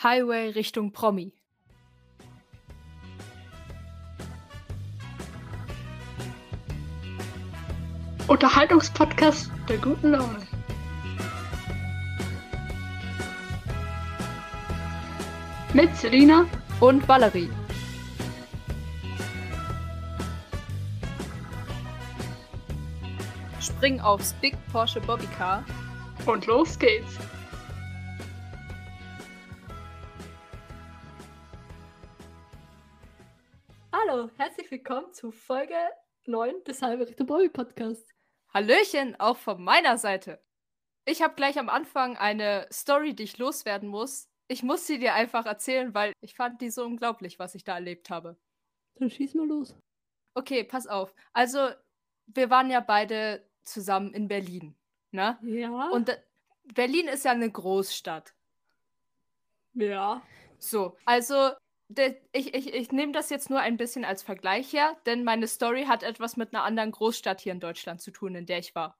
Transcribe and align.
Highway 0.00 0.50
Richtung 0.50 0.92
Promi. 0.92 1.32
Unterhaltungspodcast 8.28 9.50
der 9.68 9.78
guten 9.78 10.12
Laune. 10.12 10.46
Mit 15.74 15.96
Selina 15.96 16.46
und 16.78 17.08
Valerie. 17.08 17.50
Spring 23.60 23.98
aufs 23.98 24.32
Big 24.34 24.56
Porsche 24.70 25.00
Bobbycar. 25.00 25.64
Und 26.24 26.46
los 26.46 26.78
geht's. 26.78 27.18
Hallo, 34.18 34.30
herzlich 34.36 34.68
willkommen 34.72 35.12
zu 35.12 35.30
Folge 35.30 35.76
9 36.26 36.64
des 36.64 36.82
Halbe 36.82 37.06
Richtung 37.06 37.28
Bobby 37.28 37.48
Podcasts. 37.48 38.10
Hallöchen, 38.52 39.14
auch 39.20 39.36
von 39.36 39.62
meiner 39.62 39.96
Seite. 39.96 40.42
Ich 41.04 41.22
habe 41.22 41.36
gleich 41.36 41.56
am 41.56 41.68
Anfang 41.68 42.16
eine 42.16 42.66
Story, 42.72 43.14
die 43.14 43.22
ich 43.22 43.38
loswerden 43.38 43.88
muss. 43.88 44.28
Ich 44.48 44.64
muss 44.64 44.88
sie 44.88 44.98
dir 44.98 45.14
einfach 45.14 45.46
erzählen, 45.46 45.94
weil 45.94 46.14
ich 46.20 46.34
fand 46.34 46.60
die 46.60 46.70
so 46.70 46.84
unglaublich, 46.84 47.38
was 47.38 47.54
ich 47.54 47.62
da 47.62 47.74
erlebt 47.74 48.10
habe. 48.10 48.36
Dann 48.96 49.08
schieß 49.08 49.34
mal 49.34 49.46
los. 49.46 49.76
Okay, 50.34 50.64
pass 50.64 50.88
auf. 50.88 51.14
Also, 51.32 51.68
wir 52.26 52.50
waren 52.50 52.70
ja 52.70 52.80
beide 52.80 53.48
zusammen 53.62 54.12
in 54.14 54.26
Berlin, 54.26 54.74
ne? 55.12 55.38
Ja. 55.42 55.90
Und 55.90 56.20
Berlin 56.74 57.06
ist 57.06 57.24
ja 57.24 57.30
eine 57.30 57.52
Großstadt. 57.52 58.34
Ja. 59.74 60.22
So, 60.58 60.96
also 61.04 61.52
ich, 62.32 62.54
ich, 62.54 62.74
ich 62.74 62.92
nehme 62.92 63.12
das 63.12 63.30
jetzt 63.30 63.50
nur 63.50 63.60
ein 63.60 63.76
bisschen 63.76 64.04
als 64.04 64.22
Vergleich 64.22 64.72
her, 64.72 64.96
denn 65.06 65.24
meine 65.24 65.46
Story 65.46 65.84
hat 65.84 66.02
etwas 66.02 66.36
mit 66.36 66.54
einer 66.54 66.64
anderen 66.64 66.90
Großstadt 66.90 67.40
hier 67.40 67.52
in 67.52 67.60
Deutschland 67.60 68.00
zu 68.00 68.10
tun, 68.10 68.34
in 68.34 68.46
der 68.46 68.58
ich 68.58 68.74
war. 68.74 68.98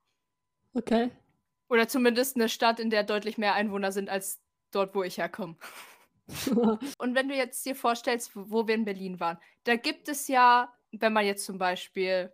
Okay. 0.74 1.10
Oder 1.68 1.86
zumindest 1.88 2.36
eine 2.36 2.48
Stadt, 2.48 2.80
in 2.80 2.90
der 2.90 3.04
deutlich 3.04 3.36
mehr 3.36 3.54
Einwohner 3.54 3.92
sind 3.92 4.08
als 4.08 4.40
dort, 4.70 4.94
wo 4.94 5.02
ich 5.02 5.18
herkomme. 5.18 5.56
Und 6.98 7.14
wenn 7.14 7.28
du 7.28 7.34
jetzt 7.34 7.64
dir 7.64 7.74
vorstellst, 7.74 8.32
wo 8.34 8.66
wir 8.66 8.74
in 8.74 8.84
Berlin 8.84 9.20
waren, 9.20 9.38
da 9.64 9.76
gibt 9.76 10.08
es 10.08 10.28
ja, 10.28 10.72
wenn 10.92 11.12
man 11.12 11.26
jetzt 11.26 11.44
zum 11.44 11.58
Beispiel 11.58 12.32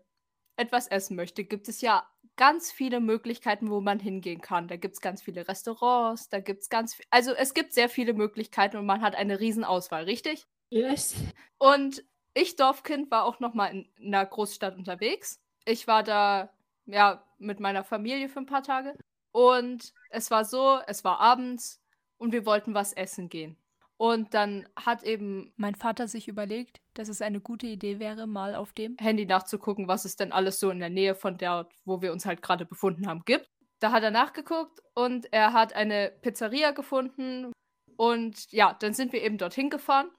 etwas 0.56 0.86
essen 0.86 1.16
möchte, 1.16 1.44
gibt 1.44 1.68
es 1.68 1.80
ja 1.80 2.08
ganz 2.36 2.72
viele 2.72 3.00
Möglichkeiten, 3.00 3.70
wo 3.70 3.80
man 3.80 4.00
hingehen 4.00 4.40
kann. 4.40 4.68
Da 4.68 4.76
gibt 4.76 4.94
es 4.94 5.00
ganz 5.00 5.22
viele 5.22 5.46
Restaurants, 5.48 6.28
da 6.28 6.40
gibt 6.40 6.62
es 6.62 6.68
ganz, 6.68 6.98
also 7.10 7.32
es 7.32 7.54
gibt 7.54 7.72
sehr 7.72 7.88
viele 7.88 8.14
Möglichkeiten 8.14 8.76
und 8.76 8.86
man 8.86 9.02
hat 9.02 9.14
eine 9.14 9.40
Riesenauswahl, 9.40 10.04
richtig? 10.04 10.46
Yes. 10.70 11.14
Und 11.58 12.04
ich, 12.34 12.56
Dorfkind, 12.56 13.10
war 13.10 13.24
auch 13.24 13.38
noch 13.38 13.54
mal 13.54 13.68
in 13.68 13.88
einer 14.04 14.26
Großstadt 14.26 14.76
unterwegs. 14.76 15.40
Ich 15.64 15.86
war 15.86 16.02
da, 16.02 16.52
ja, 16.86 17.24
mit 17.38 17.60
meiner 17.60 17.84
Familie 17.84 18.28
für 18.28 18.40
ein 18.40 18.46
paar 18.46 18.62
Tage. 18.62 18.96
Und 19.30 19.92
es 20.10 20.30
war 20.30 20.44
so, 20.44 20.80
es 20.86 21.04
war 21.04 21.20
abends 21.20 21.80
und 22.18 22.32
wir 22.32 22.46
wollten 22.46 22.74
was 22.74 22.92
essen 22.92 23.28
gehen. 23.28 23.56
Und 23.96 24.34
dann 24.34 24.68
hat 24.76 25.04
eben 25.04 25.52
mein 25.56 25.74
Vater 25.74 26.08
sich 26.08 26.26
überlegt, 26.28 26.80
dass 26.94 27.08
es 27.08 27.22
eine 27.22 27.40
gute 27.40 27.66
Idee 27.66 27.98
wäre, 27.98 28.26
mal 28.26 28.54
auf 28.54 28.72
dem 28.72 28.96
Handy 28.98 29.26
nachzugucken, 29.26 29.88
was 29.88 30.04
es 30.04 30.16
denn 30.16 30.32
alles 30.32 30.60
so 30.60 30.70
in 30.70 30.80
der 30.80 30.90
Nähe 30.90 31.14
von 31.14 31.36
der, 31.36 31.68
wo 31.84 32.02
wir 32.02 32.12
uns 32.12 32.26
halt 32.26 32.42
gerade 32.42 32.64
befunden 32.64 33.06
haben, 33.06 33.24
gibt. 33.24 33.48
Da 33.80 33.92
hat 33.92 34.02
er 34.02 34.10
nachgeguckt 34.10 34.80
und 34.94 35.32
er 35.32 35.52
hat 35.52 35.74
eine 35.74 36.12
Pizzeria 36.22 36.70
gefunden. 36.70 37.52
Und 37.96 38.50
ja, 38.52 38.74
dann 38.80 38.94
sind 38.94 39.12
wir 39.12 39.22
eben 39.22 39.38
dorthin 39.38 39.70
gefahren. 39.70 40.10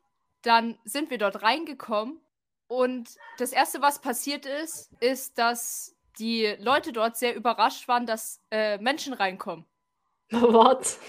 Dann 0.41 0.77
sind 0.83 1.09
wir 1.09 1.17
dort 1.17 1.41
reingekommen. 1.41 2.21
Und 2.67 3.15
das 3.37 3.51
Erste, 3.51 3.81
was 3.81 4.01
passiert 4.01 4.45
ist, 4.45 4.91
ist, 4.99 5.37
dass 5.37 5.95
die 6.19 6.55
Leute 6.59 6.93
dort 6.93 7.17
sehr 7.17 7.35
überrascht 7.35 7.87
waren, 7.87 8.05
dass 8.05 8.41
äh, 8.51 8.77
Menschen 8.77 9.13
reinkommen. 9.13 9.65
Was? 10.31 10.99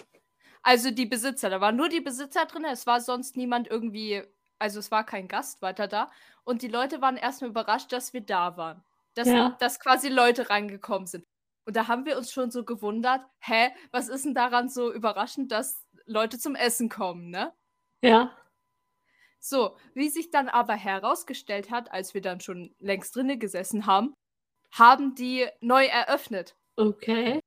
Also 0.62 0.90
die 0.90 1.06
Besitzer, 1.06 1.48
da 1.48 1.60
waren 1.60 1.76
nur 1.76 1.88
die 1.88 2.00
Besitzer 2.00 2.44
drin, 2.46 2.64
es 2.64 2.86
war 2.86 3.00
sonst 3.00 3.36
niemand 3.36 3.68
irgendwie, 3.68 4.22
also 4.58 4.78
es 4.78 4.90
war 4.90 5.04
kein 5.04 5.28
Gast 5.28 5.62
weiter 5.62 5.88
da. 5.88 6.10
Und 6.44 6.62
die 6.62 6.68
Leute 6.68 7.00
waren 7.00 7.16
erstmal 7.16 7.50
überrascht, 7.50 7.92
dass 7.92 8.12
wir 8.12 8.20
da 8.20 8.56
waren. 8.56 8.82
Dass, 9.14 9.28
ja. 9.28 9.56
dass 9.60 9.80
quasi 9.80 10.08
Leute 10.08 10.50
reingekommen 10.50 11.06
sind. 11.06 11.24
Und 11.64 11.74
da 11.74 11.88
haben 11.88 12.04
wir 12.04 12.16
uns 12.16 12.30
schon 12.30 12.50
so 12.50 12.64
gewundert, 12.64 13.22
hä, 13.40 13.70
was 13.90 14.08
ist 14.08 14.24
denn 14.24 14.34
daran 14.34 14.68
so 14.68 14.92
überraschend, 14.92 15.50
dass 15.50 15.84
Leute 16.04 16.38
zum 16.38 16.54
Essen 16.54 16.88
kommen, 16.88 17.30
ne? 17.30 17.52
Ja. 18.02 18.36
So, 19.40 19.76
wie 19.94 20.08
sich 20.08 20.30
dann 20.30 20.48
aber 20.48 20.74
herausgestellt 20.74 21.70
hat, 21.70 21.92
als 21.92 22.14
wir 22.14 22.20
dann 22.20 22.40
schon 22.40 22.74
längst 22.78 23.16
drinnen 23.16 23.38
gesessen 23.38 23.86
haben, 23.86 24.14
haben 24.72 25.14
die 25.14 25.46
neu 25.60 25.86
eröffnet. 25.86 26.54
Okay. 26.76 27.40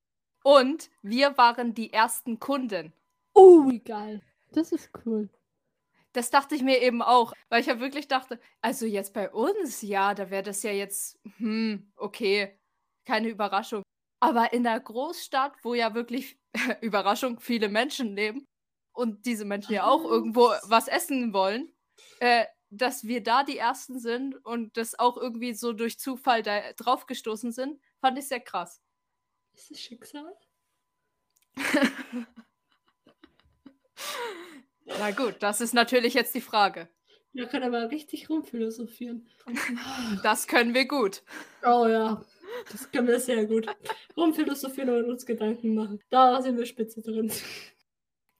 Und 0.43 0.89
wir 1.01 1.37
waren 1.37 1.73
die 1.73 1.93
ersten 1.93 2.39
Kunden. 2.39 2.93
Oh, 3.33 3.71
geil. 3.85 4.21
Das 4.51 4.71
ist 4.71 4.89
cool. 5.05 5.29
Das 6.19 6.31
dachte 6.31 6.53
ich 6.53 6.63
mir 6.63 6.81
eben 6.81 7.01
auch, 7.01 7.31
weil 7.47 7.61
ich 7.61 7.67
ja 7.67 7.79
wirklich 7.79 8.09
dachte, 8.09 8.41
also 8.59 8.85
jetzt 8.85 9.13
bei 9.13 9.31
uns, 9.31 9.81
ja, 9.81 10.13
da 10.13 10.29
wäre 10.29 10.43
das 10.43 10.63
ja 10.63 10.71
jetzt, 10.71 11.17
hm, 11.37 11.93
okay, 11.95 12.59
keine 13.05 13.29
Überraschung. 13.29 13.83
Aber 14.19 14.51
in 14.51 14.63
der 14.63 14.81
Großstadt, 14.81 15.53
wo 15.63 15.75
ja 15.75 15.93
wirklich, 15.93 16.37
Überraschung, 16.81 17.39
viele 17.39 17.69
Menschen 17.69 18.17
leben 18.17 18.45
und 18.91 19.25
diese 19.25 19.45
Menschen 19.45 19.71
ja 19.71 19.87
auch 19.87 20.03
irgendwo 20.03 20.49
was 20.63 20.89
essen 20.89 21.31
wollen, 21.31 21.73
äh, 22.19 22.45
dass 22.69 23.05
wir 23.05 23.23
da 23.23 23.45
die 23.45 23.57
Ersten 23.57 23.97
sind 23.97 24.35
und 24.45 24.75
das 24.75 24.99
auch 24.99 25.15
irgendwie 25.15 25.53
so 25.53 25.71
durch 25.71 25.99
Zufall 25.99 26.43
da 26.43 26.73
draufgestoßen 26.73 27.53
sind, 27.53 27.81
fand 28.01 28.19
ich 28.19 28.27
sehr 28.27 28.41
krass. 28.41 28.81
Ist 29.53 29.71
es 29.71 29.79
Schicksal? 29.79 30.35
Na 34.97 35.11
gut, 35.11 35.35
das 35.39 35.61
ist 35.61 35.73
natürlich 35.73 36.13
jetzt 36.13 36.33
die 36.33 36.41
Frage. 36.41 36.89
Wir 37.31 37.45
können 37.45 37.73
aber 37.73 37.91
richtig 37.91 38.29
rumphilosophieren. 38.29 39.29
Das 40.23 40.47
können 40.47 40.73
wir 40.73 40.87
gut. 40.87 41.21
Oh 41.63 41.85
ja, 41.87 42.23
das 42.71 42.91
können 42.91 43.07
wir 43.07 43.19
sehr 43.19 43.45
gut. 43.45 43.67
Rumphilosophieren 44.17 44.89
und 44.89 45.11
uns 45.11 45.25
Gedanken 45.25 45.75
machen. 45.75 45.99
Da 46.09 46.41
sind 46.41 46.57
wir 46.57 46.65
spitze 46.65 47.01
drin. 47.01 47.31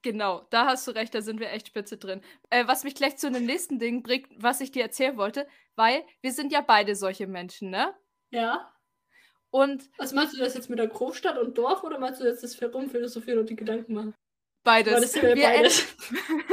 Genau, 0.02 0.46
da 0.50 0.66
hast 0.66 0.88
du 0.88 0.92
recht, 0.92 1.14
da 1.14 1.20
sind 1.20 1.40
wir 1.40 1.50
echt 1.50 1.68
spitze 1.68 1.98
drin. 1.98 2.22
Äh, 2.48 2.66
was 2.66 2.84
mich 2.84 2.94
gleich 2.94 3.16
zu 3.18 3.30
dem 3.30 3.44
nächsten 3.44 3.78
Ding 3.78 4.02
bringt, 4.02 4.28
was 4.36 4.60
ich 4.60 4.72
dir 4.72 4.82
erzählen 4.82 5.16
wollte, 5.18 5.46
weil 5.76 6.02
wir 6.22 6.32
sind 6.32 6.52
ja 6.52 6.62
beide 6.62 6.96
solche 6.96 7.26
Menschen, 7.26 7.70
ne? 7.70 7.94
Ja. 8.30 8.72
Und. 9.50 9.90
Also 9.98 10.16
meinst 10.16 10.34
du 10.34 10.38
das 10.38 10.54
jetzt 10.54 10.70
mit 10.70 10.78
der 10.78 10.88
Großstadt 10.88 11.38
und 11.38 11.58
Dorf 11.58 11.84
oder 11.84 11.98
meinst 11.98 12.20
du 12.20 12.24
jetzt 12.24 12.42
das 12.42 12.60
Rumphilosophieren 12.62 13.40
und 13.40 13.50
die 13.50 13.56
Gedanken 13.56 13.92
machen? 13.94 14.14
Beides. 14.62 15.14
wir 15.14 15.34
beides. 15.34 15.86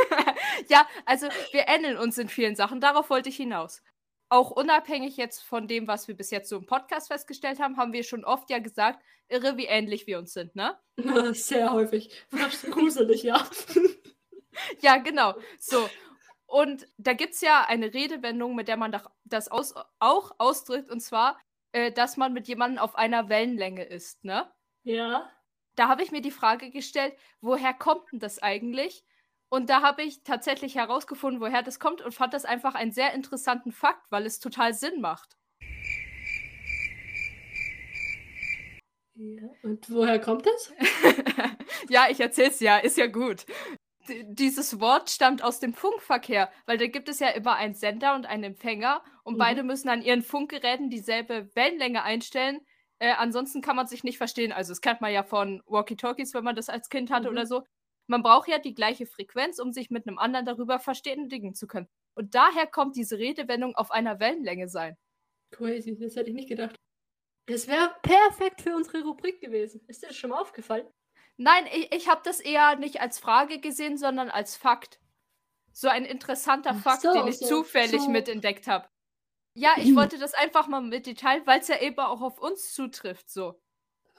ja, 0.70 0.88
also 1.06 1.28
wir 1.52 1.68
ähneln 1.68 1.98
uns 1.98 2.18
in 2.18 2.30
vielen 2.30 2.56
Sachen. 2.56 2.80
Darauf 2.80 3.10
wollte 3.10 3.30
ich 3.30 3.36
hinaus. 3.36 3.82
Auch 4.30 4.52
unabhängig 4.52 5.18
jetzt 5.18 5.42
von 5.42 5.68
dem, 5.68 5.88
was 5.88 6.08
wir 6.08 6.16
bis 6.16 6.32
jetzt 6.32 6.50
so 6.50 6.58
im 6.58 6.66
Podcast 6.66 7.08
festgestellt 7.08 7.60
haben, 7.60 7.78
haben 7.78 7.94
wir 7.94 8.04
schon 8.04 8.26
oft 8.26 8.50
ja 8.50 8.60
gesagt, 8.60 9.04
irre, 9.30 9.58
wie 9.58 9.66
ähnlich 9.66 10.08
wir 10.08 10.20
uns 10.20 10.34
sind, 10.34 10.56
ne? 10.56 10.78
Sehr 11.34 11.72
häufig. 11.72 12.26
Fast 12.30 12.70
gruselig, 12.72 13.24
ja. 13.24 13.46
ja, 14.82 14.98
genau. 14.98 15.36
So. 15.60 15.90
Und 16.46 16.88
da 16.98 17.14
gibt 17.14 17.34
es 17.34 17.42
ja 17.42 17.66
eine 17.68 17.94
Redewendung, 17.94 18.56
mit 18.56 18.70
der 18.70 18.78
man 18.78 18.98
das 19.26 19.50
aus 19.50 19.76
auch 20.00 20.32
ausdrückt, 20.38 20.90
und 20.90 21.02
zwar, 21.02 21.38
äh, 21.74 21.92
dass 21.92 22.16
man 22.16 22.32
mit 22.32 22.48
jemandem 22.48 22.80
auf 22.80 22.96
einer 22.96 23.28
Wellenlänge 23.28 23.84
ist, 23.84 24.24
ne? 24.24 24.50
Ja 24.84 25.30
da 25.78 25.88
habe 25.88 26.04
ich 26.04 26.12
mir 26.12 26.22
die 26.22 26.32
Frage 26.32 26.72
gestellt, 26.72 27.16
woher 27.40 27.74
kommt 27.74 28.12
denn 28.12 28.20
das 28.20 28.42
eigentlich? 28.42 29.06
Und 29.50 29.70
da 29.70 29.82
habe 29.82 30.04
ich 30.04 30.24
tatsächlich 30.24 30.76
herausgefunden, 30.76 31.40
woher 31.40 31.64
das 31.64 31.80
kommt 31.80 32.02
und 32.02 32.14
fand 32.14 32.34
das 32.34 32.44
einfach 32.44 32.76
einen 32.76 32.92
sehr 32.92 33.14
interessanten 33.14 33.72
Fakt, 33.72 34.12
weil 34.12 34.26
es 34.26 34.40
total 34.40 34.74
Sinn 34.74 35.00
macht. 35.00 35.38
Ja, 39.16 39.48
und 39.64 39.90
woher 39.90 40.20
kommt 40.20 40.46
das? 40.46 40.74
ja, 41.90 42.08
ich 42.10 42.20
erzähl's 42.20 42.60
ja, 42.60 42.78
ist 42.78 42.98
ja 42.98 43.08
gut. 43.08 43.46
D 44.08 44.26
dieses 44.28 44.80
Wort 44.80 45.10
stammt 45.10 45.44
aus 45.44 45.60
dem 45.60 45.74
Funkverkehr, 45.74 46.52
weil 46.66 46.78
da 46.78 46.88
gibt 46.88 47.08
es 47.08 47.20
ja 47.20 47.30
immer 47.30 47.56
einen 47.56 47.74
Sender 47.74 48.16
und 48.16 48.26
einen 48.26 48.44
Empfänger 48.44 49.04
und 49.24 49.36
mhm. 49.36 49.40
beide 49.40 49.64
müssen 49.64 49.90
an 49.90 50.02
ihren 50.02 50.24
Funkgeräten 50.24 50.90
dieselbe 50.90 51.50
Wellenlänge 51.56 52.04
einstellen, 52.04 52.62
äh, 53.00 53.14
ansonsten 53.14 53.62
kann 53.62 53.76
man 53.76 53.88
sich 53.88 54.04
nicht 54.04 54.18
verstehen. 54.18 54.52
Also, 54.52 54.72
das 54.72 54.82
kennt 54.82 55.02
man 55.02 55.14
ja 55.14 55.24
von 55.24 55.62
Walkie-Talkies, 55.66 56.34
wenn 56.34 56.44
man 56.44 56.56
das 56.56 56.70
als 56.70 56.90
Kind 56.90 57.12
hatte 57.12 57.28
mhm. 57.28 57.34
oder 57.34 57.46
so. 57.46 57.64
Man 58.08 58.24
braucht 58.24 58.48
ja 58.48 58.58
die 58.58 58.74
gleiche 58.74 59.06
Frequenz, 59.06 59.60
um 59.60 59.74
sich 59.74 59.90
mit 59.90 60.08
einem 60.08 60.18
anderen 60.18 60.46
darüber 60.46 60.80
verständigen 60.80 61.54
zu 61.54 61.68
können. 61.68 61.88
Und 62.16 62.36
daher 62.36 62.66
kommt 62.66 62.96
diese 62.96 63.18
Redewendung 63.18 63.76
auf 63.76 63.92
einer 63.92 64.20
Wellenlänge 64.20 64.70
sein. 64.70 64.98
Crazy, 65.52 65.98
das 65.98 66.16
hätte 66.16 66.30
ich 66.30 66.36
nicht 66.36 66.50
gedacht. 66.50 66.76
Das 67.48 67.68
wäre 67.68 67.96
perfekt 68.02 68.62
für 68.62 68.76
unsere 68.76 69.04
Rubrik 69.04 69.40
gewesen. 69.40 69.82
Ist 69.88 70.04
dir 70.04 70.08
das 70.08 70.18
schon 70.18 70.32
mal 70.32 70.40
aufgefallen? 70.40 70.88
Nein, 71.38 71.66
ich, 71.72 71.94
ich 71.94 72.10
habe 72.10 72.22
das 72.24 72.40
eher 72.40 72.76
nicht 72.78 73.00
als 73.00 73.20
Frage 73.20 73.60
gesehen, 73.60 73.98
sondern 73.98 74.30
als 74.30 74.56
Fakt. 74.56 75.00
So 75.72 75.88
ein 75.88 76.06
interessanter 76.06 76.72
Ach 76.74 76.82
Fakt, 76.82 77.02
so, 77.04 77.14
den 77.14 77.28
ich 77.28 77.38
so- 77.38 77.48
zufällig 77.48 78.02
so. 78.02 78.10
mitentdeckt 78.10 78.68
habe. 78.68 78.90
Ja, 79.58 79.72
ich 79.78 79.96
wollte 79.96 80.20
das 80.20 80.34
einfach 80.36 80.68
mal 80.68 80.82
mit 80.82 81.06
dir 81.08 81.16
teilen, 81.16 81.42
weil 81.46 81.60
es 81.60 81.68
ja 81.68 81.80
eben 81.82 81.98
auch 82.00 82.22
auf 82.22 82.40
uns 82.40 82.74
zutrifft, 82.74 83.30
so. 83.30 83.60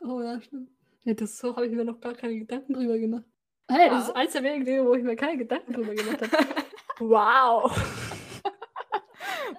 Oh 0.03 0.21
ja, 0.21 0.41
stimmt. 0.41 0.71
Ja, 1.05 1.15
das 1.15 1.39
so 1.39 1.55
habe 1.57 1.67
ich 1.67 1.73
mir 1.73 1.85
noch 1.85 2.01
gar 2.01 2.15
keine 2.15 2.37
Gedanken 2.39 2.75
drüber 2.75 2.99
gemacht. 2.99 3.25
Hey, 3.71 3.89
das 3.89 4.05
Ja. 4.05 4.09
ist 4.09 4.17
eins 4.17 4.33
der 4.33 4.43
wenigen 4.43 4.65
Dinge, 4.65 4.85
wo 4.87 4.95
ich 4.95 5.03
mir 5.05 5.15
keine 5.17 5.37
Gedanken 5.39 5.73
drüber 5.73 5.95
gemacht 5.95 6.23
habe. 6.23 6.47
wow. 6.99 7.71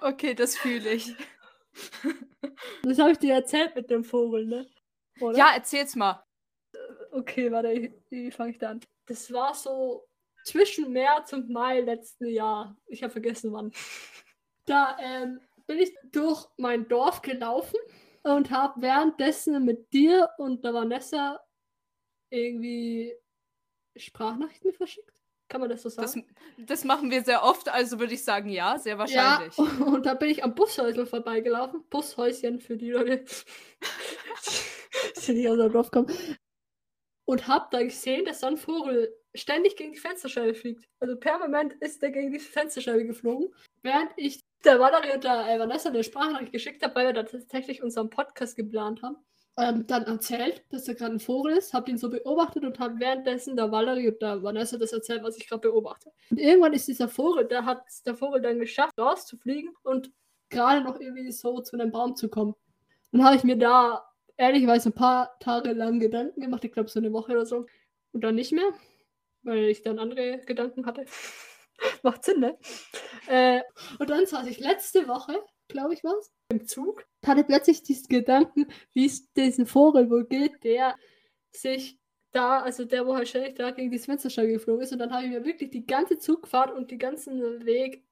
Okay, 0.02 0.34
das 0.34 0.56
fühle 0.56 0.90
ich. 0.92 1.14
Das 2.82 2.98
habe 2.98 3.12
ich 3.12 3.18
dir 3.18 3.34
erzählt 3.34 3.74
mit 3.74 3.90
dem 3.90 4.04
Vogel, 4.04 4.46
ne? 4.46 4.66
Oder? 5.20 5.36
Ja, 5.36 5.52
erzähl's 5.54 5.94
mal. 5.96 6.24
Okay, 7.12 7.50
warte, 7.52 7.92
wie 8.08 8.30
fange 8.30 8.50
ich 8.52 8.58
da 8.58 8.70
an? 8.70 8.80
Das 9.06 9.32
war 9.32 9.54
so 9.54 10.06
zwischen 10.44 10.92
März 10.92 11.32
und 11.32 11.50
Mai 11.50 11.80
letzten 11.80 12.26
Jahr. 12.26 12.76
Ich 12.86 13.02
habe 13.02 13.12
vergessen 13.12 13.52
wann. 13.52 13.72
Da 14.66 14.96
ähm, 15.00 15.40
bin 15.70 15.78
ich 15.78 15.94
durch 16.10 16.46
mein 16.56 16.88
Dorf 16.88 17.22
gelaufen 17.22 17.78
und 18.24 18.50
habe 18.50 18.82
währenddessen 18.82 19.64
mit 19.64 19.92
dir 19.92 20.28
und 20.36 20.64
der 20.64 20.74
Vanessa 20.74 21.40
irgendwie 22.28 23.14
Sprachnachrichten 23.96 24.72
verschickt. 24.72 25.22
Kann 25.48 25.60
man 25.60 25.70
das 25.70 25.82
so 25.82 25.90
Das, 25.90 26.14
sagen? 26.14 26.26
das 26.58 26.82
machen 26.82 27.12
wir 27.12 27.22
sehr 27.22 27.44
oft, 27.44 27.68
also 27.68 28.00
würde 28.00 28.14
ich 28.14 28.24
sagen, 28.24 28.48
ja, 28.48 28.78
sehr 28.78 28.98
wahrscheinlich. 28.98 29.56
Ja, 29.56 29.64
und 29.86 30.06
da 30.06 30.14
bin 30.14 30.30
ich 30.30 30.42
am 30.42 30.56
Bushäusl 30.56 31.06
vorbeigelaufen. 31.06 31.84
Bushäuschen 31.88 32.58
für 32.58 32.76
die 32.76 32.90
Leute, 32.90 33.24
die 35.24 35.32
nicht 35.34 35.48
aus 35.48 35.56
dem 35.56 35.72
Dorf 35.72 35.92
kommen. 35.92 36.12
Und 37.26 37.46
hab 37.46 37.70
da 37.70 37.80
gesehen, 37.84 38.24
dass 38.24 38.40
so 38.40 38.48
ein 38.48 38.56
Vogel 38.56 39.16
ständig 39.36 39.76
gegen 39.76 39.92
die 39.92 40.00
Fensterscheibe 40.00 40.54
fliegt. 40.54 40.88
Also 40.98 41.14
permanent 41.14 41.74
ist 41.74 42.02
der 42.02 42.10
gegen 42.10 42.32
die 42.32 42.40
Fensterscheibe 42.40 43.06
geflogen. 43.06 43.54
Während 43.82 44.10
ich 44.16 44.39
der 44.64 44.78
Valerie 44.78 45.14
und 45.14 45.24
der 45.24 45.48
äh, 45.48 45.58
Vanessa 45.58 45.88
eine 45.88 46.04
Sprachnachricht 46.04 46.52
geschickt 46.52 46.82
habe, 46.82 46.94
weil 46.94 47.06
wir 47.06 47.12
da 47.12 47.22
tatsächlich 47.22 47.82
unseren 47.82 48.10
Podcast 48.10 48.56
geplant 48.56 49.02
haben, 49.02 49.16
ähm, 49.56 49.86
dann 49.86 50.04
erzählt, 50.04 50.64
dass 50.70 50.84
da 50.84 50.94
gerade 50.94 51.14
ein 51.14 51.20
Vogel 51.20 51.56
ist, 51.56 51.74
hab 51.74 51.88
ihn 51.88 51.98
so 51.98 52.08
beobachtet 52.08 52.64
und 52.64 52.78
hab 52.78 52.98
währenddessen 52.98 53.56
der 53.56 53.70
Valerie 53.70 54.08
und 54.08 54.22
der 54.22 54.42
Vanessa 54.42 54.78
das 54.78 54.92
erzählt, 54.92 55.22
was 55.22 55.36
ich 55.36 55.48
gerade 55.48 55.62
beobachte. 55.68 56.10
Und 56.30 56.38
irgendwann 56.38 56.72
ist 56.72 56.88
dieser 56.88 57.08
Vogel, 57.08 57.46
der 57.46 57.64
hat 57.64 57.82
der 58.06 58.14
Vogel 58.14 58.40
dann 58.40 58.58
geschafft, 58.58 58.98
rauszufliegen 58.98 59.74
und 59.82 60.10
gerade 60.48 60.82
noch 60.82 60.98
irgendwie 61.00 61.30
so 61.32 61.60
zu 61.60 61.78
einem 61.78 61.90
Baum 61.90 62.16
zu 62.16 62.28
kommen. 62.28 62.54
Dann 63.12 63.24
habe 63.24 63.36
ich 63.36 63.44
mir 63.44 63.56
da 63.56 64.04
ehrlicherweise 64.36 64.90
ein 64.90 64.94
paar 64.94 65.38
Tage 65.40 65.72
lang 65.72 66.00
Gedanken 66.00 66.40
gemacht, 66.40 66.64
ich 66.64 66.72
glaube 66.72 66.88
so 66.88 66.98
eine 66.98 67.12
Woche 67.12 67.32
oder 67.32 67.46
so. 67.46 67.66
Und 68.12 68.24
dann 68.24 68.34
nicht 68.34 68.52
mehr, 68.52 68.72
weil 69.42 69.66
ich 69.66 69.82
dann 69.82 69.98
andere 69.98 70.38
Gedanken 70.46 70.86
hatte. 70.86 71.04
Macht 72.02 72.24
Sinn, 72.24 72.40
ne? 72.40 72.58
Äh, 73.28 73.62
und 73.98 74.10
dann 74.10 74.26
saß 74.26 74.46
ich 74.46 74.58
letzte 74.58 75.08
Woche, 75.08 75.42
glaube 75.68 75.94
ich, 75.94 76.04
was, 76.04 76.32
im 76.50 76.66
Zug, 76.66 77.04
hatte 77.24 77.44
plötzlich 77.44 77.82
diesen 77.82 78.08
Gedanken, 78.08 78.66
wie 78.92 79.06
es 79.06 79.32
diesen 79.32 79.66
Vogel 79.66 80.10
wohl 80.10 80.26
geht, 80.26 80.64
der 80.64 80.96
sich 81.52 81.98
da, 82.32 82.60
also 82.60 82.84
der, 82.84 83.06
wo 83.06 83.14
halt 83.14 83.28
ständig 83.28 83.56
da 83.56 83.70
gegen 83.70 83.90
die 83.90 83.98
Fensterscheibe 83.98 84.52
geflogen 84.52 84.82
ist. 84.82 84.92
Und 84.92 84.98
dann 84.98 85.12
habe 85.12 85.24
ich 85.24 85.30
mir 85.30 85.44
wirklich 85.44 85.70
die 85.70 85.86
ganze 85.86 86.18
Zugfahrt 86.18 86.72
und 86.72 86.90
den 86.90 86.98
ganzen 86.98 87.64
Weg 87.64 88.04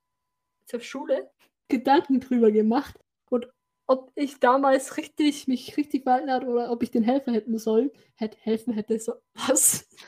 zur 0.67 0.81
Schule 0.81 1.31
Gedanken 1.69 2.21
drüber 2.21 2.51
gemacht. 2.51 2.99
Und 3.31 3.49
ob 3.87 4.11
ich 4.15 4.41
damals 4.41 4.97
richtig, 4.97 5.49
mich 5.49 5.77
richtig 5.77 6.03
verhalten 6.05 6.31
hat 6.31 6.45
oder 6.45 6.71
ob 6.71 6.83
ich 6.83 6.91
den 6.91 7.03
helfen 7.03 7.33
hätten 7.35 7.59
sollen. 7.59 7.91
Hätte 8.15 8.39
helfen 8.41 8.73
hätte 8.75 8.99
so. 8.99 9.15
Was? 9.35 9.89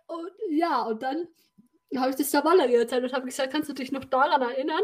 Und 0.06 0.32
ja, 0.50 0.82
und 0.82 1.02
dann 1.02 1.28
habe 1.96 2.10
ich 2.10 2.16
das 2.16 2.30
der 2.30 2.44
Valerie 2.44 2.74
erzählt 2.76 3.04
und 3.04 3.12
habe 3.12 3.26
gesagt, 3.26 3.52
kannst 3.52 3.68
du 3.68 3.72
dich 3.72 3.92
noch 3.92 4.04
daran 4.04 4.42
erinnern? 4.42 4.82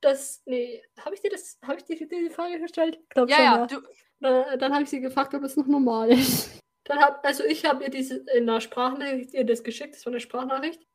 Dass, 0.00 0.42
nee, 0.46 0.82
habe 1.00 1.14
ich 1.14 1.20
dir 1.20 1.30
das, 1.30 1.58
habe 1.62 1.78
ich 1.78 1.84
dir 1.84 2.06
die 2.06 2.30
Frage 2.30 2.60
gestellt? 2.60 3.00
Glaub 3.08 3.28
Ja, 3.28 3.36
schon, 3.36 3.44
ja, 3.44 3.66
du, 3.66 3.80
dann, 4.20 4.58
dann 4.58 4.72
habe 4.72 4.82
ich 4.84 4.90
sie 4.90 5.00
gefragt, 5.00 5.34
ob 5.34 5.42
es 5.42 5.56
noch 5.56 5.66
normal 5.66 6.10
ist. 6.10 6.60
Dann 6.84 6.98
hab, 6.98 7.24
also 7.24 7.44
ich 7.44 7.64
habe 7.64 7.84
ihr 7.84 7.90
diese 7.90 8.24
in 8.34 8.46
der 8.46 8.60
Sprachnachricht 8.60 9.32
ihr 9.32 9.44
das 9.44 9.64
geschickt, 9.64 9.94
das 9.94 10.04
war 10.04 10.12
eine 10.12 10.20
Sprachnachricht. 10.20 10.86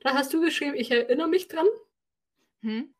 Dann 0.00 0.14
hast 0.14 0.32
du 0.34 0.40
geschrieben, 0.40 0.74
ich 0.74 0.90
erinnere 0.90 1.28
mich 1.28 1.48
dran, 1.48 1.66
hm? 2.60 2.94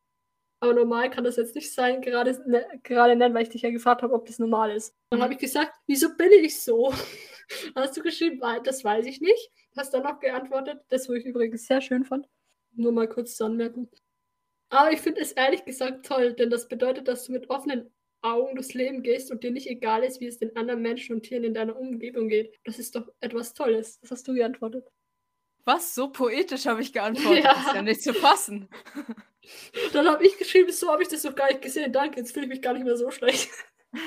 Aber 0.62 0.74
normal 0.74 1.10
kann 1.10 1.24
das 1.24 1.36
jetzt 1.36 1.54
nicht 1.56 1.72
sein, 1.74 2.00
gerade, 2.02 2.40
ne, 2.48 2.64
gerade 2.84 3.16
nennen, 3.16 3.34
weil 3.34 3.42
ich 3.42 3.48
dich 3.50 3.62
ja 3.62 3.70
gefragt 3.70 4.02
habe, 4.02 4.14
ob 4.14 4.26
das 4.26 4.38
normal 4.38 4.70
ist. 4.74 4.94
Dann 5.10 5.18
Mhm. 5.18 5.24
habe 5.24 5.32
ich 5.34 5.40
gesagt, 5.40 5.72
wieso 5.86 6.14
bin 6.16 6.30
ich 6.32 6.60
so? 6.62 6.92
Hast 7.74 7.96
du 7.96 8.02
geschrieben, 8.02 8.40
"Weil- 8.40 8.62
das 8.62 8.84
weiß 8.84 9.04
ich 9.06 9.20
nicht. 9.20 9.50
Hast 9.76 9.92
dann 9.92 10.04
noch 10.04 10.20
geantwortet, 10.20 10.80
das, 10.88 11.08
wo 11.08 11.14
ich 11.14 11.24
übrigens 11.26 11.66
sehr 11.66 11.80
schön 11.80 12.04
fand. 12.04 12.26
Nur 12.74 12.92
mal 12.92 13.08
kurz 13.08 13.36
zur 13.36 13.46
Anmerkung. 13.46 13.90
Aber 14.70 14.92
ich 14.92 15.00
finde 15.00 15.20
es 15.20 15.32
ehrlich 15.32 15.64
gesagt 15.64 16.06
toll, 16.06 16.32
denn 16.34 16.48
das 16.50 16.68
bedeutet, 16.68 17.08
dass 17.08 17.26
du 17.26 17.32
mit 17.32 17.50
offenen 17.50 17.92
Augen 18.22 18.54
durchs 18.54 18.72
Leben 18.74 19.02
gehst 19.02 19.30
und 19.32 19.42
dir 19.42 19.50
nicht 19.50 19.66
egal 19.68 20.04
ist, 20.04 20.20
wie 20.20 20.26
es 20.28 20.38
den 20.38 20.54
anderen 20.56 20.80
Menschen 20.80 21.16
und 21.16 21.22
Tieren 21.24 21.44
in 21.44 21.54
deiner 21.54 21.76
Umgebung 21.76 22.28
geht. 22.28 22.54
Das 22.64 22.78
ist 22.78 22.94
doch 22.94 23.08
etwas 23.20 23.52
Tolles. 23.52 23.98
Das 24.00 24.12
hast 24.12 24.28
du 24.28 24.32
geantwortet. 24.34 24.86
Was? 25.64 25.94
So 25.94 26.08
poetisch 26.10 26.66
habe 26.66 26.80
ich 26.82 26.92
geantwortet. 26.92 27.44
Ja. 27.44 27.54
Das 27.54 27.66
ist 27.66 27.74
ja 27.74 27.82
nicht 27.82 28.02
zu 28.02 28.14
fassen. 28.14 28.68
Dann 29.92 30.08
habe 30.08 30.24
ich 30.26 30.38
geschrieben, 30.38 30.72
so 30.72 30.90
habe 30.90 31.02
ich 31.02 31.08
das 31.08 31.24
noch 31.24 31.34
gar 31.34 31.48
nicht 31.48 31.62
gesehen. 31.62 31.92
Danke, 31.92 32.18
jetzt 32.20 32.32
fühle 32.32 32.46
ich 32.46 32.50
mich 32.50 32.62
gar 32.62 32.72
nicht 32.74 32.84
mehr 32.84 32.96
so 32.96 33.10
schlecht. 33.10 33.50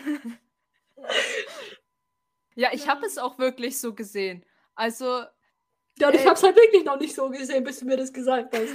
Ja, 2.57 2.69
ich 2.71 2.87
habe 2.87 3.05
es 3.05 3.17
auch 3.17 3.37
wirklich 3.37 3.77
so 3.79 3.93
gesehen. 3.93 4.45
Also, 4.75 5.23
Ja, 5.99 6.07
und 6.07 6.15
ich 6.15 6.21
Äh. 6.21 6.25
habe 6.25 6.35
es 6.35 6.43
halt 6.43 6.55
wirklich 6.55 6.85
noch 6.85 6.97
nicht 6.97 7.13
so 7.13 7.29
gesehen, 7.29 7.65
bis 7.65 7.79
du 7.79 7.85
mir 7.85 7.97
das 7.97 8.13
gesagt 8.13 8.55
hast. 8.55 8.69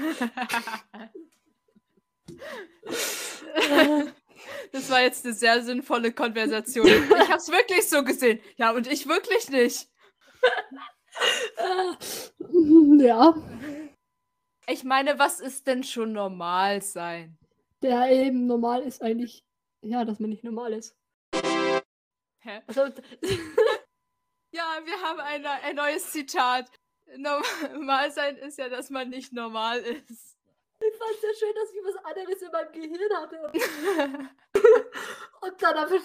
das 4.73 4.91
war 4.91 5.03
jetzt 5.03 5.25
eine 5.25 5.35
sehr 5.35 5.63
sinnvolle 5.63 6.13
Konversation. 6.13 6.87
Ich 6.87 7.11
habe 7.11 7.35
es 7.37 7.49
wirklich 7.51 7.89
so 7.89 8.05
gesehen. 8.05 8.41
Ja, 8.57 8.71
und 8.73 8.87
ich 8.87 9.07
wirklich 9.09 9.49
nicht. 9.51 9.89
Ja, 13.01 13.35
Ich 14.69 14.85
meine, 14.85 15.19
was 15.19 15.41
ist 15.41 15.67
denn 15.67 15.83
schon 15.85 16.13
normal 16.13 16.83
sein? 16.83 17.37
der 17.83 18.11
eben 18.11 18.47
normal 18.47 18.83
ist 18.83 19.01
eigentlich, 19.03 19.43
ja, 19.83 20.05
dass 20.05 20.21
man 20.21 20.29
nicht 20.29 20.45
normal 20.45 20.75
ist. 20.75 20.95
Hä? 22.43 22.61
Also, 22.67 22.89
Ja, 24.53 24.81
wir 24.85 25.01
haben 25.01 25.21
ein, 25.21 25.47
ein 25.47 25.77
neues 25.77 26.11
Zitat. 26.11 26.71
Normal 27.17 28.11
sein 28.11 28.37
ist 28.37 28.59
ja, 28.59 28.69
dass 28.69 28.91
man 28.91 29.09
nicht 29.09 29.33
normal 29.33 29.79
ist. 29.81 30.37
ich 30.81 30.97
fand 30.97 31.11
es 31.15 31.21
sehr 31.21 31.35
schön, 31.35 31.55
dass 31.55 31.71
ich 31.73 31.81
was 31.85 32.05
anderes 32.05 32.43
in 32.43 32.51
meinem 32.51 32.73
Gehirn 32.73 33.17
hatte 33.17 33.53
und, 35.41 35.63
dann 35.63 35.77
einfach 35.77 36.03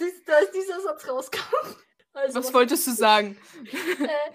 dieser 0.53 0.81
Satz 0.81 1.07
rauskam. 1.07 1.75
Also, 2.13 2.39
Was 2.39 2.53
wolltest 2.53 2.87
du 2.87 2.91
sagen? 2.91 3.37
äh, 3.65 4.31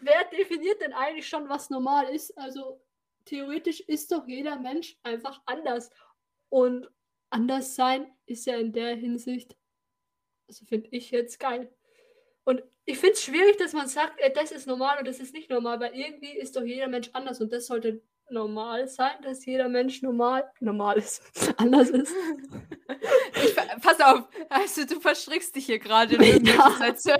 wer 0.00 0.24
definiert 0.24 0.80
denn 0.80 0.92
eigentlich 0.92 1.28
schon, 1.28 1.48
was 1.48 1.70
normal 1.70 2.08
ist? 2.14 2.36
Also 2.38 2.80
theoretisch 3.24 3.80
ist 3.80 4.12
doch 4.12 4.26
jeder 4.26 4.58
Mensch 4.58 4.98
einfach 5.02 5.42
anders. 5.46 5.90
Und 6.48 6.88
anders 7.30 7.74
sein 7.74 8.12
ist 8.26 8.46
ja 8.46 8.56
in 8.56 8.72
der 8.72 8.94
Hinsicht, 8.96 9.56
also 10.48 10.64
finde 10.66 10.88
ich 10.92 11.10
jetzt 11.10 11.40
geil. 11.40 11.74
Und 12.44 12.62
ich 12.84 12.98
finde 12.98 13.14
es 13.14 13.22
schwierig, 13.22 13.56
dass 13.56 13.72
man 13.72 13.88
sagt, 13.88 14.20
das 14.36 14.52
ist 14.52 14.66
normal 14.66 14.98
und 14.98 15.08
das 15.08 15.18
ist 15.18 15.32
nicht 15.32 15.50
normal, 15.50 15.80
weil 15.80 15.94
irgendwie 15.94 16.36
ist 16.36 16.54
doch 16.56 16.62
jeder 16.62 16.88
Mensch 16.88 17.08
anders 17.12 17.40
und 17.40 17.52
das 17.52 17.66
sollte 17.66 18.02
normal 18.30 18.88
sein, 18.88 19.12
dass 19.22 19.44
jeder 19.44 19.68
Mensch 19.68 20.02
normal 20.02 20.50
normal 20.60 20.98
ist, 20.98 21.22
anders 21.58 21.90
ist. 21.90 22.14
Ich, 23.42 23.54
pass 23.82 24.00
auf, 24.00 24.28
also 24.48 24.86
du 24.86 25.00
verstrickst 25.00 25.56
dich 25.56 25.66
hier 25.66 25.78
gerade 25.78 26.14
in 26.16 26.44
Ja. 26.46 26.70
Sätze. 26.70 27.16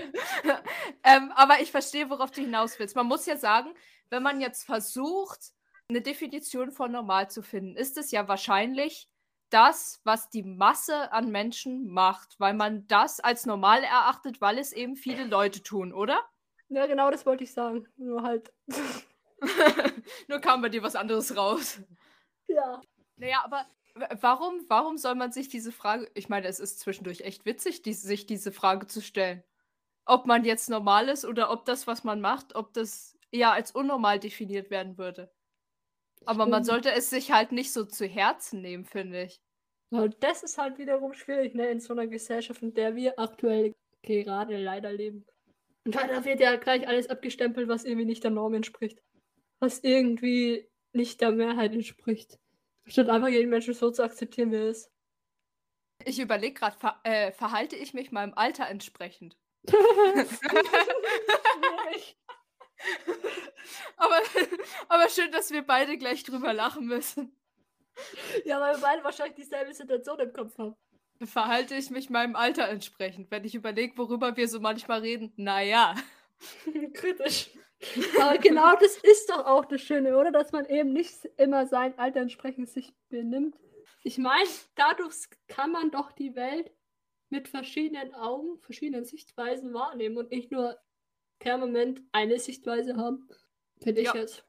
ähm, 1.03 1.33
aber 1.35 1.61
ich 1.61 1.71
verstehe, 1.71 2.09
worauf 2.09 2.31
du 2.31 2.41
hinaus 2.41 2.79
willst. 2.79 2.95
Man 2.97 3.07
muss 3.07 3.27
ja 3.27 3.37
sagen, 3.37 3.75
wenn 4.11 4.23
man 4.23 4.41
jetzt 4.41 4.65
versucht, 4.65 5.53
eine 5.89 6.01
Definition 6.01 6.71
von 6.71 6.93
normal 6.93 7.31
zu 7.31 7.43
finden, 7.43 7.77
ist 7.77 7.99
es 7.99 8.11
ja 8.11 8.29
wahrscheinlich 8.29 9.09
das, 9.51 10.01
was 10.05 10.31
die 10.31 10.43
Masse 10.43 11.13
an 11.13 11.31
Menschen 11.31 11.87
macht, 11.89 12.35
weil 12.39 12.55
man 12.55 12.87
das 12.87 13.21
als 13.21 13.45
normal 13.47 13.83
erachtet, 13.83 14.41
weil 14.41 14.59
es 14.59 14.73
eben 14.73 14.97
viele 14.97 15.25
Leute 15.25 15.63
tun, 15.63 15.93
oder? 15.93 16.21
Ja, 16.69 16.87
genau 16.87 17.11
das 17.11 17.27
wollte 17.27 17.45
ich 17.45 17.53
sagen. 17.53 17.87
Nur 17.97 18.23
halt. 18.23 18.53
Nur 20.29 20.41
kam 20.41 20.63
bei 20.63 20.69
dir 20.69 20.83
was 20.83 20.97
anderes 20.97 21.37
raus. 21.37 21.81
Ja. 22.49 22.81
Naja, 23.17 23.41
aber 23.45 23.67
warum, 24.21 24.65
warum 24.69 24.99
soll 24.99 25.15
man 25.15 25.33
sich 25.33 25.49
diese 25.49 25.73
Frage, 25.73 26.11
ich 26.15 26.29
meine, 26.29 26.47
es 26.49 26.61
ist 26.61 26.81
zwischendurch 26.81 27.23
echt 27.23 27.45
witzig, 27.45 27.83
die, 27.83 27.93
sich 27.93 28.27
diese 28.27 28.53
Frage 28.53 28.87
zu 28.87 29.01
stellen. 29.01 29.43
Ob 30.07 30.27
man 30.27 30.45
jetzt 30.45 30.69
normal 30.69 31.09
ist 31.09 31.25
oder 31.25 31.51
ob 31.51 31.65
das, 31.65 31.87
was 31.87 32.05
man 32.05 32.21
macht, 32.21 32.55
ob 32.55 32.73
das 32.75 33.17
eher 33.31 33.53
als 33.53 33.71
unnormal 33.71 34.19
definiert 34.19 34.71
werden 34.71 34.99
würde. 34.99 35.33
Aber 36.27 36.47
man 36.47 36.65
sollte 36.65 36.91
es 36.93 37.11
sich 37.11 37.33
halt 37.33 37.53
nicht 37.53 37.73
so 37.73 37.85
zu 37.85 38.07
Herzen 38.07 38.63
nehmen, 38.63 38.85
finde 38.85 39.25
ich. 39.25 39.41
Und 39.91 40.17
das 40.21 40.43
ist 40.43 40.59
halt 40.59 40.79
wiederum 40.79 41.13
schwierig, 41.13 41.55
ne, 41.55 41.69
in 41.69 41.81
so 41.81 41.93
einer 41.93 42.07
Gesellschaft, 42.07 42.63
in 42.63 42.75
der 42.75 42.97
wir 42.97 43.19
aktuell 43.19 43.75
gerade 44.03 44.57
leider 44.57 44.93
leben. 44.93 45.27
Und 45.85 45.95
da 45.95 46.25
wird 46.25 46.41
ja 46.41 46.57
gleich 46.57 46.89
alles 46.89 47.09
abgestempelt, 47.09 47.69
was 47.69 47.85
irgendwie 47.85 48.07
nicht 48.07 48.25
der 48.25 48.31
Norm 48.31 48.55
entspricht. 48.55 49.03
Was 49.65 49.79
irgendwie 49.83 50.69
nicht 50.93 51.23
der 51.23 51.31
Mehrheit 51.31 51.73
entspricht. 51.73 52.39
Statt 52.85 53.09
einfach 53.09 53.29
jeden 53.29 53.49
Menschen 53.49 53.73
so 53.73 53.91
zu 53.91 54.03
akzeptieren, 54.03 54.53
wie 54.53 54.57
er 54.57 54.69
ist. 54.69 54.93
Ich 56.05 56.21
überlege 56.21 56.53
gerade, 56.53 56.77
ver 56.77 57.01
äh, 57.03 57.33
verhalte 57.33 57.75
ich 57.75 57.95
mich 57.95 58.13
meinem 58.13 58.35
Alter 58.35 58.69
entsprechend? 58.69 59.39
aber, 63.97 64.21
aber 64.89 65.09
schön, 65.09 65.33
dass 65.33 65.51
wir 65.51 65.63
beide 65.63 65.97
gleich 65.97 66.25
drüber 66.25 66.53
lachen 66.53 66.85
müssen. 66.85 67.35
Ja, 68.45 68.61
weil 68.61 68.75
wir 68.75 68.83
beide 68.83 69.03
wahrscheinlich 69.03 69.37
dieselbe 69.37 69.73
Situation 69.73 70.21
im 70.21 70.35
Kopf 70.35 70.59
haben. 70.59 70.77
Verhalte 71.23 71.75
ich 71.75 71.89
mich 71.89 72.11
meinem 72.11 72.37
Alter 72.37 72.69
entsprechend, 72.69 73.31
wenn 73.31 73.45
ich 73.45 73.55
überlege, 73.55 73.97
worüber 73.97 74.37
wir 74.37 74.47
so 74.47 74.61
manchmal 74.61 75.01
reden? 75.01 75.33
Naja. 75.37 75.95
Kritisch. 76.93 77.49
Aber 78.21 78.39
genau 78.39 78.75
das 78.77 78.97
ist 78.99 79.29
doch 79.31 79.47
auch 79.47 79.65
das 79.65 79.81
Schöne, 79.81 80.17
oder? 80.17 80.31
Dass 80.31 80.53
man 80.53 80.67
eben 80.67 80.93
nicht 80.93 81.25
immer 81.37 81.67
sein 81.67 81.99
Alter 81.99 82.21
entsprechend 82.21 82.69
sich 82.69 82.93
benimmt. 83.09 83.57
Ich 84.03 84.19
meine, 84.19 84.49
dadurch 84.75 85.17
kann 85.49 85.73
man 85.73 85.91
doch 85.91 86.13
die 86.13 86.35
Welt 86.35 86.71
mit 87.31 87.49
verschiedenen 87.49 88.15
Augen, 88.15 88.59
verschiedenen 88.61 89.05
Sichtweisen 89.05 89.75
wahrnehmen 89.75 90.17
und 90.17 90.31
nicht 90.31 90.53
nur 90.53 90.79
permanent 91.39 92.01
eine 92.13 92.39
Sichtweise 92.39 92.97
haben. 92.97 93.29
Finde 93.83 94.03
ich 94.03 94.09
ja. 94.09 94.17
jetzt. 94.17 94.45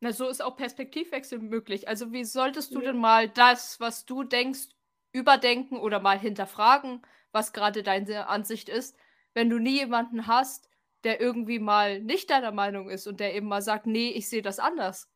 Na, 0.00 0.12
so 0.12 0.28
ist 0.28 0.42
auch 0.42 0.56
Perspektivwechsel 0.56 1.38
möglich. 1.38 1.88
Also, 1.88 2.12
wie 2.12 2.24
solltest 2.24 2.74
du 2.74 2.80
ja. 2.80 2.86
denn 2.92 3.00
mal 3.00 3.28
das, 3.28 3.78
was 3.80 4.04
du 4.04 4.24
denkst, 4.24 4.68
überdenken 5.12 5.78
oder 5.78 6.00
mal 6.00 6.18
hinterfragen, 6.18 7.02
was 7.32 7.52
gerade 7.52 7.82
deine 7.82 8.28
Ansicht 8.28 8.68
ist, 8.68 8.96
wenn 9.34 9.48
du 9.48 9.58
nie 9.58 9.78
jemanden 9.78 10.26
hast, 10.26 10.68
der 11.04 11.20
irgendwie 11.20 11.58
mal 11.58 12.00
nicht 12.00 12.30
deiner 12.30 12.52
Meinung 12.52 12.88
ist 12.88 13.06
und 13.06 13.20
der 13.20 13.34
eben 13.34 13.48
mal 13.48 13.62
sagt, 13.62 13.86
nee, 13.86 14.10
ich 14.10 14.28
sehe 14.28 14.42
das 14.42 14.58
anders. 14.58 15.08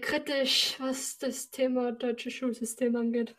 Kritisch, 0.00 0.76
was 0.78 1.18
das 1.18 1.50
Thema 1.50 1.92
deutsches 1.92 2.34
Schulsystem 2.34 2.94
angeht. 2.96 3.34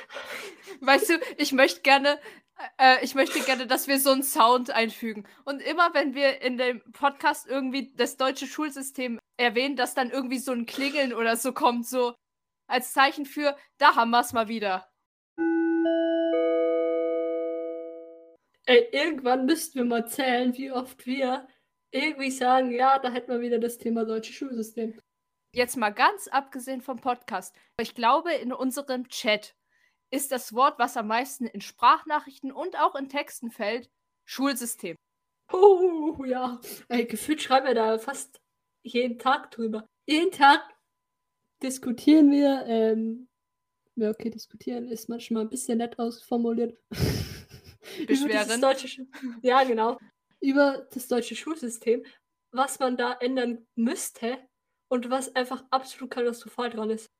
Weißt 0.80 1.10
du, 1.10 1.20
ich 1.36 1.52
möchte 1.52 1.82
gerne, 1.82 2.18
äh, 2.78 3.04
ich 3.04 3.14
möchte 3.14 3.40
gerne, 3.40 3.66
dass 3.66 3.86
wir 3.86 3.98
so 4.00 4.12
einen 4.12 4.22
Sound 4.22 4.70
einfügen. 4.70 5.26
Und 5.44 5.60
immer 5.60 5.92
wenn 5.92 6.14
wir 6.14 6.40
in 6.40 6.56
dem 6.56 6.80
Podcast 6.92 7.46
irgendwie 7.46 7.92
das 7.96 8.16
deutsche 8.16 8.46
Schulsystem 8.46 9.18
erwähnen, 9.36 9.76
dass 9.76 9.94
dann 9.94 10.10
irgendwie 10.10 10.38
so 10.38 10.52
ein 10.52 10.64
Klingeln 10.64 11.12
oder 11.12 11.36
so 11.36 11.52
kommt, 11.52 11.86
so 11.86 12.14
als 12.66 12.92
Zeichen 12.92 13.26
für, 13.26 13.56
da 13.78 13.96
haben 13.96 14.10
wir 14.10 14.20
es 14.20 14.32
mal 14.32 14.48
wieder. 14.48 14.89
Ey, 18.70 18.88
irgendwann 18.92 19.46
müssten 19.46 19.80
wir 19.80 19.84
mal 19.84 20.06
zählen, 20.06 20.56
wie 20.56 20.70
oft 20.70 21.04
wir 21.04 21.48
irgendwie 21.90 22.30
sagen, 22.30 22.70
ja, 22.70 23.00
da 23.00 23.10
hätten 23.10 23.32
wir 23.32 23.40
wieder 23.40 23.58
das 23.58 23.78
Thema 23.78 24.04
deutsche 24.04 24.32
Schulsystem. 24.32 24.96
Jetzt 25.52 25.76
mal 25.76 25.90
ganz 25.90 26.28
abgesehen 26.28 26.80
vom 26.80 27.00
Podcast. 27.00 27.52
Ich 27.80 27.96
glaube, 27.96 28.32
in 28.32 28.52
unserem 28.52 29.08
Chat 29.08 29.56
ist 30.12 30.30
das 30.30 30.54
Wort, 30.54 30.78
was 30.78 30.96
am 30.96 31.08
meisten 31.08 31.46
in 31.46 31.60
Sprachnachrichten 31.60 32.52
und 32.52 32.78
auch 32.78 32.94
in 32.94 33.08
Texten 33.08 33.50
fällt, 33.50 33.90
Schulsystem. 34.24 34.94
Oh, 35.52 36.22
ja. 36.24 36.60
Ey, 36.88 37.06
gefühlt 37.06 37.42
schreiben 37.42 37.66
wir 37.66 37.74
da 37.74 37.98
fast 37.98 38.40
jeden 38.84 39.18
Tag 39.18 39.50
drüber. 39.50 39.84
Jeden 40.06 40.30
Tag 40.30 40.62
diskutieren 41.60 42.30
wir. 42.30 42.66
Ähm, 42.68 43.28
ja, 43.96 44.10
okay, 44.10 44.30
diskutieren 44.30 44.86
ist 44.86 45.08
manchmal 45.08 45.42
ein 45.42 45.50
bisschen 45.50 45.78
nett 45.78 45.98
ausformuliert. 45.98 46.78
Beschweren. 48.06 48.60
Deutsche, 48.60 49.06
ja, 49.42 49.64
genau. 49.64 49.98
Über 50.40 50.86
das 50.92 51.08
deutsche 51.08 51.36
Schulsystem, 51.36 52.04
was 52.52 52.78
man 52.78 52.96
da 52.96 53.12
ändern 53.20 53.66
müsste 53.74 54.38
und 54.88 55.10
was 55.10 55.34
einfach 55.36 55.64
absolut 55.70 56.10
katastrophal 56.10 56.70
dran 56.70 56.90
ist. 56.90 57.10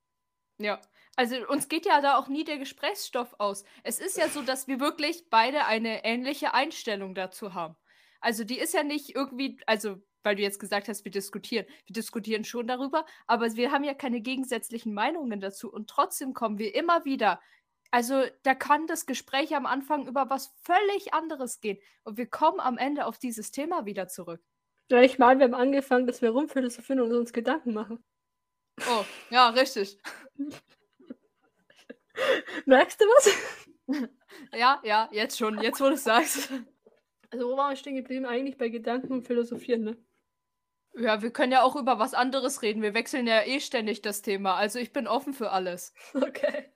Ja, 0.59 0.81
also 1.17 1.37
uns 1.49 1.69
geht 1.69 1.87
ja 1.87 2.01
da 2.01 2.19
auch 2.19 2.29
nie 2.29 2.45
der 2.45 2.59
Gesprächsstoff 2.59 3.35
aus. 3.39 3.65
Es 3.83 3.99
ist 3.99 4.17
ja 4.17 4.29
so, 4.29 4.43
dass 4.43 4.69
wir 4.69 4.81
wirklich 4.81 5.29
beide 5.31 5.67
eine 5.67 6.05
ähnliche 6.05 6.55
Einstellung 6.55 7.15
dazu 7.15 7.55
haben. 7.55 7.77
Also 8.21 8.45
die 8.45 8.59
ist 8.59 8.75
ja 8.75 8.83
nicht 8.83 9.15
irgendwie, 9.15 9.59
also 9.67 10.03
weil 10.23 10.37
du 10.37 10.43
jetzt 10.43 10.59
gesagt 10.59 10.89
hast, 10.89 11.05
wir 11.05 11.13
diskutieren. 11.13 11.67
Wir 11.87 11.95
diskutieren 11.95 12.45
schon 12.45 12.67
darüber, 12.67 13.07
aber 13.27 13.55
wir 13.57 13.73
haben 13.73 13.85
ja 13.85 13.95
keine 13.95 14.21
gegensätzlichen 14.21 14.93
Meinungen 14.93 15.41
dazu 15.41 15.73
und 15.73 15.89
trotzdem 15.89 16.35
kommen 16.35 16.59
wir 16.59 16.75
immer 16.75 17.05
wieder. 17.05 17.41
Also 17.91 18.25
da 18.45 18.55
kann 18.55 18.87
das 18.87 19.07
Gespräch 19.07 19.55
am 19.57 19.67
Anfang 19.67 20.07
über 20.07 20.31
was 20.31 20.55
völlig 20.63 21.13
anderes 21.13 21.61
gehen 21.61 21.79
und 22.05 22.17
wir 22.17 22.27
kommen 22.27 22.61
am 22.61 22.79
Ende 22.79 23.07
auf 23.07 23.19
dieses 23.19 23.51
Thema 23.51 23.85
wieder 23.85 24.07
zurück. 24.07 24.41
Ja, 24.91 25.01
ich 25.03 25.19
meine, 25.19 25.41
wir 25.41 25.45
haben 25.45 25.55
angefangen, 25.55 26.07
dass 26.07 26.23
wir 26.23 26.31
rumphilosophieren 26.31 27.01
und 27.03 27.13
uns 27.13 27.33
Gedanken 27.33 27.73
machen. 27.73 28.03
Oh, 28.89 29.05
ja, 29.31 29.51
richtig. 29.51 29.99
Merkst 32.67 33.01
du 33.01 33.05
was? 33.05 33.31
ja, 34.53 34.81
ja, 34.85 35.09
jetzt 35.13 35.39
schon, 35.39 35.61
jetzt 35.61 35.81
wo 35.81 35.85
du 35.87 35.95
es 35.95 36.05
sagst. 36.05 36.51
Also 37.31 37.49
wo 37.49 37.57
waren 37.57 37.71
wir 37.71 37.77
stehen 37.77 37.97
geblieben? 37.97 38.27
Eigentlich 38.27 38.59
bei 38.59 38.69
Gedanken 38.69 39.13
und 39.13 39.27
Philosophieren, 39.27 39.83
ne? 39.83 39.97
Ja, 40.95 41.23
wir 41.23 41.31
können 41.31 41.53
ja 41.53 41.63
auch 41.63 41.77
über 41.77 42.01
was 42.01 42.15
anderes 42.15 42.63
reden. 42.63 42.83
Wir 42.83 42.95
wechseln 42.95 43.27
ja 43.29 43.43
eh 43.43 43.61
ständig 43.61 44.03
das 44.03 44.23
Thema. 44.23 44.57
Also 44.57 44.81
ich 44.81 44.93
bin 44.93 45.07
offen 45.07 45.35
für 45.35 45.51
alles. 45.51 45.95
Okay. 46.15 46.73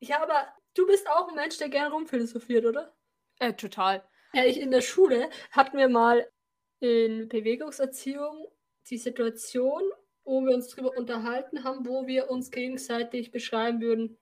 Ja, 0.00 0.22
aber 0.22 0.48
du 0.74 0.86
bist 0.86 1.08
auch 1.08 1.28
ein 1.28 1.34
Mensch, 1.34 1.58
der 1.58 1.68
gerne 1.68 1.92
rumphilosophiert, 1.92 2.64
oder? 2.64 2.94
Äh, 3.38 3.54
total. 3.54 4.02
Ja, 4.32 4.44
ich 4.44 4.60
in 4.60 4.70
der 4.70 4.80
Schule 4.82 5.30
hatten 5.50 5.78
wir 5.78 5.88
mal 5.88 6.30
in 6.80 7.28
Bewegungserziehung 7.28 8.48
die 8.90 8.98
Situation, 8.98 9.82
wo 10.24 10.42
wir 10.42 10.54
uns 10.54 10.68
darüber 10.68 10.96
unterhalten 10.96 11.64
haben, 11.64 11.86
wo 11.86 12.06
wir 12.06 12.30
uns 12.30 12.50
gegenseitig 12.50 13.30
beschreiben 13.30 13.80
würden, 13.80 14.18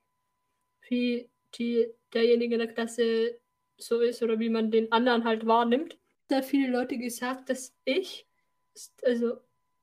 wie 0.88 1.30
die, 1.58 1.88
derjenige 2.12 2.54
in 2.54 2.60
der 2.60 2.72
Klasse 2.72 3.40
so 3.76 4.00
ist 4.00 4.22
oder 4.22 4.38
wie 4.38 4.50
man 4.50 4.70
den 4.70 4.92
anderen 4.92 5.24
halt 5.24 5.46
wahrnimmt. 5.46 5.98
Sehr 6.28 6.42
viele 6.42 6.70
Leute 6.70 6.96
gesagt, 6.96 7.50
dass 7.50 7.74
ich 7.84 8.26
also 9.02 9.38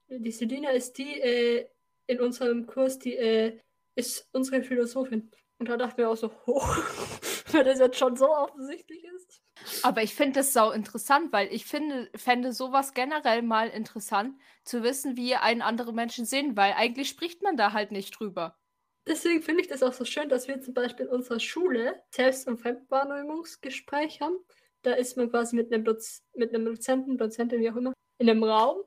die 0.09 0.31
Selina 0.31 0.71
ist 0.71 0.97
die 0.97 1.19
äh, 1.21 1.67
in 2.07 2.19
unserem 2.19 2.67
Kurs, 2.67 2.99
die 2.99 3.15
äh, 3.15 3.57
ist 3.95 4.27
unsere 4.33 4.63
Philosophin. 4.63 5.31
Und 5.61 5.69
da 5.69 5.77
dachten 5.77 5.99
wir 5.99 6.09
auch 6.09 6.17
so, 6.17 6.31
hoch, 6.47 6.75
weil 7.51 7.63
das 7.63 7.77
jetzt 7.77 7.99
schon 7.99 8.15
so 8.15 8.27
offensichtlich 8.35 9.03
ist. 9.03 9.43
Aber 9.83 10.01
ich 10.01 10.15
finde 10.15 10.39
das 10.39 10.53
sau 10.53 10.71
interessant, 10.71 11.31
weil 11.31 11.53
ich 11.53 11.67
finde, 11.67 12.09
fände 12.15 12.51
sowas 12.51 12.95
generell 12.95 13.43
mal 13.43 13.69
interessant, 13.69 14.35
zu 14.63 14.81
wissen, 14.81 15.17
wie 15.17 15.35
einen 15.35 15.61
andere 15.61 15.93
Menschen 15.93 16.25
sehen, 16.25 16.57
weil 16.57 16.73
eigentlich 16.73 17.09
spricht 17.09 17.43
man 17.43 17.57
da 17.57 17.73
halt 17.73 17.91
nicht 17.91 18.09
drüber. 18.19 18.57
Deswegen 19.05 19.43
finde 19.43 19.61
ich 19.61 19.67
das 19.67 19.83
auch 19.83 19.93
so 19.93 20.03
schön, 20.03 20.29
dass 20.29 20.47
wir 20.47 20.59
zum 20.61 20.73
Beispiel 20.73 21.05
in 21.05 21.11
unserer 21.11 21.39
Schule 21.39 22.01
Selbst- 22.09 22.47
und 22.47 22.57
Fremdwahrnehmungsgespräch 22.57 24.19
haben. 24.19 24.37
Da 24.81 24.93
ist 24.93 25.15
man 25.15 25.29
quasi 25.29 25.55
mit 25.55 25.71
einem, 25.71 25.85
Doz 25.85 26.23
mit 26.33 26.55
einem 26.55 26.65
Dozenten, 26.65 27.19
Dozentin, 27.19 27.61
wie 27.61 27.69
auch 27.69 27.75
immer, 27.75 27.93
in 28.17 28.27
einem 28.27 28.43
Raum 28.43 28.81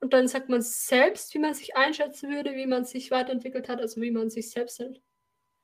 und 0.00 0.12
dann 0.12 0.28
sagt 0.28 0.48
man 0.48 0.60
selbst, 0.60 1.32
wie 1.34 1.38
man 1.38 1.54
sich 1.54 1.76
einschätzen 1.76 2.30
würde, 2.30 2.54
wie 2.54 2.66
man 2.66 2.84
sich 2.84 3.10
weiterentwickelt 3.10 3.68
hat, 3.68 3.80
also 3.80 4.00
wie 4.00 4.10
man 4.10 4.28
sich 4.28 4.50
selbst 4.50 4.78
halt, 4.80 5.00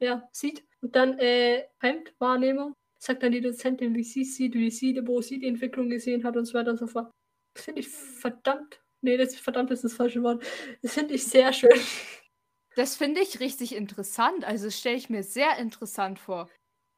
ja, 0.03 0.29
sieht. 0.33 0.65
Und 0.81 0.97
dann 0.97 1.19
äh, 1.19 1.69
Fremdwahrnehmung, 1.79 2.75
sagt 2.99 3.23
dann 3.23 3.33
die 3.33 3.41
Dozentin, 3.41 3.95
wie 3.95 4.05
sie 4.05 4.25
sieht, 4.25 4.55
wie 4.55 4.71
sie, 4.71 5.01
wo 5.07 5.21
sie 5.21 5.39
die 5.39 5.49
Entwicklung 5.49 5.89
gesehen 5.89 6.25
hat 6.25 6.37
und 6.37 6.45
so 6.45 6.55
weiter 6.55 6.71
und 6.73 6.79
so 6.79 6.87
fort. 6.87 7.11
Das 7.55 7.65
finde 7.65 7.81
ich 7.81 7.89
verdammt, 7.89 8.81
nee, 9.01 9.17
das 9.17 9.35
verdammt 9.37 9.71
ist 9.71 9.85
das 9.85 9.95
falsche 9.95 10.23
Wort. 10.23 10.45
Das 10.83 10.95
finde 10.95 11.15
ich 11.15 11.25
sehr 11.25 11.53
schön. 11.53 11.79
Das 12.75 12.97
finde 12.97 13.21
ich 13.21 13.41
richtig 13.41 13.75
interessant. 13.75 14.45
Also 14.45 14.71
stelle 14.71 14.97
ich 14.97 15.11
mir 15.11 15.23
sehr 15.23 15.59
interessant 15.59 16.19
vor. 16.19 16.49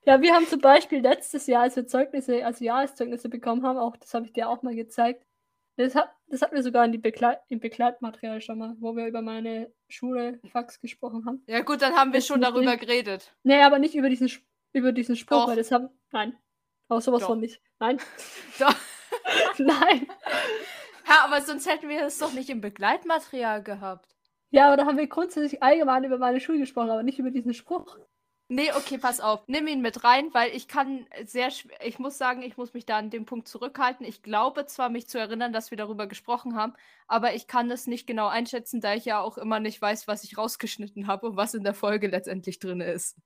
Ja, 0.06 0.20
wir 0.20 0.34
haben 0.34 0.46
zum 0.46 0.60
Beispiel 0.60 1.00
letztes 1.00 1.46
Jahr, 1.46 1.62
als 1.62 1.76
wir 1.76 1.86
Zeugnisse, 1.86 2.44
also 2.44 2.64
Jahreszeugnisse 2.64 3.28
bekommen 3.28 3.64
haben, 3.64 3.78
auch 3.78 3.96
das 3.96 4.12
habe 4.12 4.26
ich 4.26 4.32
dir 4.32 4.48
auch 4.48 4.62
mal 4.62 4.74
gezeigt, 4.74 5.24
das, 5.76 5.94
hat, 5.94 6.10
das 6.28 6.42
hatten 6.42 6.54
wir 6.54 6.62
sogar 6.62 6.84
in 6.84 6.92
die 6.92 6.98
Begleit, 6.98 7.40
im 7.48 7.60
Begleitmaterial 7.60 8.40
schon 8.40 8.58
mal, 8.58 8.76
wo 8.78 8.94
wir 8.96 9.06
über 9.06 9.22
meine 9.22 9.72
Schule 9.88 10.40
Fax 10.50 10.80
gesprochen 10.80 11.24
haben. 11.26 11.42
Ja 11.46 11.60
gut, 11.60 11.82
dann 11.82 11.94
haben 11.94 12.12
wir 12.12 12.20
das 12.20 12.26
schon 12.26 12.40
darüber 12.40 12.72
nicht, 12.72 12.80
geredet. 12.80 13.34
Nee, 13.42 13.62
aber 13.62 13.78
nicht 13.78 13.94
über 13.94 14.08
diesen, 14.08 14.30
über 14.72 14.92
diesen 14.92 15.16
Spruch, 15.16 15.42
Doch. 15.42 15.48
weil 15.48 15.56
das 15.56 15.72
haben. 15.72 15.88
Nein. 16.12 16.36
Auch 16.88 17.00
sowas 17.00 17.20
Doch. 17.20 17.28
von 17.28 17.40
nicht. 17.40 17.60
Nein. 17.80 17.98
Doch. 18.58 18.74
Nein. 19.58 20.06
Ja, 21.08 21.24
aber 21.24 21.40
sonst 21.42 21.68
hätten 21.68 21.88
wir 21.88 22.06
es 22.06 22.18
doch 22.18 22.32
nicht 22.32 22.50
im 22.50 22.60
Begleitmaterial 22.60 23.62
gehabt. 23.62 24.14
Ja, 24.50 24.68
aber 24.68 24.76
da 24.76 24.86
haben 24.86 24.98
wir 24.98 25.06
grundsätzlich 25.06 25.62
allgemein 25.62 26.04
über 26.04 26.18
meine 26.18 26.40
Schule 26.40 26.58
gesprochen, 26.58 26.90
aber 26.90 27.02
nicht 27.02 27.18
über 27.18 27.30
diesen 27.30 27.54
Spruch. 27.54 27.98
Nee, 28.48 28.70
okay, 28.72 28.98
pass 28.98 29.20
auf. 29.20 29.42
Nimm 29.46 29.66
ihn 29.66 29.80
mit 29.80 30.04
rein, 30.04 30.28
weil 30.34 30.54
ich 30.54 30.68
kann 30.68 31.06
sehr 31.24 31.48
ich 31.82 31.98
muss 31.98 32.18
sagen, 32.18 32.42
ich 32.42 32.58
muss 32.58 32.74
mich 32.74 32.84
da 32.84 32.98
an 32.98 33.08
dem 33.08 33.24
Punkt 33.24 33.48
zurückhalten. 33.48 34.04
Ich 34.04 34.22
glaube 34.22 34.66
zwar, 34.66 34.90
mich 34.90 35.08
zu 35.08 35.18
erinnern, 35.18 35.54
dass 35.54 35.70
wir 35.70 35.78
darüber 35.78 36.06
gesprochen 36.06 36.54
haben, 36.54 36.74
aber 37.06 37.34
ich 37.34 37.46
kann 37.46 37.70
das 37.70 37.86
nicht 37.86 38.06
genau 38.06 38.26
einschätzen, 38.28 38.82
da 38.82 38.94
ich 38.94 39.06
ja 39.06 39.20
auch 39.20 39.38
immer 39.38 39.60
nicht 39.60 39.80
weiß, 39.80 40.06
was 40.08 40.24
ich 40.24 40.36
rausgeschnitten 40.36 41.06
habe 41.06 41.28
und 41.28 41.36
was 41.36 41.54
in 41.54 41.64
der 41.64 41.72
Folge 41.72 42.08
letztendlich 42.08 42.58
drin 42.58 42.82
ist. 42.82 43.16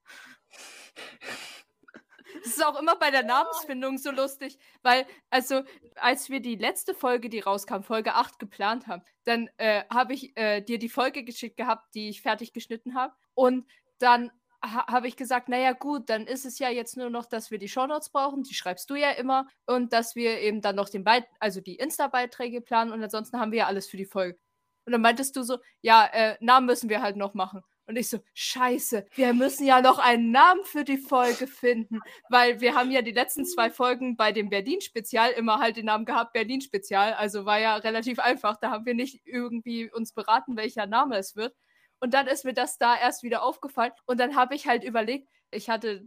Das 2.44 2.46
ist 2.56 2.64
auch 2.64 2.80
immer 2.80 2.96
bei 2.96 3.10
der 3.10 3.25
Namensfindung 3.25 3.98
so 3.98 4.12
lustig, 4.12 4.58
weil, 4.82 5.06
also, 5.30 5.62
als 5.96 6.30
wir 6.30 6.40
die 6.40 6.54
letzte 6.54 6.94
Folge, 6.94 7.28
die 7.28 7.40
rauskam, 7.40 7.82
Folge 7.82 8.14
8, 8.14 8.38
geplant 8.38 8.87
haben, 8.87 9.02
dann 9.25 9.50
äh, 9.56 9.82
habe 9.90 10.14
ich 10.14 10.37
äh, 10.37 10.60
dir 10.60 10.78
die 10.78 10.88
Folge 10.88 11.25
geschickt 11.25 11.56
gehabt, 11.56 11.94
die 11.94 12.08
ich 12.08 12.22
fertig 12.22 12.52
geschnitten 12.52 12.94
habe. 12.94 13.14
Und 13.34 13.66
dann 13.98 14.30
ha 14.62 14.87
habe 14.87 15.09
ich 15.09 15.17
gesagt, 15.17 15.49
naja 15.49 15.73
gut, 15.73 16.11
dann 16.11 16.27
ist 16.27 16.45
es 16.45 16.59
ja 16.59 16.71
jetzt 16.71 16.97
nur 16.97 17.11
noch, 17.11 17.27
dass 17.27 17.50
wir 17.50 17.59
die 17.59 17.69
Shownotes 17.69 18.11
brauchen, 18.11 18.43
die 18.43 18.55
schreibst 18.55 18.91
du 18.91 18.97
ja 18.97 19.11
immer, 19.12 19.47
und 19.67 19.93
dass 19.93 20.17
wir 20.17 20.41
eben 20.41 20.61
dann 20.61 20.77
noch 20.77 20.88
den 20.88 21.05
Beit 21.05 21.27
also 21.41 21.61
die 21.61 21.77
Insta-Beiträge 21.77 22.61
planen 22.61 22.93
und 22.93 23.03
ansonsten 23.03 23.38
haben 23.38 23.53
wir 23.53 23.61
ja 23.61 23.67
alles 23.67 23.88
für 23.88 23.97
die 23.97 24.07
Folge. 24.07 24.38
Und 24.87 24.93
dann 24.93 25.03
meintest 25.03 25.37
du 25.37 25.43
so, 25.43 25.59
ja, 25.83 26.07
äh, 26.07 26.37
Namen 26.41 26.67
müssen 26.67 26.88
wir 26.88 27.03
halt 27.03 27.17
noch 27.17 27.35
machen. 27.35 27.62
Und 27.88 27.97
ich 27.97 28.11
so, 28.11 28.19
scheiße, 28.35 29.07
wir 29.15 29.33
müssen 29.33 29.67
ja 29.67 29.81
noch 29.81 29.99
einen 29.99 30.31
Namen 30.31 30.62
für 30.65 30.85
die 30.85 30.99
Folge 30.99 31.47
finden, 31.47 32.00
weil 32.29 32.61
wir 32.61 32.75
haben 32.75 32.91
ja 32.91 33.00
die 33.00 33.12
letzten 33.12 33.47
zwei 33.47 33.71
Folgen 33.71 34.15
bei 34.15 34.31
dem 34.31 34.50
Berlin-Spezial 34.50 35.31
immer 35.31 35.59
halt 35.59 35.79
den 35.79 35.87
Namen 35.87 36.05
gehabt, 36.05 36.35
Berlin-Spezial. 36.35 37.15
Also 37.15 37.47
war 37.47 37.59
ja 37.59 37.77
relativ 37.77 38.19
einfach. 38.19 38.59
Da 38.61 38.71
haben 38.71 38.85
wir 38.85 38.95
nicht 38.95 39.23
irgendwie 39.25 39.91
uns 39.91 40.12
beraten, 40.12 40.57
welcher 40.57 40.87
Name 40.87 41.17
es 41.17 41.35
wird. 41.35 41.55
Und 42.00 42.14
dann 42.14 42.26
ist 42.26 42.45
mir 42.45 42.55
das 42.55 42.78
da 42.78 42.97
erst 42.97 43.23
wieder 43.23 43.43
aufgefallen. 43.43 43.93
Und 44.07 44.21
dann 44.21 44.37
habe 44.37 44.55
ich 44.55 44.67
halt 44.67 44.85
überlegt, 44.85 45.28
ich 45.50 45.69
hatte 45.69 46.05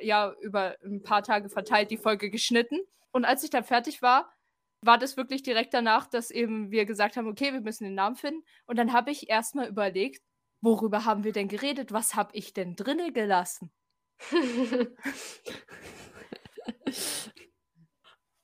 ja 0.00 0.34
über 0.40 0.76
ein 0.84 1.02
paar 1.02 1.22
Tage 1.22 1.48
verteilt 1.48 1.90
die 1.90 1.96
Folge 1.96 2.30
geschnitten. 2.30 2.78
Und 3.12 3.24
als 3.24 3.44
ich 3.44 3.50
dann 3.50 3.64
fertig 3.64 4.02
war, 4.02 4.32
war 4.80 4.98
das 4.98 5.16
wirklich 5.16 5.42
direkt 5.42 5.72
danach, 5.72 6.06
dass 6.06 6.30
eben 6.30 6.70
wir 6.70 6.84
gesagt 6.84 7.16
haben, 7.16 7.28
okay, 7.28 7.52
wir 7.52 7.60
müssen 7.60 7.84
den 7.84 7.94
Namen 7.94 8.16
finden. 8.16 8.44
Und 8.66 8.76
dann 8.76 8.92
habe 8.92 9.10
ich 9.10 9.30
erstmal 9.30 9.68
überlegt, 9.68 10.22
worüber 10.60 11.04
haben 11.04 11.24
wir 11.24 11.32
denn 11.32 11.48
geredet? 11.48 11.92
Was 11.92 12.14
habe 12.14 12.30
ich 12.34 12.52
denn 12.52 12.76
drinne 12.76 13.12
gelassen? 13.12 13.72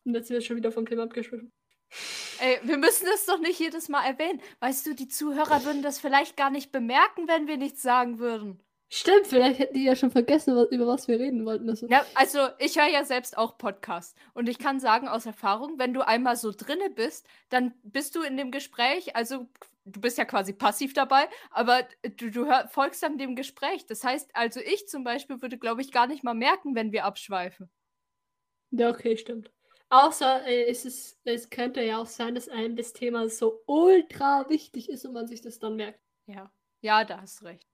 Und 0.05 0.15
jetzt 0.15 0.29
sind 0.29 0.35
wir 0.35 0.41
schon 0.41 0.57
wieder 0.57 0.73
vom 0.73 0.87
Thema 0.87 1.05
abgeschwiffen. 1.05 1.53
Ey, 2.41 2.59
wir 2.63 2.79
müssen 2.79 3.07
das 3.07 3.27
doch 3.27 3.39
nicht 3.39 3.61
jedes 3.61 3.89
Mal 3.89 4.05
erwähnen. 4.05 4.41
Weißt 4.61 4.87
du, 4.87 4.95
die 4.95 5.09
Zuhörer 5.09 5.65
würden 5.65 5.83
das 5.83 5.99
vielleicht 5.99 6.37
gar 6.37 6.51
nicht 6.51 6.73
bemerken, 6.73 7.29
wenn 7.29 7.47
wir 7.47 7.57
nichts 7.57 7.83
sagen 7.83 8.19
würden. 8.19 8.63
Stimmt, 8.93 9.29
vielleicht 9.29 9.61
hätten 9.61 9.75
die 9.75 9.85
ja 9.85 9.95
schon 9.95 10.11
vergessen, 10.11 10.57
was, 10.57 10.69
über 10.73 10.87
was 10.87 11.07
wir 11.07 11.21
reden 11.21 11.47
wollten. 11.47 11.71
Also. 11.71 11.87
Ja, 11.87 12.05
also 12.15 12.49
ich 12.59 12.77
höre 12.77 12.89
ja 12.89 13.05
selbst 13.05 13.39
auch 13.39 13.57
Podcasts. 13.57 14.17
Und 14.35 14.49
ich 14.49 14.59
kann 14.59 14.81
sagen 14.81 15.07
aus 15.07 15.27
Erfahrung, 15.27 15.79
wenn 15.79 15.95
du 15.95 16.05
einmal 16.05 16.35
so 16.35 16.51
drinne 16.51 16.91
bist, 16.91 17.25
dann 17.51 17.73
bist 17.85 18.17
du 18.17 18.23
in 18.23 18.37
dem 18.37 18.51
Gespräch, 18.51 19.15
also 19.15 19.47
du 19.85 20.01
bist 20.01 20.19
ja 20.19 20.25
quasi 20.25 20.53
passiv 20.53 20.93
dabei, 20.93 21.29
aber 21.51 21.87
du, 22.17 22.33
du 22.33 22.47
hör, 22.47 22.67
folgst 22.69 23.03
dann 23.05 23.17
dem 23.17 23.37
Gespräch. 23.37 23.87
Das 23.87 24.03
heißt, 24.03 24.35
also 24.35 24.59
ich 24.59 24.89
zum 24.89 25.05
Beispiel 25.05 25.41
würde, 25.41 25.57
glaube 25.57 25.83
ich, 25.83 25.93
gar 25.93 26.09
nicht 26.09 26.25
mal 26.25 26.35
merken, 26.35 26.75
wenn 26.75 26.91
wir 26.91 27.05
abschweifen. 27.05 27.71
Ja, 28.73 28.91
okay, 28.91 29.17
stimmt. 29.17 29.53
Außer 29.93 30.47
äh, 30.47 30.71
ist 30.71 30.87
es, 30.87 31.21
es 31.25 31.51
könnte 31.51 31.83
ja 31.83 31.99
auch 31.99 32.07
sein, 32.07 32.37
dass 32.37 32.49
einem 32.49 32.77
das 32.77 32.93
Thema 32.93 33.29
so 33.29 33.61
ultra 33.67 34.49
wichtig 34.49 34.89
ist 34.89 35.05
und 35.05 35.13
man 35.13 35.27
sich 35.27 35.43
das 35.43 35.59
dann 35.59 35.75
merkt. 35.75 36.01
Ja, 36.27 36.53
ja, 36.81 37.05
da 37.05 37.21
hast 37.21 37.43
recht. 37.43 37.67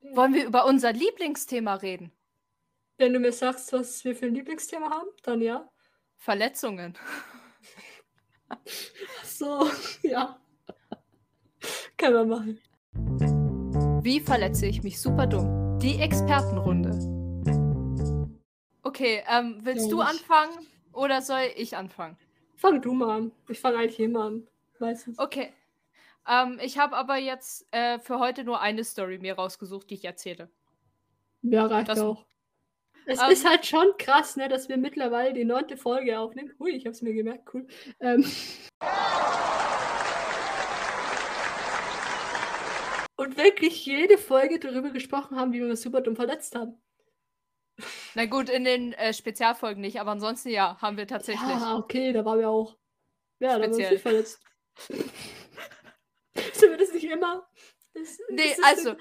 Ja. 0.00 0.16
Wollen 0.16 0.34
wir 0.34 0.46
über 0.46 0.66
unser 0.66 0.92
Lieblingsthema 0.92 1.74
reden? 1.74 2.12
Wenn 2.96 3.12
du 3.12 3.18
mir 3.18 3.32
sagst, 3.32 3.72
was 3.72 4.04
wir 4.04 4.14
für 4.14 4.26
ein 4.26 4.34
Lieblingsthema 4.34 4.88
haben, 4.88 5.08
dann 5.24 5.40
ja. 5.40 5.68
Verletzungen. 6.16 6.96
so, 9.24 9.68
ja. 10.02 10.40
Können 11.98 12.14
wir 12.14 12.24
machen. 12.24 12.60
Wie 14.04 14.20
verletze 14.20 14.66
ich 14.66 14.84
mich 14.84 15.00
super 15.00 15.26
dumm? 15.26 15.78
Die 15.80 15.96
Expertenrunde. 15.96 16.90
Okay, 18.82 19.24
ähm, 19.28 19.58
willst 19.62 19.86
ja, 19.86 19.90
du 19.90 20.00
anfangen 20.02 20.69
oder 20.92 21.22
soll 21.22 21.50
ich 21.56 21.76
anfangen? 21.76 22.16
Fang 22.56 22.82
du 22.82 22.92
mal 22.92 23.16
an. 23.16 23.32
Ich 23.48 23.60
fange 23.60 23.78
eigentlich 23.78 24.00
immer 24.00 24.24
an. 24.24 24.46
Meistens. 24.78 25.18
Okay. 25.18 25.52
Ähm, 26.28 26.58
ich 26.62 26.78
habe 26.78 26.96
aber 26.96 27.16
jetzt 27.16 27.66
äh, 27.70 27.98
für 27.98 28.18
heute 28.18 28.44
nur 28.44 28.60
eine 28.60 28.84
Story 28.84 29.18
mir 29.18 29.34
rausgesucht, 29.34 29.90
die 29.90 29.94
ich 29.94 30.04
erzähle. 30.04 30.50
Ja, 31.42 31.66
reicht 31.66 31.88
das, 31.88 32.00
auch. 32.00 32.26
Es 33.06 33.20
ähm, 33.20 33.30
ist 33.30 33.48
halt 33.48 33.66
schon 33.66 33.86
krass, 33.98 34.36
ne, 34.36 34.48
dass 34.48 34.68
wir 34.68 34.76
mittlerweile 34.76 35.32
die 35.32 35.44
neunte 35.44 35.76
Folge 35.76 36.18
aufnehmen. 36.18 36.52
Hui, 36.58 36.70
ich 36.70 36.84
habe 36.84 36.92
es 36.92 37.02
mir 37.02 37.14
gemerkt, 37.14 37.48
cool. 37.54 37.66
Ähm. 38.00 38.24
Und 43.16 43.36
wirklich 43.36 43.84
jede 43.86 44.18
Folge 44.18 44.58
darüber 44.58 44.90
gesprochen 44.90 45.36
haben, 45.36 45.52
wie 45.52 45.60
wir 45.60 45.68
uns 45.68 45.82
super 45.82 46.00
dumm 46.00 46.16
verletzt 46.16 46.54
haben. 46.54 46.80
Na 48.14 48.26
gut, 48.26 48.48
in 48.48 48.64
den 48.64 48.92
äh, 48.94 49.12
Spezialfolgen 49.12 49.80
nicht, 49.80 50.00
aber 50.00 50.12
ansonsten 50.12 50.50
ja, 50.50 50.76
haben 50.80 50.96
wir 50.96 51.06
tatsächlich. 51.06 51.48
Ja, 51.48 51.76
okay, 51.76 52.12
da 52.12 52.24
waren 52.24 52.38
wir 52.40 52.48
auch. 52.48 52.76
Ja, 53.38 53.58
da 53.58 53.64
haben 53.64 53.76
wir 53.76 53.90
uns 53.90 54.02
verletzt. 54.02 54.40
Sind 56.54 56.70
wir 56.70 56.76
das 56.76 56.92
nicht 56.92 57.04
immer? 57.04 57.48
Das, 57.92 58.18
nee, 58.30 58.54
das 58.56 58.64
also, 58.64 58.94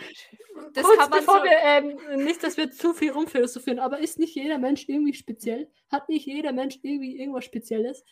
das 0.74 0.84
kurz 0.84 0.98
kann 0.98 1.10
man 1.10 1.20
bevor 1.20 1.40
so 1.40 1.44
wir, 1.44 1.58
ähm, 1.62 2.24
nicht, 2.24 2.44
dass 2.44 2.58
wir 2.58 2.72
zu 2.72 2.94
viel 2.94 3.12
rumphilosophieren, 3.12 3.80
aber 3.80 4.00
ist 4.00 4.18
nicht 4.18 4.36
jeder 4.36 4.58
Mensch 4.58 4.86
irgendwie 4.88 5.14
speziell? 5.14 5.72
Hat 5.92 6.10
nicht 6.10 6.26
jeder 6.26 6.54
Mensch 6.54 6.80
irgendwie 6.82 7.20
irgendwas 7.20 7.46
Spezielles? 7.46 8.04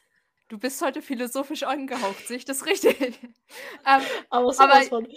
Du 0.49 0.59
bist 0.59 0.81
heute 0.81 1.01
philosophisch 1.01 1.63
angehaucht, 1.63 2.27
sehe 2.27 2.37
ich 2.37 2.45
das 2.45 2.65
richtig? 2.65 2.99
ähm, 3.01 4.01
aber, 4.29 4.59
aber 4.59 4.81
von. 4.83 5.07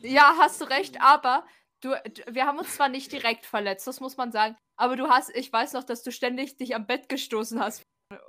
ja, 0.00 0.34
hast 0.38 0.60
du 0.60 0.64
recht, 0.64 1.00
aber 1.00 1.46
du, 1.84 1.90
wir 2.26 2.46
haben 2.46 2.58
uns 2.58 2.74
zwar 2.74 2.88
nicht 2.88 3.12
direkt 3.12 3.46
verletzt, 3.46 3.86
das 3.86 4.00
muss 4.00 4.16
man 4.16 4.32
sagen, 4.32 4.56
aber 4.76 4.96
du 4.96 5.08
hast, 5.08 5.34
ich 5.36 5.52
weiß 5.52 5.74
noch, 5.74 5.84
dass 5.84 6.02
du 6.02 6.10
ständig 6.10 6.56
dich 6.56 6.74
am 6.74 6.86
Bett 6.86 7.08
gestoßen 7.08 7.60
hast. 7.60 7.82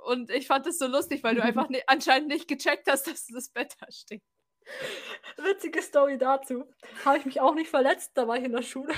Und 0.04 0.30
ich 0.30 0.46
fand 0.46 0.66
es 0.66 0.78
so 0.78 0.86
lustig, 0.86 1.22
weil 1.22 1.34
du 1.34 1.42
einfach 1.42 1.68
ne, 1.68 1.82
anscheinend 1.86 2.28
nicht 2.28 2.48
gecheckt 2.48 2.88
hast, 2.90 3.06
dass 3.06 3.26
das 3.26 3.50
Bett 3.50 3.74
da 3.80 3.90
steht. 3.90 4.22
Witzige 5.36 5.80
Story 5.80 6.18
dazu. 6.18 6.64
Habe 7.04 7.18
ich 7.18 7.24
mich 7.24 7.40
auch 7.40 7.54
nicht 7.54 7.70
verletzt, 7.70 8.12
da 8.14 8.26
war 8.26 8.36
ich 8.36 8.44
in 8.44 8.52
der 8.52 8.62
Schule. 8.62 8.94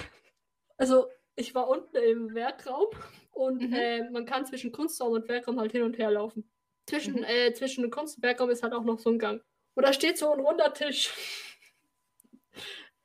Also, 0.77 1.09
ich 1.37 1.55
war 1.55 1.69
unten 1.69 1.97
im 1.97 2.35
Werkraum 2.35 2.89
und 3.31 3.63
mhm. 3.63 3.73
äh, 3.73 4.11
man 4.11 4.27
kann 4.27 4.47
zwischen 4.47 4.73
Kunstraum 4.73 5.13
und 5.13 5.29
Werkraum 5.29 5.61
halt 5.61 5.73
hin 5.73 5.83
und 5.83 5.99
her 5.99 6.11
laufen. 6.11 6.51
Zwischen, 6.89 7.17
mhm. 7.17 7.25
äh, 7.25 7.53
zwischen 7.53 7.91
Kunst 7.91 8.17
und 8.17 8.23
Werkraum 8.23 8.51
ist 8.51 8.63
halt 8.63 8.73
auch 8.73 8.85
noch 8.85 8.99
so 8.99 9.11
ein 9.11 9.19
Gang. 9.19 9.43
Und 9.75 9.87
da 9.87 9.93
steht 9.93 10.19
so 10.19 10.33
ein 10.33 10.41
runder 10.41 10.73
Tisch. 10.73 11.13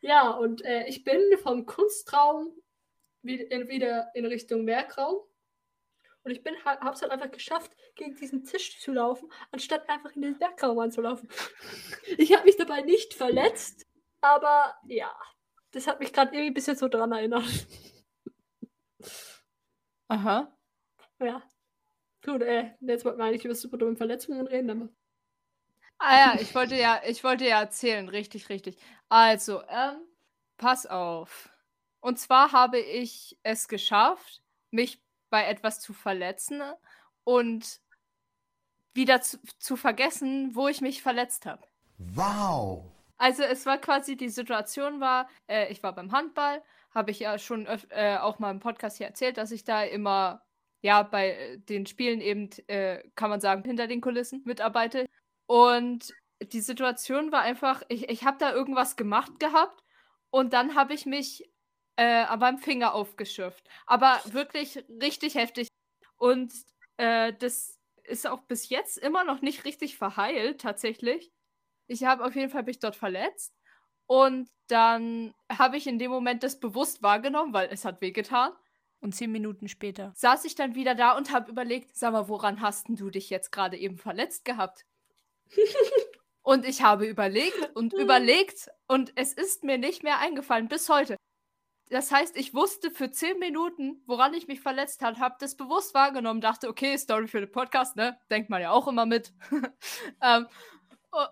Ja, 0.03 0.31
und 0.31 0.65
äh, 0.65 0.85
ich 0.87 1.05
bin 1.05 1.19
vom 1.41 1.65
Kunstraum 1.65 2.51
wieder 3.21 4.11
in 4.13 4.25
Richtung 4.25 4.67
Werkraum. 4.67 5.23
Und 6.23 6.31
ich 6.31 6.43
bin 6.43 6.55
habe 6.65 6.93
es 6.93 7.01
halt 7.01 7.11
einfach 7.11 7.31
geschafft, 7.31 7.71
gegen 7.95 8.13
diesen 8.15 8.43
Tisch 8.43 8.79
zu 8.81 8.91
laufen, 8.91 9.31
anstatt 9.51 9.87
einfach 9.89 10.11
in 10.11 10.21
den 10.21 10.39
Werkraum 10.39 10.77
anzulaufen. 10.79 11.29
Ich 12.17 12.33
habe 12.33 12.43
mich 12.43 12.57
dabei 12.57 12.81
nicht 12.81 13.13
verletzt, 13.13 13.85
aber 14.19 14.75
ja, 14.87 15.13
das 15.71 15.87
hat 15.87 16.01
mich 16.01 16.11
gerade 16.11 16.31
irgendwie 16.31 16.51
ein 16.51 16.53
bisschen 16.53 16.75
so 16.75 16.89
dran 16.89 17.13
erinnert. 17.13 17.45
Aha. 20.09 20.53
Ja. 21.19 21.41
Gut, 22.25 22.41
äh, 22.41 22.71
jetzt 22.81 23.05
wollten 23.05 23.19
wir 23.19 23.25
eigentlich 23.25 23.45
über 23.45 23.55
super 23.55 23.77
dumme 23.77 23.95
Verletzungen 23.95 24.47
reden, 24.47 24.69
aber. 24.69 24.89
Ah 26.05 26.17
ja, 26.17 26.41
ich 26.41 26.53
wollte 26.53 26.75
ja, 26.75 27.01
ich 27.07 27.23
wollte 27.23 27.45
ja 27.45 27.61
erzählen, 27.61 28.09
richtig, 28.09 28.49
richtig. 28.49 28.77
Also, 29.07 29.61
ähm, 29.69 30.01
pass 30.57 30.85
auf. 30.85 31.49
Und 32.01 32.19
zwar 32.19 32.51
habe 32.51 32.77
ich 32.77 33.37
es 33.43 33.69
geschafft, 33.69 34.43
mich 34.69 35.01
bei 35.29 35.45
etwas 35.45 35.79
zu 35.79 35.93
verletzen 35.93 36.61
und 37.23 37.79
wieder 38.93 39.21
zu, 39.21 39.37
zu 39.59 39.77
vergessen, 39.77 40.53
wo 40.55 40.67
ich 40.67 40.81
mich 40.81 41.01
verletzt 41.01 41.45
habe. 41.45 41.65
Wow! 41.97 42.91
Also 43.17 43.43
es 43.43 43.65
war 43.65 43.77
quasi, 43.77 44.17
die 44.17 44.27
Situation 44.27 44.99
war, 44.99 45.29
äh, 45.47 45.71
ich 45.71 45.81
war 45.83 45.95
beim 45.95 46.11
Handball, 46.11 46.61
habe 46.93 47.11
ich 47.11 47.19
ja 47.19 47.39
schon 47.39 47.65
äh, 47.91 48.17
auch 48.19 48.39
mal 48.39 48.51
im 48.51 48.59
Podcast 48.59 48.97
hier 48.97 49.07
erzählt, 49.07 49.37
dass 49.37 49.51
ich 49.51 49.63
da 49.63 49.83
immer, 49.83 50.43
ja, 50.81 51.03
bei 51.03 51.29
äh, 51.31 51.57
den 51.59 51.85
Spielen 51.85 52.19
eben, 52.19 52.49
äh, 52.67 53.01
kann 53.15 53.29
man 53.29 53.39
sagen, 53.39 53.63
hinter 53.63 53.87
den 53.87 54.01
Kulissen 54.01 54.41
mitarbeite. 54.43 55.05
Und 55.45 56.13
die 56.51 56.62
Situation 56.62 57.32
war 57.32 57.41
einfach, 57.41 57.84
ich, 57.89 58.10
ich 58.10 58.23
habe 58.23 58.38
da 58.38 58.53
irgendwas 58.53 58.95
gemacht 58.95 59.39
gehabt 59.39 59.84
und 60.29 60.53
dann 60.53 60.75
habe 60.75 60.93
ich 60.93 61.06
mich 61.06 61.49
äh, 61.95 62.25
beim 62.38 62.58
Finger 62.58 62.93
aufgeschürft. 62.93 63.67
Aber 63.86 64.19
wirklich 64.25 64.84
richtig 65.01 65.36
heftig. 65.36 65.67
Und 66.17 66.53
äh, 66.97 67.34
das 67.39 67.79
ist 68.03 68.27
auch 68.27 68.41
bis 68.43 68.69
jetzt 68.69 68.97
immer 68.97 69.23
noch 69.23 69.41
nicht 69.41 69.65
richtig 69.65 69.97
verheilt, 69.97 70.62
tatsächlich. 70.62 71.32
Ich 71.88 72.03
habe 72.03 72.25
auf 72.25 72.36
jeden 72.36 72.49
Fall 72.49 72.63
mich 72.63 72.79
dort 72.79 72.95
verletzt. 72.95 73.53
Und 74.08 74.49
dann 74.67 75.34
habe 75.51 75.77
ich 75.77 75.88
in 75.88 75.99
dem 75.99 76.12
Moment 76.12 76.43
das 76.43 76.60
bewusst 76.60 77.01
wahrgenommen, 77.03 77.53
weil 77.53 77.69
es 77.71 77.86
hat 77.86 78.01
wehgetan. 78.01 78.51
Und 78.99 79.13
zehn 79.13 79.32
Minuten 79.32 79.67
später 79.67 80.13
saß 80.15 80.45
ich 80.45 80.56
dann 80.56 80.75
wieder 80.75 80.95
da 80.95 81.17
und 81.17 81.32
habe 81.32 81.51
überlegt, 81.51 81.93
sag 81.95 82.13
mal, 82.13 82.29
woran 82.29 82.62
hast 82.62 82.88
du 82.88 83.10
dich 83.10 83.29
jetzt 83.29 83.51
gerade 83.51 83.77
eben 83.77 83.97
verletzt 83.97 84.45
gehabt? 84.45 84.86
Und 86.43 86.65
ich 86.65 86.81
habe 86.81 87.05
überlegt 87.05 87.75
und 87.75 87.93
überlegt 87.93 88.69
und 88.87 89.13
es 89.15 89.33
ist 89.33 89.63
mir 89.63 89.77
nicht 89.77 90.03
mehr 90.03 90.19
eingefallen 90.19 90.67
bis 90.67 90.89
heute 90.89 91.15
Das 91.89 92.11
heißt, 92.11 92.37
ich 92.37 92.53
wusste 92.53 92.91
für 92.91 93.11
zehn 93.11 93.39
Minuten, 93.39 94.01
woran 94.05 94.33
ich 94.33 94.47
mich 94.47 94.61
verletzt 94.61 95.01
habe, 95.01 95.19
habe 95.19 95.35
das 95.39 95.55
bewusst 95.55 95.93
wahrgenommen, 95.93 96.41
dachte, 96.41 96.69
okay, 96.69 96.97
Story 96.97 97.27
für 97.27 97.39
den 97.39 97.51
Podcast, 97.51 97.95
ne? 97.95 98.19
Denkt 98.29 98.49
man 98.49 98.61
ja 98.61 98.71
auch 98.71 98.87
immer 98.87 99.05
mit. 99.05 99.33
ähm, 100.21 100.47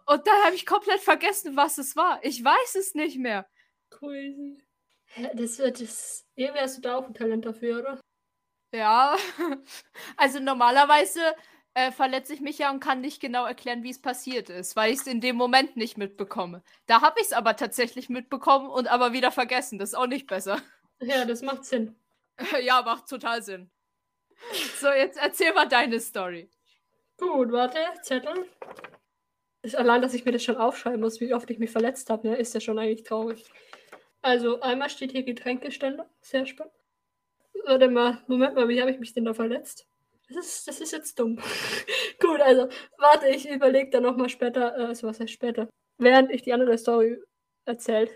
und 0.05 0.27
dann 0.27 0.43
habe 0.45 0.55
ich 0.55 0.65
komplett 0.65 0.99
vergessen, 0.99 1.55
was 1.55 1.77
es 1.77 1.95
war. 1.95 2.23
Ich 2.23 2.43
weiß 2.43 2.75
es 2.75 2.93
nicht 2.93 3.17
mehr. 3.17 3.47
Crazy. 3.89 4.63
Das 5.33 5.57
wird 5.57 5.81
das. 5.81 6.25
Irgendwie 6.35 6.61
hast 6.61 6.77
du 6.77 6.81
da 6.81 6.97
auch 6.97 7.07
ein 7.07 7.13
Talent 7.13 7.45
dafür, 7.45 7.79
oder? 7.79 8.01
Ja. 8.73 9.15
Also 10.17 10.39
normalerweise 10.39 11.19
äh, 11.73 11.91
verletze 11.91 12.33
ich 12.33 12.41
mich 12.41 12.57
ja 12.57 12.71
und 12.71 12.79
kann 12.79 13.01
nicht 13.01 13.21
genau 13.21 13.45
erklären, 13.45 13.83
wie 13.83 13.91
es 13.91 14.01
passiert 14.01 14.49
ist, 14.49 14.75
weil 14.75 14.91
ich 14.91 14.99
es 14.99 15.07
in 15.07 15.21
dem 15.21 15.35
Moment 15.35 15.77
nicht 15.77 15.97
mitbekomme. 15.97 16.63
Da 16.85 17.01
habe 17.01 17.19
ich 17.19 17.27
es 17.27 17.33
aber 17.33 17.55
tatsächlich 17.55 18.09
mitbekommen 18.09 18.69
und 18.69 18.87
aber 18.87 19.13
wieder 19.13 19.31
vergessen. 19.31 19.79
Das 19.79 19.89
ist 19.89 19.95
auch 19.95 20.07
nicht 20.07 20.27
besser. 20.27 20.61
Ja, 20.99 21.25
das 21.25 21.41
macht 21.41 21.65
Sinn. 21.65 21.95
ja, 22.61 22.81
macht 22.81 23.07
total 23.07 23.41
Sinn. 23.41 23.69
So, 24.79 24.89
jetzt 24.89 25.17
erzähl 25.17 25.53
mal 25.53 25.67
deine 25.67 25.99
Story. 25.99 26.49
Gut, 27.17 27.51
warte, 27.51 27.79
Zettel. 28.01 28.47
Ist 29.61 29.75
allein, 29.75 30.01
dass 30.01 30.15
ich 30.15 30.25
mir 30.25 30.31
das 30.31 30.43
schon 30.43 30.57
aufschreiben 30.57 30.99
muss, 30.99 31.21
wie 31.21 31.33
oft 31.33 31.49
ich 31.51 31.59
mich 31.59 31.69
verletzt 31.69 32.09
habe, 32.09 32.27
ne, 32.27 32.35
ist 32.35 32.53
ja 32.53 32.59
schon 32.59 32.79
eigentlich 32.79 33.03
traurig. 33.03 33.45
Also, 34.23 34.59
einmal 34.61 34.89
steht 34.89 35.11
hier 35.11 35.23
Getränkeständer. 35.23 36.09
Sehr 36.21 36.45
spannend. 36.45 36.73
Warte 37.65 37.89
mal, 37.89 38.23
Moment 38.27 38.55
mal, 38.55 38.67
wie 38.67 38.81
habe 38.81 38.91
ich 38.91 38.99
mich 38.99 39.13
denn 39.13 39.25
da 39.25 39.33
verletzt? 39.33 39.87
Das 40.33 40.45
ist, 40.45 40.67
das 40.67 40.79
ist 40.79 40.91
jetzt 40.91 41.19
dumm. 41.19 41.37
Gut, 42.19 42.41
also, 42.41 42.69
warte, 42.97 43.27
ich 43.27 43.49
überlege 43.49 43.89
dann 43.89 44.03
nochmal 44.03 44.29
später, 44.29 44.77
äh, 44.77 44.85
also 44.85 45.07
was 45.07 45.19
heißt 45.19 45.31
später, 45.31 45.69
während 45.97 46.31
ich 46.31 46.41
die 46.41 46.53
andere 46.53 46.77
Story 46.77 47.21
erzählt. 47.65 48.15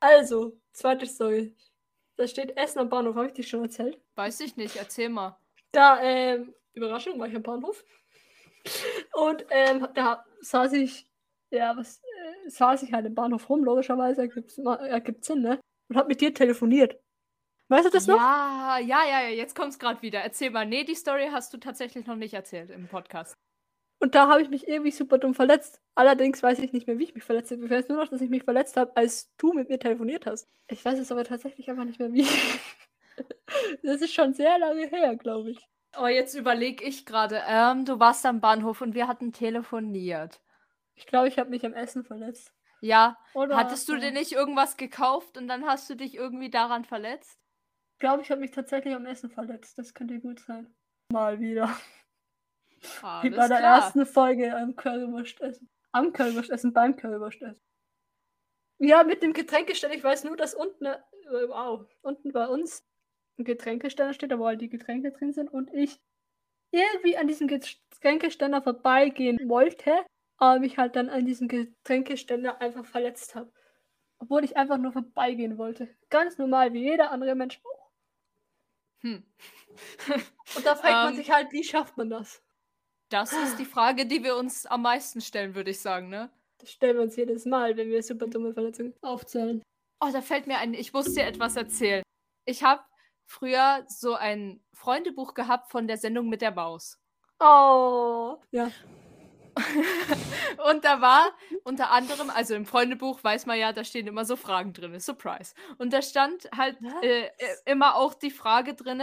Also, 0.00 0.58
zweite 0.72 1.06
Story. 1.06 1.56
Da 2.16 2.26
steht 2.26 2.56
Essen 2.56 2.80
am 2.80 2.88
Bahnhof. 2.88 3.16
Habe 3.16 3.28
ich 3.28 3.32
die 3.32 3.42
schon 3.42 3.62
erzählt? 3.62 4.00
Weiß 4.16 4.40
ich 4.40 4.56
nicht, 4.56 4.76
erzähl 4.76 5.08
mal. 5.08 5.38
Da, 5.72 6.00
ähm, 6.02 6.54
Überraschung, 6.72 7.18
war 7.18 7.28
ich 7.28 7.36
am 7.36 7.42
Bahnhof. 7.42 7.84
Und 9.14 9.44
ähm, 9.50 9.88
da 9.94 10.24
saß 10.40 10.72
ich, 10.74 11.08
ja, 11.50 11.76
was, 11.76 11.98
äh, 11.98 12.50
saß 12.50 12.82
ich 12.82 12.92
halt 12.92 13.06
im 13.06 13.14
Bahnhof 13.14 13.48
rum, 13.48 13.64
logischerweise, 13.64 14.22
ergibt, 14.22 14.56
ergibt 14.58 15.24
Sinn, 15.24 15.42
ne? 15.42 15.60
Und 15.88 15.96
hab 15.96 16.08
mit 16.08 16.20
dir 16.20 16.34
telefoniert. 16.34 16.98
Weißt 17.68 17.86
du 17.86 17.90
das 17.90 18.06
noch? 18.06 18.16
Ja, 18.16 18.78
ja, 18.78 19.04
ja, 19.04 19.20
ja, 19.22 19.28
jetzt 19.28 19.54
kommt's 19.54 19.78
gerade 19.78 20.00
wieder. 20.00 20.20
Erzähl 20.20 20.50
mal. 20.50 20.66
Nee, 20.66 20.84
die 20.84 20.94
Story 20.94 21.28
hast 21.30 21.52
du 21.52 21.58
tatsächlich 21.58 22.06
noch 22.06 22.16
nicht 22.16 22.32
erzählt 22.34 22.70
im 22.70 22.88
Podcast. 22.88 23.36
Und 24.00 24.14
da 24.14 24.28
habe 24.28 24.40
ich 24.42 24.48
mich 24.48 24.68
irgendwie 24.68 24.92
super 24.92 25.18
dumm 25.18 25.34
verletzt. 25.34 25.80
Allerdings 25.94 26.42
weiß 26.42 26.60
ich 26.60 26.72
nicht 26.72 26.86
mehr, 26.86 26.98
wie 26.98 27.04
ich 27.04 27.14
mich 27.14 27.24
verletzt 27.24 27.50
habe. 27.50 27.64
Ich 27.64 27.70
weiß 27.70 27.88
nur 27.88 27.98
noch, 27.98 28.08
dass 28.08 28.20
ich 28.20 28.30
mich 28.30 28.44
verletzt 28.44 28.76
habe, 28.76 28.96
als 28.96 29.34
du 29.36 29.52
mit 29.52 29.68
mir 29.68 29.78
telefoniert 29.78 30.24
hast. 30.24 30.48
Ich 30.68 30.84
weiß 30.84 30.98
es 30.98 31.12
aber 31.12 31.24
tatsächlich 31.24 31.68
einfach 31.68 31.84
nicht 31.84 31.98
mehr, 31.98 32.12
wie. 32.12 32.26
das 33.82 34.00
ist 34.00 34.14
schon 34.14 34.34
sehr 34.34 34.58
lange 34.58 34.86
her, 34.86 35.16
glaube 35.16 35.50
ich. 35.50 35.68
Oh, 36.00 36.06
jetzt 36.06 36.34
überlege 36.34 36.84
ich 36.84 37.06
gerade. 37.06 37.42
Ähm, 37.46 37.84
du 37.84 37.98
warst 37.98 38.24
am 38.24 38.40
Bahnhof 38.40 38.80
und 38.80 38.94
wir 38.94 39.08
hatten 39.08 39.32
telefoniert. 39.32 40.40
Ich 40.94 41.06
glaube, 41.06 41.28
ich 41.28 41.38
habe 41.38 41.50
mich 41.50 41.66
am 41.66 41.74
Essen 41.74 42.04
verletzt. 42.04 42.52
Ja. 42.80 43.18
Oder 43.34 43.56
Hattest 43.56 43.88
du 43.88 43.96
dir 43.96 44.12
nicht 44.12 44.32
irgendwas 44.32 44.76
gekauft 44.76 45.36
und 45.36 45.48
dann 45.48 45.66
hast 45.66 45.90
du 45.90 45.96
dich 45.96 46.14
irgendwie 46.14 46.50
daran 46.50 46.84
verletzt? 46.84 47.38
Ich 47.98 48.00
glaube, 48.00 48.22
ich 48.22 48.30
habe 48.30 48.40
mich 48.40 48.52
tatsächlich 48.52 48.94
am 48.94 49.06
Essen 49.06 49.28
verletzt. 49.28 49.76
Das 49.76 49.92
könnte 49.92 50.20
gut 50.20 50.38
sein. 50.38 50.72
Mal 51.10 51.40
wieder. 51.40 51.64
Alles 53.02 53.24
Wie 53.24 53.30
bei 53.30 53.48
der 53.48 53.58
klar. 53.58 53.78
ersten 53.78 54.06
Folge 54.06 54.56
am 54.56 54.76
Currywurst 54.76 55.40
essen. 55.40 55.68
Am 55.90 56.12
Currywurst 56.12 56.48
essen, 56.48 56.72
beim 56.72 56.94
Currywurst 56.94 57.42
essen. 57.42 57.60
Ja, 58.78 59.02
mit 59.02 59.24
dem 59.24 59.32
Getränkeständer. 59.32 59.96
Ich 59.96 60.04
weiß 60.04 60.22
nur, 60.22 60.36
dass 60.36 60.54
unten, 60.54 60.84
äh, 60.84 60.98
wow, 61.48 61.88
unten 62.02 62.30
bei 62.30 62.46
uns 62.46 62.86
ein 63.36 63.42
Getränkeständer 63.42 64.14
steht, 64.14 64.30
da 64.30 64.38
wo 64.38 64.46
halt 64.46 64.60
die 64.60 64.68
Getränke 64.68 65.10
drin 65.10 65.32
sind 65.32 65.48
und 65.48 65.74
ich 65.74 66.00
irgendwie 66.70 67.16
an 67.16 67.26
diesem 67.26 67.48
Getränkeständer 67.48 68.62
vorbeigehen 68.62 69.48
wollte, 69.48 69.90
aber 70.36 70.60
mich 70.60 70.78
halt 70.78 70.94
dann 70.94 71.08
an 71.08 71.26
diesem 71.26 71.48
Getränkeständer 71.48 72.60
einfach 72.60 72.86
verletzt 72.86 73.34
habe. 73.34 73.52
Obwohl 74.20 74.44
ich 74.44 74.56
einfach 74.56 74.78
nur 74.78 74.92
vorbeigehen 74.92 75.58
wollte. 75.58 75.88
Ganz 76.10 76.38
normal, 76.38 76.72
wie 76.72 76.84
jeder 76.84 77.10
andere 77.10 77.34
Mensch. 77.34 77.60
Hm. 79.00 79.22
Und 80.56 80.66
da 80.66 80.74
fragt 80.74 80.92
man 80.92 81.12
Ähm. 81.12 81.16
sich 81.16 81.30
halt, 81.30 81.52
wie 81.52 81.64
schafft 81.64 81.96
man 81.96 82.10
das? 82.10 82.42
Das 83.10 83.32
ist 83.32 83.58
die 83.58 83.64
Frage, 83.64 84.06
die 84.06 84.22
wir 84.22 84.36
uns 84.36 84.66
am 84.66 84.82
meisten 84.82 85.20
stellen, 85.20 85.54
würde 85.54 85.70
ich 85.70 85.80
sagen, 85.80 86.08
ne? 86.08 86.30
Das 86.58 86.70
stellen 86.72 86.96
wir 86.96 87.02
uns 87.02 87.16
jedes 87.16 87.46
Mal, 87.46 87.76
wenn 87.76 87.88
wir 87.88 88.02
super 88.02 88.26
dumme 88.26 88.52
Verletzungen 88.52 88.94
aufzählen. 89.00 89.62
Oh, 90.00 90.10
da 90.12 90.20
fällt 90.20 90.46
mir 90.46 90.58
ein, 90.58 90.74
ich 90.74 90.92
muss 90.92 91.14
dir 91.14 91.24
etwas 91.24 91.56
erzählen. 91.56 92.02
Ich 92.44 92.62
habe 92.62 92.82
früher 93.26 93.84
so 93.88 94.14
ein 94.14 94.62
Freundebuch 94.74 95.34
gehabt 95.34 95.70
von 95.70 95.86
der 95.86 95.96
Sendung 95.98 96.28
mit 96.28 96.42
der 96.42 96.50
Maus. 96.50 96.98
Oh. 97.40 98.36
Ja. 98.50 98.70
Und 100.70 100.84
da 100.84 101.00
war 101.00 101.32
unter 101.64 101.90
anderem, 101.90 102.30
also 102.30 102.54
im 102.54 102.66
Freundebuch 102.66 103.22
weiß 103.22 103.46
man 103.46 103.58
ja, 103.58 103.72
da 103.72 103.84
stehen 103.84 104.06
immer 104.06 104.24
so 104.24 104.36
Fragen 104.36 104.72
drin, 104.72 104.98
Surprise. 105.00 105.54
Und 105.78 105.92
da 105.92 106.02
stand 106.02 106.48
halt 106.56 106.78
äh, 107.02 107.26
äh, 107.26 107.30
immer 107.64 107.96
auch 107.96 108.14
die 108.14 108.30
Frage 108.30 108.74
drin, 108.74 109.02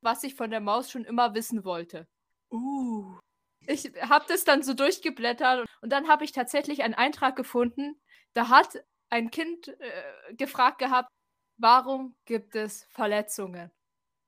was 0.00 0.22
ich 0.24 0.34
von 0.34 0.50
der 0.50 0.60
Maus 0.60 0.90
schon 0.90 1.04
immer 1.04 1.34
wissen 1.34 1.64
wollte. 1.64 2.06
Uh. 2.50 3.18
Ich 3.66 3.90
habe 4.02 4.26
das 4.28 4.44
dann 4.44 4.62
so 4.62 4.74
durchgeblättert 4.74 5.66
und 5.80 5.90
dann 5.90 6.08
habe 6.08 6.24
ich 6.24 6.32
tatsächlich 6.32 6.82
einen 6.82 6.94
Eintrag 6.94 7.34
gefunden. 7.34 7.98
Da 8.34 8.48
hat 8.50 8.84
ein 9.08 9.30
Kind 9.30 9.68
äh, 9.68 10.34
gefragt 10.34 10.78
gehabt, 10.78 11.08
warum 11.56 12.14
gibt 12.26 12.54
es 12.56 12.86
Verletzungen? 12.90 13.70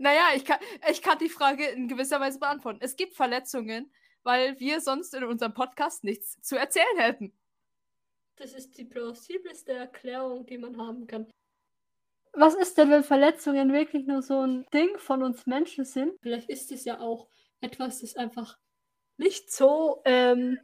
Naja, 0.00 0.30
ich 0.34 0.46
kann, 0.46 0.58
ich 0.90 1.02
kann 1.02 1.18
die 1.18 1.28
Frage 1.28 1.66
in 1.66 1.86
gewisser 1.86 2.20
Weise 2.20 2.38
beantworten. 2.38 2.78
Es 2.80 2.96
gibt 2.96 3.14
Verletzungen, 3.14 3.92
weil 4.22 4.58
wir 4.58 4.80
sonst 4.80 5.12
in 5.12 5.24
unserem 5.24 5.52
Podcast 5.52 6.04
nichts 6.04 6.40
zu 6.40 6.56
erzählen 6.56 6.96
hätten. 6.96 7.38
das 8.36 8.54
ist 8.54 8.78
die 8.78 8.86
plausibelste 8.86 9.74
Erklärung, 9.74 10.46
die 10.46 10.56
man 10.56 10.78
haben 10.78 11.06
kann. 11.06 11.30
Was 12.32 12.54
ist 12.54 12.78
denn, 12.78 12.88
wenn 12.88 13.04
Verletzungen 13.04 13.74
wirklich 13.74 14.06
nur 14.06 14.22
so 14.22 14.40
ein 14.40 14.64
Ding 14.72 14.96
von 14.96 15.22
uns 15.22 15.44
Menschen 15.44 15.84
sind? 15.84 16.14
Vielleicht 16.22 16.48
ist 16.48 16.72
es 16.72 16.86
ja 16.86 16.98
auch 17.00 17.28
etwas, 17.60 18.00
das 18.00 18.16
einfach 18.16 18.56
nicht 19.18 19.52
so 19.52 20.00
ähm, 20.06 20.58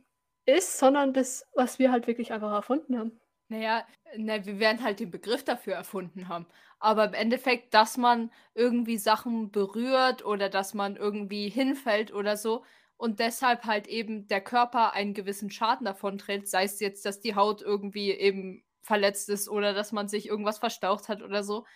ist, 0.47 0.79
sondern 0.79 1.13
das, 1.13 1.45
was 1.53 1.79
wir 1.79 1.93
halt 1.93 2.07
wirklich 2.07 2.33
einfach 2.33 2.53
erfunden 2.53 2.99
haben. 2.99 3.21
Naja, 3.49 3.87
na, 4.17 4.45
wir 4.45 4.59
werden 4.59 4.83
halt 4.83 4.99
den 5.01 5.11
Begriff 5.11 5.45
dafür 5.45 5.75
erfunden 5.75 6.29
haben. 6.29 6.47
Aber 6.81 7.05
im 7.05 7.15
Endeffekt, 7.15 7.75
dass 7.75 7.97
man 7.97 8.33
irgendwie 8.55 8.99
Sachen 8.99 9.51
berührt 9.53 10.25
oder 10.25 10.49
dass 10.49 10.75
man 10.75 10.97
irgendwie 10.97 11.49
hinfällt 11.49 12.13
oder 12.13 12.37
so 12.37 12.65
und 12.97 13.21
deshalb 13.21 13.65
halt 13.65 13.87
eben 13.87 14.27
der 14.27 14.41
Körper 14.41 14.93
einen 14.95 15.15
gewissen 15.15 15.51
Schaden 15.51 15.85
davon 15.85 16.19
trägt, 16.19 16.49
sei 16.49 16.65
es 16.65 16.81
jetzt, 16.81 17.05
dass 17.07 17.21
die 17.21 17.35
Haut 17.37 17.63
irgendwie 17.63 18.11
eben 18.11 18.65
verletzt 18.83 19.29
ist 19.29 19.49
oder 19.49 19.75
dass 19.75 19.93
man 19.93 20.09
sich 20.09 20.27
irgendwas 20.29 20.59
verstaucht 20.59 21.09
hat 21.09 21.23
oder 21.23 21.45
so, 21.45 21.67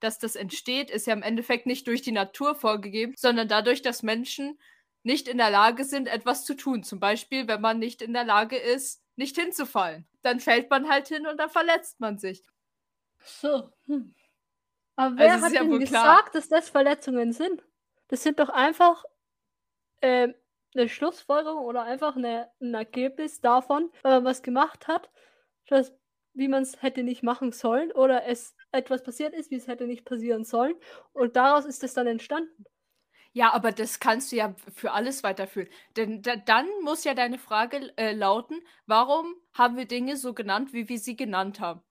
dass 0.00 0.18
das 0.18 0.36
entsteht, 0.36 0.90
ist 0.90 1.06
ja 1.06 1.12
im 1.14 1.22
Endeffekt 1.22 1.66
nicht 1.66 1.86
durch 1.88 2.02
die 2.02 2.12
Natur 2.12 2.54
vorgegeben, 2.54 3.14
sondern 3.16 3.48
dadurch, 3.48 3.82
dass 3.82 4.02
Menschen 4.02 4.58
nicht 5.02 5.28
in 5.28 5.38
der 5.38 5.50
Lage 5.50 5.84
sind, 5.84 6.08
etwas 6.08 6.44
zu 6.44 6.54
tun. 6.54 6.82
Zum 6.82 7.00
Beispiel, 7.00 7.48
wenn 7.48 7.60
man 7.60 7.78
nicht 7.78 8.02
in 8.02 8.12
der 8.12 8.24
Lage 8.24 8.56
ist, 8.56 9.02
nicht 9.16 9.36
hinzufallen. 9.36 10.06
Dann 10.26 10.40
fällt 10.40 10.68
man 10.70 10.88
halt 10.88 11.06
hin 11.06 11.24
und 11.24 11.36
dann 11.36 11.50
verletzt 11.50 12.00
man 12.00 12.18
sich. 12.18 12.42
So. 13.20 13.70
Hm. 13.86 14.12
Aber 14.96 15.16
wer 15.18 15.34
Also 15.34 15.44
hat 15.46 15.52
ja 15.52 15.60
denn 15.60 15.70
wohl 15.70 15.78
gesagt, 15.78 16.02
klar. 16.02 16.30
dass 16.32 16.48
das 16.48 16.68
Verletzungen 16.68 17.32
sind? 17.32 17.64
Das 18.08 18.24
sind 18.24 18.40
doch 18.40 18.48
einfach 18.48 19.04
ähm, 20.02 20.34
eine 20.74 20.88
Schlussfolgerung 20.88 21.64
oder 21.64 21.84
einfach 21.84 22.16
eine, 22.16 22.50
ein 22.60 22.74
Ergebnis 22.74 23.40
davon, 23.40 23.92
wenn 24.02 24.10
man 24.10 24.24
was 24.24 24.42
gemacht 24.42 24.88
hat, 24.88 25.12
dass, 25.68 25.94
wie 26.34 26.48
man 26.48 26.64
es 26.64 26.82
hätte 26.82 27.04
nicht 27.04 27.22
machen 27.22 27.52
sollen 27.52 27.92
oder 27.92 28.26
es 28.26 28.56
etwas 28.72 29.04
passiert 29.04 29.32
ist, 29.32 29.52
wie 29.52 29.56
es 29.56 29.68
hätte 29.68 29.86
nicht 29.86 30.04
passieren 30.04 30.42
sollen. 30.42 30.74
Und 31.12 31.36
daraus 31.36 31.66
ist 31.66 31.84
es 31.84 31.94
dann 31.94 32.08
entstanden. 32.08 32.64
Ja, 33.36 33.52
aber 33.52 33.70
das 33.70 34.00
kannst 34.00 34.32
du 34.32 34.36
ja 34.36 34.54
für 34.74 34.92
alles 34.92 35.22
weiterführen. 35.22 35.68
Denn 35.94 36.22
da, 36.22 36.36
dann 36.36 36.66
muss 36.82 37.04
ja 37.04 37.12
deine 37.12 37.38
Frage 37.38 37.92
äh, 37.98 38.12
lauten, 38.12 38.62
warum 38.86 39.34
haben 39.52 39.76
wir 39.76 39.84
Dinge 39.84 40.16
so 40.16 40.32
genannt, 40.32 40.72
wie 40.72 40.88
wir 40.88 40.98
sie 40.98 41.16
genannt 41.16 41.60
haben? 41.60 41.82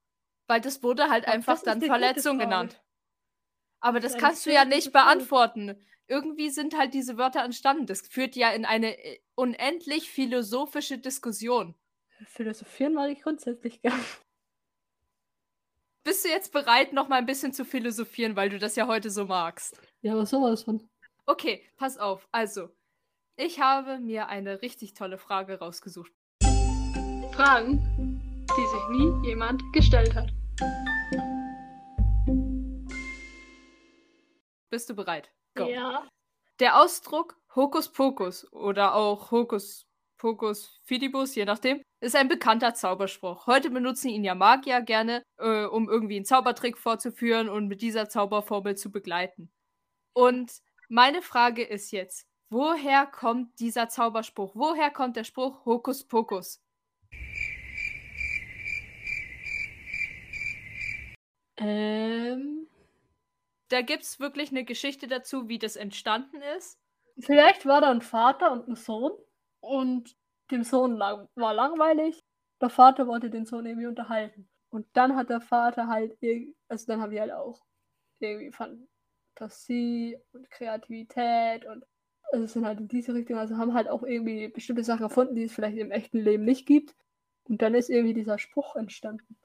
Weil 0.48 0.60
das 0.60 0.82
wurde 0.82 1.08
halt 1.12 1.28
Ja, 1.28 1.34
einfach 1.34 1.54
das 1.54 1.62
dann 1.62 1.84
Verletzung 1.84 2.40
genannt. 2.40 2.82
Aber 3.80 4.00
das 4.00 4.14
eine 4.14 4.22
kannst 4.24 4.48
du 4.48 4.52
ja 4.52 4.66
nicht 4.66 4.92
beantworten. 4.92 5.80
Irgendwie 6.08 6.50
sind 6.50 6.76
halt 6.76 6.96
diese 6.96 7.20
Wörter 7.20 7.44
entstanden. 7.44 7.86
Das 7.86 8.02
führt 8.02 8.36
ja 8.36 8.50
in 8.50 8.66
eine 8.66 8.98
äh, 8.98 9.20
unendlich 9.36 10.10
philosophische 10.10 10.98
Diskussion. 10.98 11.76
Philosophieren 12.26 12.96
mag 12.96 13.12
ich 13.12 13.22
grundsätzlich 13.22 13.84
gern. 13.84 14.04
Bist 16.04 16.26
du 16.26 16.30
jetzt 16.30 16.52
bereit, 16.52 16.92
noch 16.92 17.08
mal 17.08 17.18
ein 17.18 17.28
bisschen 17.28 17.54
zu 17.54 17.66
philosophieren, 17.66 18.36
weil 18.36 18.50
du 18.50 18.58
das 18.58 18.76
ja 18.76 18.88
heute 18.88 19.12
so 19.12 19.26
magst? 19.26 19.80
Ja, 20.02 20.14
aber 20.14 20.26
sowas 20.26 20.64
von. 20.64 20.90
Okay, 21.28 21.68
pass 21.78 21.98
auf. 21.98 22.28
Also, 22.32 22.70
ich 23.36 23.60
habe 23.60 24.00
mir 24.00 24.28
eine 24.28 24.62
richtig 24.62 24.94
tolle 24.94 25.18
Frage 25.18 25.58
rausgesucht. 25.58 26.12
Fragen, 27.34 27.82
die 28.56 28.68
sich 28.68 28.88
nie 28.90 29.28
jemand 29.30 29.64
gestellt 29.74 30.14
hat. 30.14 30.30
Bist 34.70 34.88
du 34.88 34.96
bereit? 34.96 35.32
Go. 35.56 35.66
Ja. 35.66 36.08
Der 36.60 36.80
Ausdruck 36.80 37.40
Hokus 37.56 37.92
Pokus 37.92 38.52
oder 38.54 38.94
auch 38.94 39.32
Hokus 39.32 39.88
Pokus 40.18 40.80
Fidibus, 40.84 41.34
je 41.34 41.46
nachdem, 41.46 41.82
ist 42.02 42.16
ein 42.16 42.28
bekannter 42.28 42.76
Zauberspruch. 42.76 43.48
Heute 43.48 43.72
benutzen 43.72 44.10
ihn 44.10 44.24
ja 44.24 44.36
Magier 44.36 44.82
gerne, 44.82 45.24
äh, 45.40 45.66
um 45.66 45.90
irgendwie 45.90 46.18
einen 46.18 46.26
Zaubertrick 46.26 46.78
vorzuführen 46.78 47.50
und 47.50 47.68
mit 47.68 47.82
dieser 47.82 48.10
Zauberformel 48.10 48.78
zu 48.78 48.92
begleiten. 48.92 49.52
Und 50.14 50.62
meine 50.90 51.22
Frage 51.22 51.64
ist 51.64 51.92
jetzt, 51.92 52.28
woher 52.50 53.06
kommt 53.06 53.60
dieser 53.60 53.90
Zauberspruch? 53.90 54.56
Woher 54.56 54.92
kommt 54.92 55.16
der 55.16 55.24
Spruch 55.24 55.66
Hokus 55.66 56.06
Pokus? 56.08 56.62
Ähm, 61.58 62.68
Da 63.70 63.82
gibt 63.82 64.04
es 64.04 64.20
wirklich 64.20 64.52
eine 64.52 64.64
Geschichte 64.64 65.08
dazu, 65.08 65.48
wie 65.48 65.58
das 65.60 65.76
entstanden 65.76 66.42
ist. 66.58 66.80
vielleicht 67.20 67.66
war 67.66 67.82
da 67.82 67.92
ein 67.92 68.02
Vater 68.02 68.52
und 68.52 68.68
ein 68.68 68.76
Sohn 68.76 69.12
und 69.62 70.16
dem 70.52 70.64
Sohn 70.64 70.96
lang 70.96 71.28
war 71.36 71.54
langweilig. 71.54 72.24
Der 72.62 72.70
Vater 72.70 73.08
wollte 73.08 73.30
den 73.30 73.46
Sohn 73.46 73.66
irgendwie 73.66 73.88
unterhalten. 73.88 74.48
Und 74.70 74.88
dann 74.94 75.16
hat 75.16 75.30
der 75.30 75.42
Vater 75.42 75.88
halt, 75.88 76.18
also 76.68 76.86
dann 76.88 77.02
haben 77.02 77.12
die 77.12 77.20
halt 77.20 77.32
auch 77.32 77.60
irgendwie 78.20 78.52
Fantasie 79.36 80.18
und 80.34 80.50
Kreativität 80.50 81.66
und 81.66 81.84
also 82.32 82.48
sind 82.48 82.66
halt 82.66 82.80
in 82.80 82.88
diese 82.88 83.14
Richtung, 83.14 83.38
also 83.38 83.58
haben 83.58 83.74
halt 83.74 83.88
auch 83.88 84.04
irgendwie 84.04 84.48
bestimmte 84.48 84.84
Sachen 84.84 85.04
erfunden, 85.04 85.36
die 85.36 85.44
es 85.44 85.54
vielleicht 85.54 85.78
im 85.78 85.92
echten 85.92 86.20
Leben 86.20 86.44
nicht 86.44 86.66
gibt. 86.66 86.96
Und 87.48 87.62
dann 87.62 87.76
ist 87.76 87.90
irgendwie 87.90 88.16
dieser 88.16 88.40
Spruch 88.40 88.76
entstanden. 88.76 89.38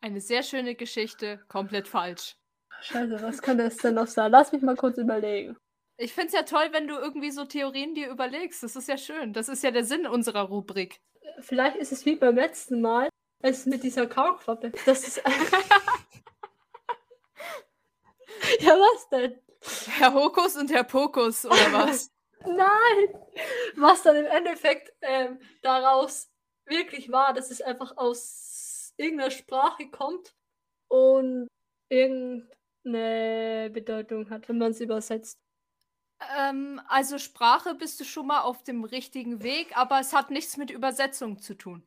Eine 0.00 0.20
sehr 0.20 0.42
schöne 0.42 0.74
Geschichte, 0.74 1.44
komplett 1.48 1.86
falsch. 1.86 2.36
Scheiße, 2.80 3.22
was 3.22 3.42
kann 3.42 3.58
das 3.58 3.76
denn 3.76 3.94
noch 3.94 4.06
sein? 4.06 4.32
Lass 4.32 4.52
mich 4.52 4.62
mal 4.62 4.76
kurz 4.76 4.96
überlegen. 4.96 5.56
Ich 5.96 6.12
finde 6.12 6.28
es 6.28 6.32
ja 6.34 6.42
toll, 6.42 6.68
wenn 6.72 6.88
du 6.88 6.94
irgendwie 6.94 7.30
so 7.30 7.44
Theorien 7.44 7.94
dir 7.94 8.10
überlegst. 8.10 8.62
Das 8.62 8.76
ist 8.76 8.88
ja 8.88 8.96
schön. 8.96 9.32
Das 9.32 9.48
ist 9.48 9.62
ja 9.62 9.70
der 9.70 9.84
Sinn 9.84 10.06
unserer 10.06 10.42
Rubrik. 10.42 11.00
Vielleicht 11.40 11.76
ist 11.76 11.92
es 11.92 12.04
wie 12.04 12.16
beim 12.16 12.34
letzten 12.34 12.80
Mal, 12.80 13.08
als 13.42 13.66
mit 13.66 13.82
dieser 13.82 14.06
Kaulquappe. 14.06 14.72
Das 14.86 15.06
ist. 15.06 15.22
ja, 18.60 18.72
was 18.72 19.08
denn? 19.08 19.38
Herr 19.98 20.12
Hokus 20.12 20.56
und 20.56 20.70
Herr 20.70 20.84
Pokus, 20.84 21.44
oder 21.46 21.72
was? 21.72 22.10
Nein! 22.46 23.14
Was 23.76 24.02
dann 24.02 24.16
im 24.16 24.26
Endeffekt 24.26 24.92
ähm, 25.00 25.38
daraus 25.62 26.30
wirklich 26.66 27.10
war, 27.10 27.32
dass 27.32 27.50
es 27.50 27.62
einfach 27.62 27.96
aus 27.96 28.92
irgendeiner 28.96 29.30
Sprache 29.30 29.88
kommt 29.90 30.34
und 30.88 31.48
irgendeine 31.88 33.70
Bedeutung 33.72 34.28
hat, 34.30 34.48
wenn 34.48 34.58
man 34.58 34.72
es 34.72 34.80
übersetzt. 34.80 35.38
ähm, 36.38 36.80
also 36.88 37.18
Sprache 37.18 37.74
bist 37.74 37.98
du 38.00 38.04
schon 38.04 38.26
mal 38.26 38.42
auf 38.42 38.62
dem 38.62 38.84
richtigen 38.84 39.42
Weg, 39.42 39.76
aber 39.76 40.00
es 40.00 40.12
hat 40.12 40.30
nichts 40.30 40.56
mit 40.56 40.70
Übersetzung 40.70 41.38
zu 41.40 41.54
tun. 41.54 41.84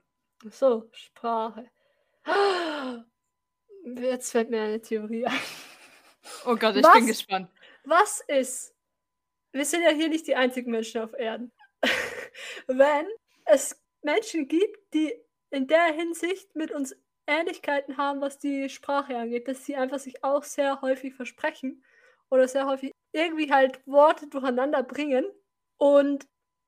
So, 0.49 0.89
Sprache. 0.91 1.69
Jetzt 3.95 4.31
fällt 4.31 4.49
mir 4.49 4.61
eine 4.61 4.81
Theorie 4.81 5.25
ein. 5.25 5.39
Oh 6.47 6.55
Gott, 6.55 6.77
ich 6.77 6.83
Was? 6.83 6.93
bin 6.93 7.07
gespannt. 7.07 7.49
Was 7.83 8.21
ist, 8.21 8.73
wir 9.51 9.65
sind 9.65 9.83
ja 9.83 9.89
hier 9.89 10.07
nicht 10.07 10.27
die 10.27 10.35
einzigen 10.35 10.71
Menschen 10.71 11.01
auf 11.01 11.13
Erden, 11.13 11.51
wenn 12.67 13.05
es 13.43 13.75
Menschen 14.01 14.47
gibt, 14.47 14.93
die 14.93 15.13
in 15.49 15.67
der 15.67 15.87
Hinsicht 15.87 16.55
mit 16.55 16.71
uns 16.71 16.95
Ähnlichkeiten 17.27 17.97
haben, 17.97 18.21
was 18.21 18.39
die 18.39 18.69
Sprache 18.69 19.17
angeht, 19.17 19.49
dass 19.49 19.65
sie 19.65 19.75
einfach 19.75 19.99
sich 19.99 20.23
auch 20.23 20.43
sehr 20.43 20.79
häufig 20.79 21.15
versprechen 21.15 21.83
oder 22.29 22.47
sehr 22.47 22.65
häufig 22.65 22.93
irgendwie 23.11 23.51
halt 23.51 23.85
Worte 23.85 24.27
durcheinander 24.27 24.83
bringen 24.83 25.25
und 25.75 26.27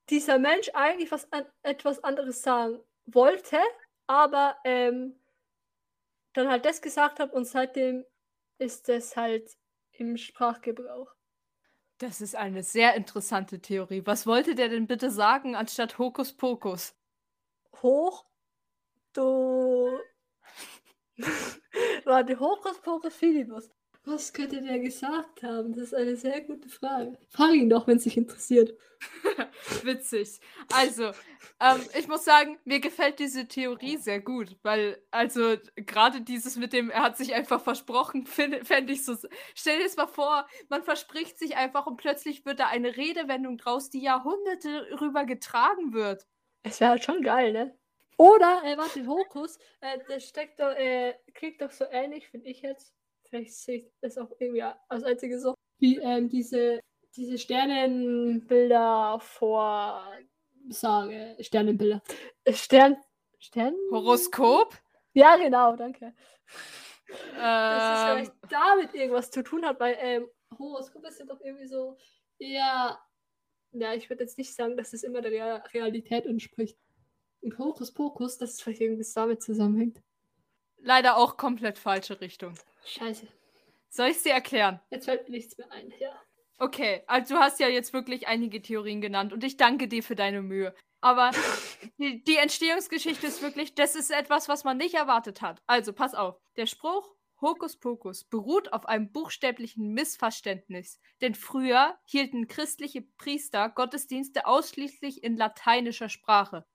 dieser 0.09 0.39
Mensch 0.39 0.69
eigentlich 0.73 1.11
was 1.11 1.31
an, 1.31 1.45
etwas 1.63 2.03
anderes 2.03 2.41
sagen 2.41 2.79
wollte, 3.05 3.59
aber 4.07 4.57
ähm, 4.65 5.17
dann 6.33 6.49
halt 6.49 6.65
das 6.65 6.81
gesagt 6.81 7.21
hat 7.21 7.31
und 7.31 7.45
seitdem 7.45 8.05
ist 8.57 8.89
es 8.89 9.15
halt 9.15 9.49
im 9.99 10.17
Sprachgebrauch. 10.17 11.13
Das 11.99 12.21
ist 12.21 12.35
eine 12.35 12.63
sehr 12.63 12.95
interessante 12.95 13.59
Theorie. 13.59 14.05
Was 14.05 14.25
wollte 14.25 14.55
der 14.55 14.69
denn 14.69 14.87
bitte 14.87 15.11
sagen 15.11 15.55
anstatt 15.55 15.97
Hokus 15.97 16.33
Pokus? 16.33 16.95
Hoch, 17.81 18.25
du. 19.13 19.99
Warte, 22.05 22.39
Hokus 22.39 22.79
Pokus 22.81 23.13
Filibus. 23.15 23.69
Was 24.11 24.33
könnte 24.33 24.61
der 24.61 24.79
gesagt 24.79 25.43
haben? 25.43 25.73
Das 25.73 25.83
ist 25.85 25.93
eine 25.93 26.15
sehr 26.15 26.41
gute 26.41 26.67
Frage. 26.67 27.15
Frag 27.29 27.53
ihn 27.53 27.69
doch, 27.69 27.85
wenn 27.85 27.97
es 27.97 28.05
dich 28.05 28.17
interessiert. 28.17 28.75
Witzig. 29.83 30.39
Also, 30.73 31.11
ähm, 31.59 31.81
ich 31.97 32.07
muss 32.07 32.25
sagen, 32.25 32.57
mir 32.65 32.79
gefällt 32.79 33.19
diese 33.19 33.47
Theorie 33.47 33.97
sehr 33.97 34.19
gut, 34.19 34.57
weil, 34.63 34.99
also, 35.11 35.57
gerade 35.75 36.21
dieses 36.21 36.55
mit 36.55 36.73
dem, 36.73 36.89
er 36.89 37.03
hat 37.03 37.17
sich 37.17 37.35
einfach 37.35 37.61
versprochen, 37.61 38.25
fände 38.25 38.91
ich 38.91 39.05
so. 39.05 39.15
Stell 39.53 39.77
dir 39.77 39.83
das 39.83 39.95
mal 39.95 40.07
vor, 40.07 40.47
man 40.69 40.83
verspricht 40.83 41.37
sich 41.37 41.55
einfach 41.55 41.85
und 41.85 41.97
plötzlich 41.97 42.45
wird 42.45 42.59
da 42.59 42.67
eine 42.67 42.97
Redewendung 42.97 43.57
draus, 43.57 43.91
die 43.91 44.01
Jahrhunderte 44.01 44.99
rüber 44.99 45.25
getragen 45.25 45.93
wird. 45.93 46.25
Es 46.63 46.79
wäre 46.79 46.91
halt 46.91 47.03
schon 47.03 47.21
geil, 47.21 47.53
ne? 47.53 47.77
Oder, 48.17 48.63
äh, 48.65 48.77
warte, 48.77 49.05
Hokus, 49.05 49.57
äh, 49.81 49.99
das 50.07 50.25
steckt 50.27 50.59
doch, 50.59 50.71
äh, 50.75 51.13
klingt 51.35 51.61
doch 51.61 51.71
so 51.71 51.85
ähnlich, 51.89 52.27
finde 52.27 52.49
ich 52.49 52.61
jetzt. 52.61 52.93
Vielleicht 53.29 53.53
sehe 53.53 53.77
ich 53.77 53.91
das 54.01 54.17
auch 54.17 54.31
irgendwie 54.39 54.63
als 54.63 55.03
einzige 55.03 55.39
so, 55.39 55.55
wie 55.79 55.97
ähm, 55.97 56.29
diese, 56.29 56.79
diese 57.15 57.37
Sternenbilder 57.37 59.19
vor 59.21 60.03
Sage, 60.69 61.37
Sternenbilder. 61.39 62.01
Äh, 62.43 62.53
Stern. 62.53 62.97
Stern? 63.39 63.75
Horoskop? 63.91 64.77
Ja, 65.13 65.37
genau, 65.37 65.75
danke. 65.75 66.13
Dass 67.07 67.99
es 67.99 68.09
Ähm, 68.09 68.25
vielleicht 68.27 68.33
damit 68.49 68.93
irgendwas 68.93 69.31
zu 69.31 69.43
tun 69.43 69.65
hat, 69.65 69.79
weil 69.79 69.97
ähm, 69.99 70.29
Horoskop 70.57 71.05
ist 71.05 71.19
ja 71.19 71.25
doch 71.25 71.39
irgendwie 71.41 71.67
so 71.67 71.97
eher. 72.39 72.99
Ja, 73.71 73.93
ich 73.93 74.09
würde 74.09 74.23
jetzt 74.23 74.37
nicht 74.37 74.53
sagen, 74.55 74.75
dass 74.77 74.93
es 74.93 75.03
immer 75.03 75.21
der 75.21 75.31
Real 75.31 75.63
Realität 75.73 76.25
entspricht. 76.25 76.77
Und 77.41 77.57
Hokus 77.57 77.93
Pokus, 77.93 78.37
dass 78.37 78.53
es 78.53 78.61
vielleicht 78.61 78.81
irgendwie 78.81 79.05
damit 79.15 79.41
zusammenhängt. 79.41 80.01
leider 80.81 81.17
auch 81.17 81.37
komplett 81.37 81.77
falsche 81.79 82.21
Richtung. 82.21 82.53
Scheiße. 82.85 83.27
Soll 83.89 84.09
ich 84.09 84.19
sie 84.19 84.29
erklären? 84.29 84.79
Jetzt 84.89 85.05
fällt 85.05 85.27
mir 85.27 85.35
nichts 85.35 85.57
mehr 85.57 85.71
ein. 85.71 85.91
Ja. 85.99 86.21
Okay, 86.57 87.03
also 87.07 87.35
du 87.35 87.39
hast 87.39 87.59
ja 87.59 87.67
jetzt 87.67 87.93
wirklich 87.93 88.27
einige 88.27 88.61
Theorien 88.61 89.01
genannt 89.01 89.33
und 89.33 89.43
ich 89.43 89.57
danke 89.57 89.87
dir 89.87 90.03
für 90.03 90.15
deine 90.15 90.41
Mühe. 90.41 90.75
Aber 91.01 91.31
die, 91.97 92.23
die 92.23 92.37
Entstehungsgeschichte 92.37 93.27
ist 93.27 93.41
wirklich, 93.41 93.75
das 93.75 93.95
ist 93.95 94.11
etwas, 94.11 94.49
was 94.49 94.63
man 94.63 94.77
nicht 94.77 94.95
erwartet 94.95 95.41
hat. 95.41 95.61
Also 95.67 95.93
pass 95.93 96.13
auf, 96.13 96.39
der 96.57 96.65
Spruch 96.65 97.15
Hokus 97.41 97.77
Pokus 97.77 98.25
beruht 98.25 98.73
auf 98.73 98.85
einem 98.85 99.11
buchstäblichen 99.11 99.93
Missverständnis. 99.93 100.99
Denn 101.21 101.35
früher 101.35 101.97
hielten 102.03 102.47
christliche 102.47 103.01
Priester 103.01 103.69
Gottesdienste 103.69 104.45
ausschließlich 104.45 105.23
in 105.23 105.37
lateinischer 105.37 106.09
Sprache. 106.09 106.65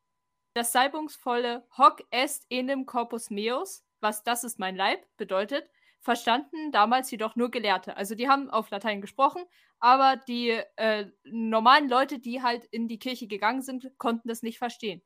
Das 0.54 0.72
salbungsvolle 0.72 1.66
Hoc 1.76 2.02
est 2.10 2.46
enim 2.48 2.86
corpus 2.86 3.28
meus, 3.28 3.84
was 4.00 4.22
das 4.22 4.44
ist 4.44 4.58
mein 4.58 4.76
Leib 4.76 5.04
bedeutet, 5.16 5.68
verstanden 6.04 6.70
damals 6.70 7.10
jedoch 7.10 7.34
nur 7.34 7.50
Gelehrte. 7.50 7.96
Also 7.96 8.14
die 8.14 8.28
haben 8.28 8.50
auf 8.50 8.70
Latein 8.70 9.00
gesprochen, 9.00 9.42
aber 9.80 10.16
die 10.28 10.50
äh, 10.76 11.06
normalen 11.24 11.88
Leute, 11.88 12.18
die 12.18 12.42
halt 12.42 12.64
in 12.66 12.88
die 12.88 12.98
Kirche 12.98 13.26
gegangen 13.26 13.62
sind, 13.62 13.90
konnten 13.98 14.28
das 14.28 14.42
nicht 14.42 14.58
verstehen. 14.58 15.02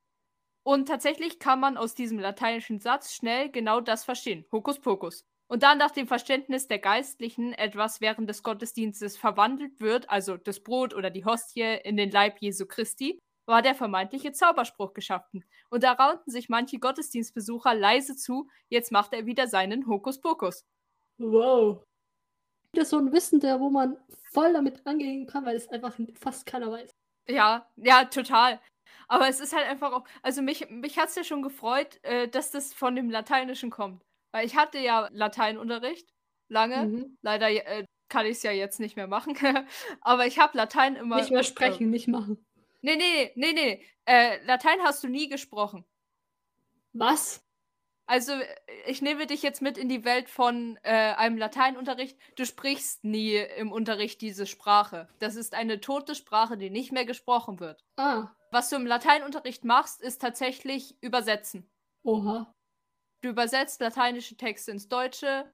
Und 0.65 0.87
tatsächlich 0.87 1.39
kann 1.39 1.61
man 1.61 1.77
aus 1.79 1.95
diesem 1.95 2.19
lateinischen 2.19 2.81
Satz 2.81 3.15
schnell 3.15 3.51
genau 3.51 3.81
das 3.81 4.05
verstehen. 4.05 4.45
Hokus 4.53 4.81
Pokus. 4.81 5.25
Und 5.47 5.63
dann 5.63 5.79
nach 5.79 5.93
dem 5.93 6.07
Verständnis 6.07 6.69
der 6.69 6.79
Geistlichen 6.79 7.55
etwas 7.55 8.03
während 8.03 8.29
des 8.29 8.43
Gottesdienstes 8.43 9.17
verwandelt 9.17 9.81
wird, 9.81 10.11
also 10.11 10.37
das 10.37 10.61
Brot 10.63 10.95
oder 10.95 11.09
die 11.09 11.25
Hostie 11.25 11.79
in 11.85 11.97
den 11.97 12.11
Leib 12.11 12.39
Jesu 12.41 12.67
Christi, 12.67 13.19
war 13.47 13.63
der 13.63 13.75
vermeintliche 13.75 14.33
Zauberspruch 14.33 14.93
geschaffen. 14.93 15.43
Und 15.71 15.85
da 15.85 15.93
raunten 15.93 16.31
sich 16.31 16.51
manche 16.51 16.79
Gottesdienstbesucher 16.79 17.75
leise 17.75 18.15
zu, 18.15 18.51
jetzt 18.69 18.93
macht 18.93 19.15
er 19.15 19.25
wieder 19.25 19.47
seinen 19.47 19.87
Hokuspokus. 19.87 20.67
Wow. 21.19 21.85
Das 22.73 22.85
ist 22.85 22.91
so 22.91 22.99
ein 22.99 23.13
Wissen, 23.13 23.41
der, 23.41 23.61
wo 23.61 23.71
man 23.71 23.97
voll 24.33 24.53
damit 24.53 24.87
angehen 24.87 25.27
kann, 25.27 25.45
weil 25.45 25.57
es 25.57 25.69
einfach 25.69 25.95
fast 26.15 26.47
keiner 26.47 26.71
weiß. 26.71 26.91
Ja, 27.29 27.69
ja, 27.77 28.05
total. 28.05 28.61
Aber 29.09 29.29
es 29.29 29.41
ist 29.41 29.55
halt 29.55 29.67
einfach 29.67 29.93
auch, 29.93 30.05
also 30.23 30.43
mich, 30.43 30.69
mich 30.71 30.99
hat 30.99 31.09
es 31.09 31.15
ja 31.15 31.25
schon 31.25 31.43
gefreut, 31.43 31.99
äh, 32.03 32.29
dass 32.29 32.51
das 32.51 32.75
von 32.75 32.95
dem 32.95 33.11
Lateinischen 33.11 33.71
kommt. 33.71 34.05
Weil 34.33 34.47
ich 34.47 34.57
hatte 34.57 34.79
ja 34.79 35.09
Lateinunterricht 35.13 36.09
lange. 36.49 36.87
Mhm. 36.87 37.19
Leider 37.23 37.51
äh, 37.51 37.85
kann 38.09 38.27
ich 38.27 38.33
es 38.33 38.43
ja 38.43 38.53
jetzt 38.53 38.81
nicht 38.81 38.97
mehr 38.97 39.07
machen. 39.07 39.35
Aber 40.01 40.27
ich 40.27 40.39
habe 40.39 40.57
Latein 40.57 40.97
immer. 40.97 41.17
Nicht 41.17 41.31
mehr 41.31 41.43
sprechen, 41.43 41.91
nicht 41.91 42.09
machen. 42.09 42.45
Nee, 42.81 42.97
nee, 42.97 43.33
nee, 43.35 43.53
nee. 43.53 43.85
Äh, 44.05 44.45
Latein 44.45 44.81
hast 44.83 45.03
du 45.03 45.09
nie 45.09 45.29
gesprochen. 45.29 45.85
Was? 46.93 47.45
Also, 48.09 48.33
ich 48.87 49.03
nehme 49.03 49.27
dich 49.27 49.43
jetzt 49.43 49.61
mit 49.63 49.77
in 49.79 49.89
die 49.89 50.05
Welt 50.05 50.29
von 50.31 50.79
äh, 50.83 51.13
einem 51.15 51.37
Lateinunterricht. 51.37 52.19
Du 52.37 52.45
sprichst 52.47 53.05
nie 53.05 53.37
im 53.37 53.71
Unterricht 53.71 54.21
diese 54.23 54.47
Sprache. 54.47 55.09
Das 55.19 55.37
ist 55.37 55.55
eine 55.55 55.81
tote 55.81 56.15
Sprache, 56.15 56.57
die 56.57 56.71
nicht 56.71 56.91
mehr 56.91 57.05
gesprochen 57.05 57.61
wird. 57.61 57.85
Ah, 57.97 58.29
Was 58.51 58.71
du 58.71 58.77
im 58.77 58.87
Lateinunterricht 58.87 59.65
machst, 59.65 60.01
ist 60.01 60.21
tatsächlich 60.23 60.97
übersetzen. 61.03 61.71
oha. 62.03 62.55
Du 63.21 63.29
übersetzt 63.31 63.81
lateinische 63.81 64.37
Texte 64.37 64.71
ins 64.71 64.89
Deutsche. 64.89 65.53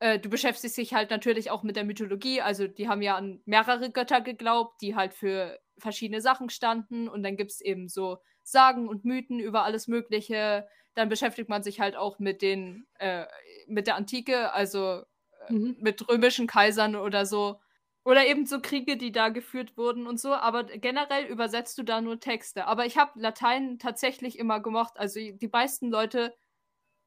Äh, 0.00 0.18
du 0.18 0.28
beschäftigst 0.28 0.76
dich 0.78 0.94
halt 0.94 1.10
natürlich 1.10 1.50
auch 1.50 1.62
mit 1.62 1.76
der 1.76 1.84
Mythologie. 1.84 2.40
Also, 2.40 2.66
die 2.66 2.88
haben 2.88 3.02
ja 3.02 3.16
an 3.16 3.42
mehrere 3.44 3.90
Götter 3.92 4.20
geglaubt, 4.22 4.80
die 4.82 4.96
halt 4.96 5.14
für 5.14 5.60
verschiedene 5.78 6.20
Sachen 6.20 6.50
standen. 6.50 7.08
Und 7.08 7.22
dann 7.22 7.36
gibt 7.36 7.52
es 7.52 7.60
eben 7.60 7.88
so 7.88 8.18
Sagen 8.42 8.88
und 8.88 9.04
Mythen 9.04 9.38
über 9.38 9.62
alles 9.62 9.86
Mögliche. 9.86 10.66
Dann 10.94 11.08
beschäftigt 11.08 11.48
man 11.48 11.62
sich 11.62 11.80
halt 11.80 11.96
auch 11.96 12.18
mit 12.18 12.42
den, 12.42 12.86
äh, 12.98 13.26
mit 13.66 13.86
der 13.86 13.96
Antike, 13.96 14.52
also 14.52 15.02
äh, 15.40 15.52
Mhm. 15.52 15.76
mit 15.78 16.08
römischen 16.08 16.46
Kaisern 16.46 16.96
oder 16.96 17.26
so. 17.26 17.60
Oder 18.04 18.26
eben 18.26 18.46
so 18.46 18.60
Kriege, 18.60 18.96
die 18.96 19.12
da 19.12 19.28
geführt 19.28 19.76
wurden 19.76 20.06
und 20.08 20.18
so. 20.20 20.34
Aber 20.34 20.64
generell 20.64 21.24
übersetzt 21.26 21.78
du 21.78 21.84
da 21.84 22.00
nur 22.00 22.18
Texte. 22.20 22.66
Aber 22.66 22.84
ich 22.86 22.98
habe 22.98 23.12
Latein 23.20 23.78
tatsächlich 23.78 24.38
immer 24.38 24.60
gemocht. 24.60 24.98
Also 24.98 25.20
die 25.20 25.48
meisten 25.52 25.90
Leute 25.90 26.34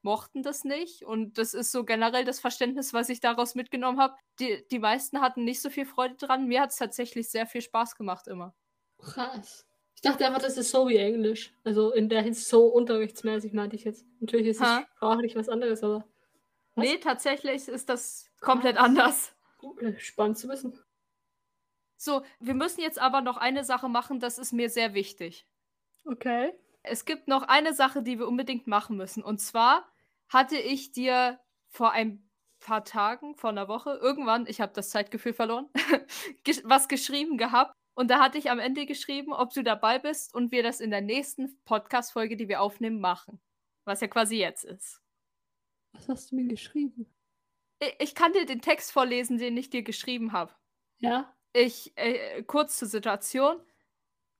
mochten 0.03 0.43
das 0.43 0.63
nicht. 0.63 1.03
Und 1.03 1.37
das 1.37 1.53
ist 1.53 1.71
so 1.71 1.83
generell 1.85 2.25
das 2.25 2.39
Verständnis, 2.39 2.93
was 2.93 3.09
ich 3.09 3.19
daraus 3.21 3.55
mitgenommen 3.55 3.99
habe. 3.99 4.15
Die, 4.39 4.65
die 4.71 4.79
meisten 4.79 5.21
hatten 5.21 5.43
nicht 5.45 5.61
so 5.61 5.69
viel 5.69 5.85
Freude 5.85 6.15
dran. 6.15 6.47
Mir 6.47 6.61
hat 6.61 6.71
es 6.71 6.77
tatsächlich 6.77 7.29
sehr 7.29 7.47
viel 7.47 7.61
Spaß 7.61 7.95
gemacht 7.95 8.27
immer. 8.27 8.55
Krass. 8.99 9.65
Ich 10.05 10.11
dachte 10.11 10.27
einfach, 10.27 10.43
das 10.43 10.55
ist 10.55 10.69
so 10.69 10.87
wie 10.87 10.97
Englisch. 10.97 11.51
Also 11.63 11.91
in 11.91 12.09
der 12.09 12.21
Hinsicht 12.21 12.47
so 12.47 12.67
unterrichtsmäßig 12.67 13.53
meinte 13.53 13.75
ich 13.75 13.85
jetzt. 13.85 14.05
Natürlich 14.19 14.49
ist 14.49 14.61
es 14.61 14.67
Ha. 14.67 14.85
sprachlich 14.97 15.35
was 15.35 15.49
anderes, 15.49 15.83
aber 15.83 16.05
Was? 16.75 16.85
Nee, 16.85 16.97
tatsächlich 16.97 17.67
ist 17.67 17.89
das 17.89 18.29
komplett 18.39 18.77
anders. 18.77 19.35
gut, 19.57 19.81
äh, 19.81 19.97
spannend 19.99 20.37
zu 20.37 20.47
wissen. 20.47 20.79
So, 21.97 22.21
wir 22.39 22.53
müssen 22.53 22.81
jetzt 22.81 22.99
aber 22.99 23.21
noch 23.21 23.37
eine 23.37 23.63
Sache 23.63 23.89
machen, 23.89 24.19
das 24.19 24.37
ist 24.37 24.53
mir 24.53 24.69
sehr 24.69 24.93
wichtig. 24.93 25.47
Okay. 26.05 26.53
Es 26.83 27.05
gibt 27.05 27.27
noch 27.27 27.41
eine 27.41 27.73
Sache, 27.73 28.03
die 28.03 28.19
wir 28.19 28.27
unbedingt 28.27 28.67
machen 28.67 28.97
müssen. 28.97 29.23
Und 29.23 29.39
zwar 29.39 29.89
hatte 30.29 30.57
ich 30.57 30.91
dir 30.91 31.39
vor 31.67 31.93
ein 31.93 32.29
paar 32.59 32.85
Tagen, 32.85 33.35
vor 33.37 33.49
einer 33.49 33.67
Woche, 33.67 33.97
irgendwann, 34.03 34.45
ich 34.45 34.61
habe 34.61 34.71
das 34.71 34.91
Zeitgefühl 34.91 35.33
verloren, 35.33 35.67
was 36.63 36.87
geschrieben 36.89 37.39
gehabt. 37.39 37.73
Und 37.95 38.11
da 38.11 38.19
hatte 38.19 38.37
ich 38.37 38.51
am 38.51 38.59
Ende 38.59 38.85
geschrieben, 38.85 39.33
ob 39.33 39.53
du 39.53 39.63
dabei 39.63 39.99
bist 39.99 40.33
und 40.35 40.51
wir 40.51 40.63
das 40.63 40.81
in 40.81 40.91
der 40.91 41.01
nächsten 41.01 41.57
Podcast-Folge, 41.63 42.35
die 42.35 42.49
wir 42.49 42.61
aufnehmen, 42.61 42.99
machen. 42.99 43.41
Was 43.85 44.01
ja 44.01 44.07
quasi 44.07 44.37
jetzt 44.37 44.65
ist. 44.65 45.01
Was 45.93 46.09
hast 46.09 46.31
du 46.31 46.35
mir 46.35 46.47
geschrieben? 46.47 47.13
Ich 47.99 48.13
kann 48.13 48.33
dir 48.33 48.45
den 48.45 48.61
Text 48.61 48.91
vorlesen, 48.91 49.37
den 49.37 49.55
ich 49.55 49.69
dir 49.69 49.83
geschrieben 49.83 50.33
habe. 50.33 50.53
Ja? 50.99 51.33
Ich, 51.53 51.93
äh, 51.95 52.43
kurz 52.43 52.77
zur 52.77 52.89
Situation. 52.89 53.61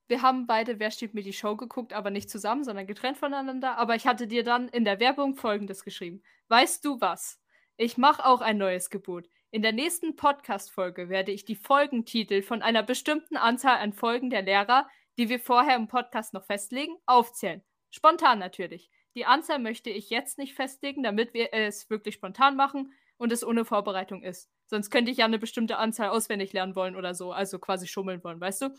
Wir 0.07 0.21
haben 0.21 0.47
beide 0.47 0.79
Wer 0.79 0.91
steht 0.91 1.13
mir 1.13 1.23
die 1.23 1.33
Show 1.33 1.55
geguckt, 1.55 1.93
aber 1.93 2.11
nicht 2.11 2.29
zusammen, 2.29 2.63
sondern 2.63 2.87
getrennt 2.87 3.17
voneinander. 3.17 3.77
Aber 3.77 3.95
ich 3.95 4.05
hatte 4.05 4.27
dir 4.27 4.43
dann 4.43 4.67
in 4.67 4.83
der 4.83 4.99
Werbung 4.99 5.35
Folgendes 5.35 5.83
geschrieben. 5.83 6.21
Weißt 6.49 6.83
du 6.83 6.99
was? 6.99 7.41
Ich 7.77 7.97
mache 7.97 8.25
auch 8.25 8.41
ein 8.41 8.57
neues 8.57 8.89
Gebot. 8.89 9.29
In 9.55 9.61
der 9.61 9.71
nächsten 9.71 10.17
Podcast-Folge 10.17 11.07
werde 11.07 11.31
ich 11.31 11.45
die 11.45 11.55
Folgentitel 11.55 12.41
von 12.41 12.61
einer 12.61 12.83
bestimmten 12.83 13.37
Anzahl 13.37 13.77
an 13.77 13.93
Folgen 13.93 14.29
der 14.29 14.41
Lehrer, 14.41 14.85
die 15.17 15.29
wir 15.29 15.39
vorher 15.39 15.77
im 15.77 15.87
Podcast 15.87 16.33
noch 16.33 16.43
festlegen, 16.43 16.97
aufzählen. 17.05 17.63
Spontan 17.89 18.37
natürlich. 18.37 18.91
Die 19.15 19.25
Anzahl 19.25 19.59
möchte 19.59 19.89
ich 19.89 20.09
jetzt 20.09 20.37
nicht 20.37 20.55
festlegen, 20.55 21.03
damit 21.03 21.33
wir 21.33 21.53
es 21.53 21.89
wirklich 21.89 22.15
spontan 22.15 22.57
machen 22.57 22.91
und 23.15 23.31
es 23.31 23.45
ohne 23.45 23.63
Vorbereitung 23.63 24.23
ist. 24.23 24.51
Sonst 24.65 24.89
könnte 24.89 25.09
ich 25.09 25.19
ja 25.19 25.25
eine 25.25 25.39
bestimmte 25.39 25.77
Anzahl 25.77 26.09
auswendig 26.09 26.51
lernen 26.51 26.75
wollen 26.75 26.97
oder 26.97 27.13
so, 27.13 27.31
also 27.31 27.57
quasi 27.57 27.87
schummeln 27.87 28.21
wollen, 28.25 28.41
weißt 28.41 28.63
du? 28.63 28.75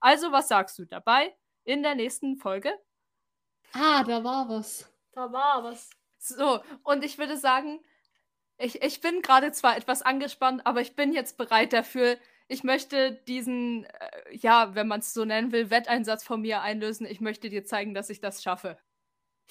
Also, 0.00 0.30
was 0.30 0.48
sagst 0.48 0.78
du 0.78 0.84
dabei 0.84 1.34
in 1.64 1.82
der 1.82 1.94
nächsten 1.94 2.36
Folge? 2.36 2.70
Ah, 3.72 4.04
da 4.04 4.22
war 4.22 4.46
was. 4.46 4.92
Da 5.12 5.32
war 5.32 5.64
was. 5.64 5.88
So, 6.18 6.60
und 6.82 7.02
ich 7.02 7.16
würde 7.16 7.38
sagen, 7.38 7.80
ich, 8.62 8.82
ich 8.82 9.00
bin 9.00 9.22
gerade 9.22 9.52
zwar 9.52 9.76
etwas 9.76 10.02
angespannt, 10.02 10.66
aber 10.66 10.80
ich 10.80 10.94
bin 10.94 11.12
jetzt 11.12 11.36
bereit 11.36 11.72
dafür. 11.72 12.16
Ich 12.48 12.64
möchte 12.64 13.12
diesen, 13.26 13.84
äh, 13.84 14.36
ja, 14.36 14.74
wenn 14.74 14.88
man 14.88 15.00
es 15.00 15.12
so 15.14 15.24
nennen 15.24 15.52
will, 15.52 15.70
Wetteinsatz 15.70 16.24
von 16.24 16.40
mir 16.40 16.62
einlösen. 16.62 17.06
Ich 17.06 17.20
möchte 17.20 17.48
dir 17.48 17.64
zeigen, 17.64 17.94
dass 17.94 18.10
ich 18.10 18.20
das 18.20 18.42
schaffe. 18.42 18.78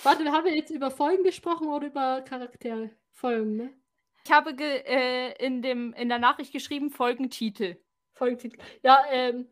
Warte, 0.04 0.32
haben 0.32 0.46
wir 0.46 0.56
jetzt 0.56 0.72
über 0.72 0.92
Folgen 0.92 1.24
gesprochen 1.24 1.68
oder 1.68 1.88
über 1.88 2.22
Charaktere? 2.22 2.92
Folgen, 3.12 3.58
ne? 3.58 3.74
Ich 4.24 4.32
habe 4.32 4.52
äh, 4.52 5.34
in, 5.44 5.62
dem, 5.62 5.94
in 5.94 6.10
der 6.10 6.20
Nachricht 6.20 6.54
geschrieben, 6.54 6.92
Folgentitel. 6.92 7.78
Folgentitel. 8.14 8.60
Ja, 8.84 9.04
ähm, 9.10 9.48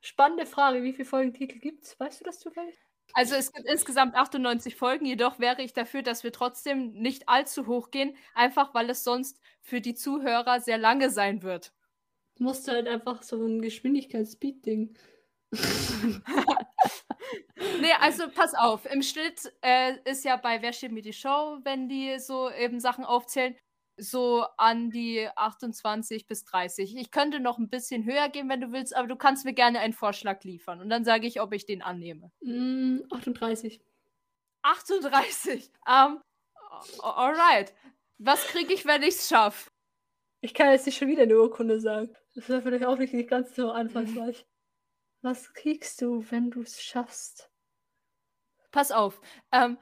spannende 0.00 0.46
Frage. 0.46 0.82
Wie 0.82 0.92
viele 0.92 1.08
Folgentitel 1.08 1.58
gibt's? 1.58 1.98
Weißt 1.98 2.20
du 2.20 2.24
das 2.24 2.40
zufällig? 2.40 2.76
Also 3.12 3.34
es 3.34 3.52
gibt 3.52 3.68
insgesamt 3.68 4.14
98 4.14 4.76
Folgen, 4.76 5.06
jedoch 5.06 5.38
wäre 5.38 5.62
ich 5.62 5.72
dafür, 5.72 6.02
dass 6.02 6.22
wir 6.22 6.32
trotzdem 6.32 6.92
nicht 6.92 7.28
allzu 7.28 7.66
hoch 7.66 7.90
gehen, 7.90 8.16
einfach 8.34 8.74
weil 8.74 8.90
es 8.90 9.04
sonst 9.04 9.40
für 9.62 9.80
die 9.80 9.94
Zuhörer 9.94 10.60
sehr 10.60 10.78
lange 10.78 11.10
sein 11.10 11.42
wird. 11.42 11.72
Du 12.36 12.44
musst 12.44 12.68
halt 12.68 12.86
einfach 12.86 13.22
so 13.22 13.42
ein 13.42 13.62
Geschwindigkeits-Speed-Ding. 13.62 14.96
Nee, 17.80 17.92
also 18.00 18.28
pass 18.30 18.54
auf, 18.54 18.86
im 18.86 19.02
Schnitt 19.02 19.52
äh, 19.62 19.94
ist 20.04 20.24
ja 20.24 20.36
bei 20.36 20.62
Wer 20.62 20.72
steht 20.72 20.92
mir 20.92 21.02
die 21.02 21.12
Show, 21.12 21.58
wenn 21.62 21.88
die 21.88 22.18
so 22.18 22.50
eben 22.50 22.80
Sachen 22.80 23.04
aufzählen, 23.04 23.54
so 23.96 24.44
an 24.58 24.90
die 24.90 25.28
28 25.36 26.26
bis 26.26 26.44
30. 26.44 26.96
Ich 26.96 27.10
könnte 27.10 27.40
noch 27.40 27.58
ein 27.58 27.70
bisschen 27.70 28.04
höher 28.04 28.28
gehen, 28.28 28.48
wenn 28.48 28.60
du 28.60 28.72
willst, 28.72 28.94
aber 28.94 29.08
du 29.08 29.16
kannst 29.16 29.44
mir 29.44 29.54
gerne 29.54 29.78
einen 29.80 29.92
Vorschlag 29.94 30.42
liefern 30.44 30.80
und 30.80 30.88
dann 30.90 31.04
sage 31.04 31.26
ich, 31.26 31.40
ob 31.40 31.52
ich 31.52 31.66
den 31.66 31.82
annehme. 31.82 32.30
Mm, 32.42 33.00
38. 33.10 33.80
38. 34.62 35.70
Ähm, 35.88 36.20
a- 37.00 37.26
alright. 37.26 37.72
Was 38.18 38.44
kriege 38.46 38.72
ich, 38.74 38.84
wenn 38.86 39.02
ich 39.02 39.14
es 39.16 39.28
schaffe? 39.28 39.70
Ich 40.40 40.54
kann 40.54 40.70
jetzt 40.70 40.86
nicht 40.86 40.96
schon 40.98 41.08
wieder 41.08 41.22
eine 41.22 41.38
Urkunde 41.38 41.80
sagen. 41.80 42.14
Das 42.34 42.48
wäre 42.48 42.62
vielleicht 42.62 42.84
auch 42.84 42.98
nicht 42.98 43.28
ganz 43.28 43.54
so 43.56 43.70
anfangsreich. 43.70 44.46
Was 45.22 45.52
kriegst 45.54 46.02
du, 46.02 46.24
wenn 46.30 46.50
du 46.50 46.60
es 46.62 46.82
schaffst? 46.82 47.50
Pass 48.76 48.92
auf, 48.92 49.22
ähm, 49.52 49.78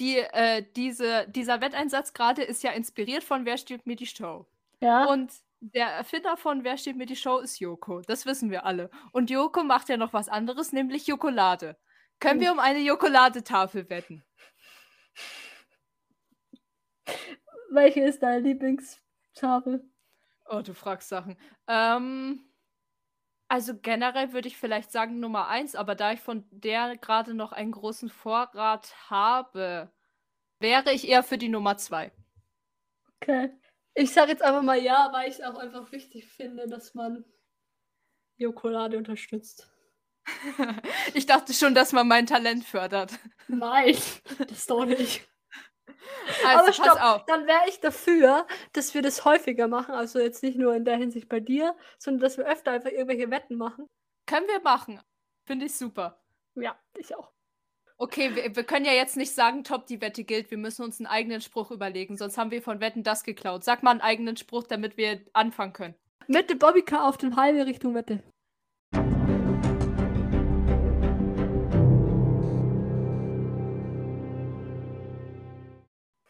die, 0.00 0.16
äh, 0.16 0.64
diese, 0.74 1.28
dieser 1.28 1.60
Wetteinsatz 1.60 2.14
gerade 2.14 2.42
ist 2.42 2.62
ja 2.62 2.70
inspiriert 2.70 3.22
von 3.22 3.44
Wer 3.44 3.58
steht 3.58 3.84
mir 3.84 3.94
die 3.94 4.06
Show. 4.06 4.46
Ja. 4.80 5.04
Und 5.04 5.30
der 5.60 5.88
Erfinder 5.88 6.38
von 6.38 6.64
Wer 6.64 6.78
steht 6.78 6.96
mir 6.96 7.04
die 7.04 7.14
Show 7.14 7.40
ist 7.40 7.60
Joko. 7.60 8.00
Das 8.00 8.24
wissen 8.24 8.50
wir 8.50 8.64
alle. 8.64 8.88
Und 9.12 9.28
Joko 9.28 9.62
macht 9.64 9.90
ja 9.90 9.98
noch 9.98 10.14
was 10.14 10.30
anderes, 10.30 10.72
nämlich 10.72 11.06
Jokolade. 11.06 11.76
Können 12.20 12.40
wir 12.40 12.52
um 12.52 12.58
eine 12.58 12.78
Jokoladetafel 12.78 13.90
wetten? 13.90 14.24
Welche 17.70 18.00
ist 18.00 18.22
deine 18.22 18.40
Lieblingstafel? 18.40 19.84
Oh, 20.46 20.62
du 20.62 20.72
fragst 20.72 21.10
Sachen. 21.10 21.36
Ähm, 21.68 22.40
also 23.52 23.74
generell 23.76 24.32
würde 24.32 24.48
ich 24.48 24.56
vielleicht 24.56 24.92
sagen 24.92 25.20
Nummer 25.20 25.48
eins, 25.48 25.74
aber 25.74 25.94
da 25.94 26.12
ich 26.14 26.20
von 26.20 26.46
der 26.50 26.96
gerade 26.96 27.34
noch 27.34 27.52
einen 27.52 27.72
großen 27.72 28.08
Vorrat 28.08 28.94
habe, 29.10 29.92
wäre 30.58 30.90
ich 30.94 31.06
eher 31.06 31.22
für 31.22 31.36
die 31.36 31.50
Nummer 31.50 31.76
zwei. 31.76 32.12
Okay. 33.20 33.50
Ich 33.92 34.14
sage 34.14 34.30
jetzt 34.30 34.42
einfach 34.42 34.62
mal 34.62 34.80
ja, 34.80 35.10
weil 35.12 35.28
ich 35.28 35.34
es 35.34 35.44
auch 35.44 35.58
einfach 35.58 35.92
wichtig 35.92 36.28
finde, 36.28 36.66
dass 36.66 36.94
man 36.94 37.26
Jokolade 38.38 38.96
unterstützt. 38.96 39.70
ich 41.12 41.26
dachte 41.26 41.52
schon, 41.52 41.74
dass 41.74 41.92
man 41.92 42.08
mein 42.08 42.24
Talent 42.24 42.64
fördert. 42.64 43.18
Nein, 43.48 43.98
das 44.48 44.64
doch 44.64 44.86
nicht. 44.86 45.28
Also 46.44 46.58
Aber 46.58 46.66
pass 46.66 46.76
stopp, 46.76 47.02
auf. 47.02 47.24
dann 47.26 47.46
wäre 47.46 47.68
ich 47.68 47.80
dafür, 47.80 48.46
dass 48.72 48.94
wir 48.94 49.02
das 49.02 49.24
häufiger 49.24 49.68
machen. 49.68 49.94
Also 49.94 50.18
jetzt 50.18 50.42
nicht 50.42 50.56
nur 50.56 50.74
in 50.74 50.84
der 50.84 50.96
Hinsicht 50.96 51.28
bei 51.28 51.40
dir, 51.40 51.76
sondern 51.98 52.20
dass 52.20 52.38
wir 52.38 52.46
öfter 52.46 52.72
einfach 52.72 52.90
irgendwelche 52.90 53.30
Wetten 53.30 53.56
machen. 53.56 53.86
Können 54.26 54.46
wir 54.48 54.60
machen. 54.60 55.00
Finde 55.46 55.66
ich 55.66 55.74
super. 55.74 56.20
Ja, 56.54 56.78
ich 56.96 57.14
auch. 57.16 57.32
Okay, 57.98 58.34
wir, 58.34 58.56
wir 58.56 58.64
können 58.64 58.84
ja 58.84 58.92
jetzt 58.92 59.16
nicht 59.16 59.32
sagen, 59.32 59.64
top, 59.64 59.86
die 59.86 60.00
Wette 60.00 60.24
gilt. 60.24 60.50
Wir 60.50 60.58
müssen 60.58 60.82
uns 60.82 60.98
einen 60.98 61.06
eigenen 61.06 61.40
Spruch 61.40 61.70
überlegen, 61.70 62.16
sonst 62.16 62.36
haben 62.36 62.50
wir 62.50 62.62
von 62.62 62.80
Wetten 62.80 63.04
das 63.04 63.22
geklaut. 63.22 63.64
Sag 63.64 63.82
mal 63.82 63.92
einen 63.92 64.00
eigenen 64.00 64.36
Spruch, 64.36 64.64
damit 64.64 64.96
wir 64.96 65.20
anfangen 65.32 65.72
können. 65.72 65.94
Mit 66.26 66.50
dem 66.50 66.58
Bobbycar 66.58 67.08
auf 67.08 67.16
dem 67.16 67.36
Highway 67.36 67.62
Richtung 67.62 67.94
Wette. 67.94 68.22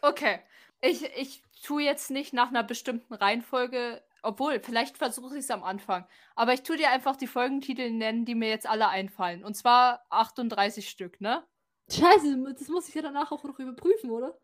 Okay. 0.03 0.41
Ich, 0.81 1.05
ich 1.17 1.43
tue 1.65 1.83
jetzt 1.83 2.11
nicht 2.11 2.33
nach 2.33 2.49
einer 2.49 2.65
bestimmten 2.65 3.15
Reihenfolge, 3.15 4.03
obwohl, 4.23 4.61
vielleicht 4.61 4.99
versuche 4.99 5.35
ich 5.35 5.45
es 5.45 5.51
am 5.51 5.63
Anfang. 5.63 6.07
Aber 6.35 6.53
ich 6.53 6.63
tue 6.63 6.77
dir 6.77 6.91
einfach 6.91 7.17
die 7.17 7.27
Folgentitel 7.29 7.91
nennen, 7.91 8.25
die 8.25 8.35
mir 8.35 8.49
jetzt 8.49 8.67
alle 8.69 8.89
einfallen. 8.89 9.45
Und 9.45 9.55
zwar 9.55 10.05
38 10.11 10.89
Stück, 10.89 11.21
ne? 11.21 11.45
Scheiße, 11.91 12.55
das 12.59 12.69
muss 12.69 12.89
ich 12.89 12.95
ja 12.95 13.03
danach 13.03 13.33
auch 13.33 13.45
noch 13.45 13.59
überprüfen, 13.59 14.11
oder? 14.11 14.37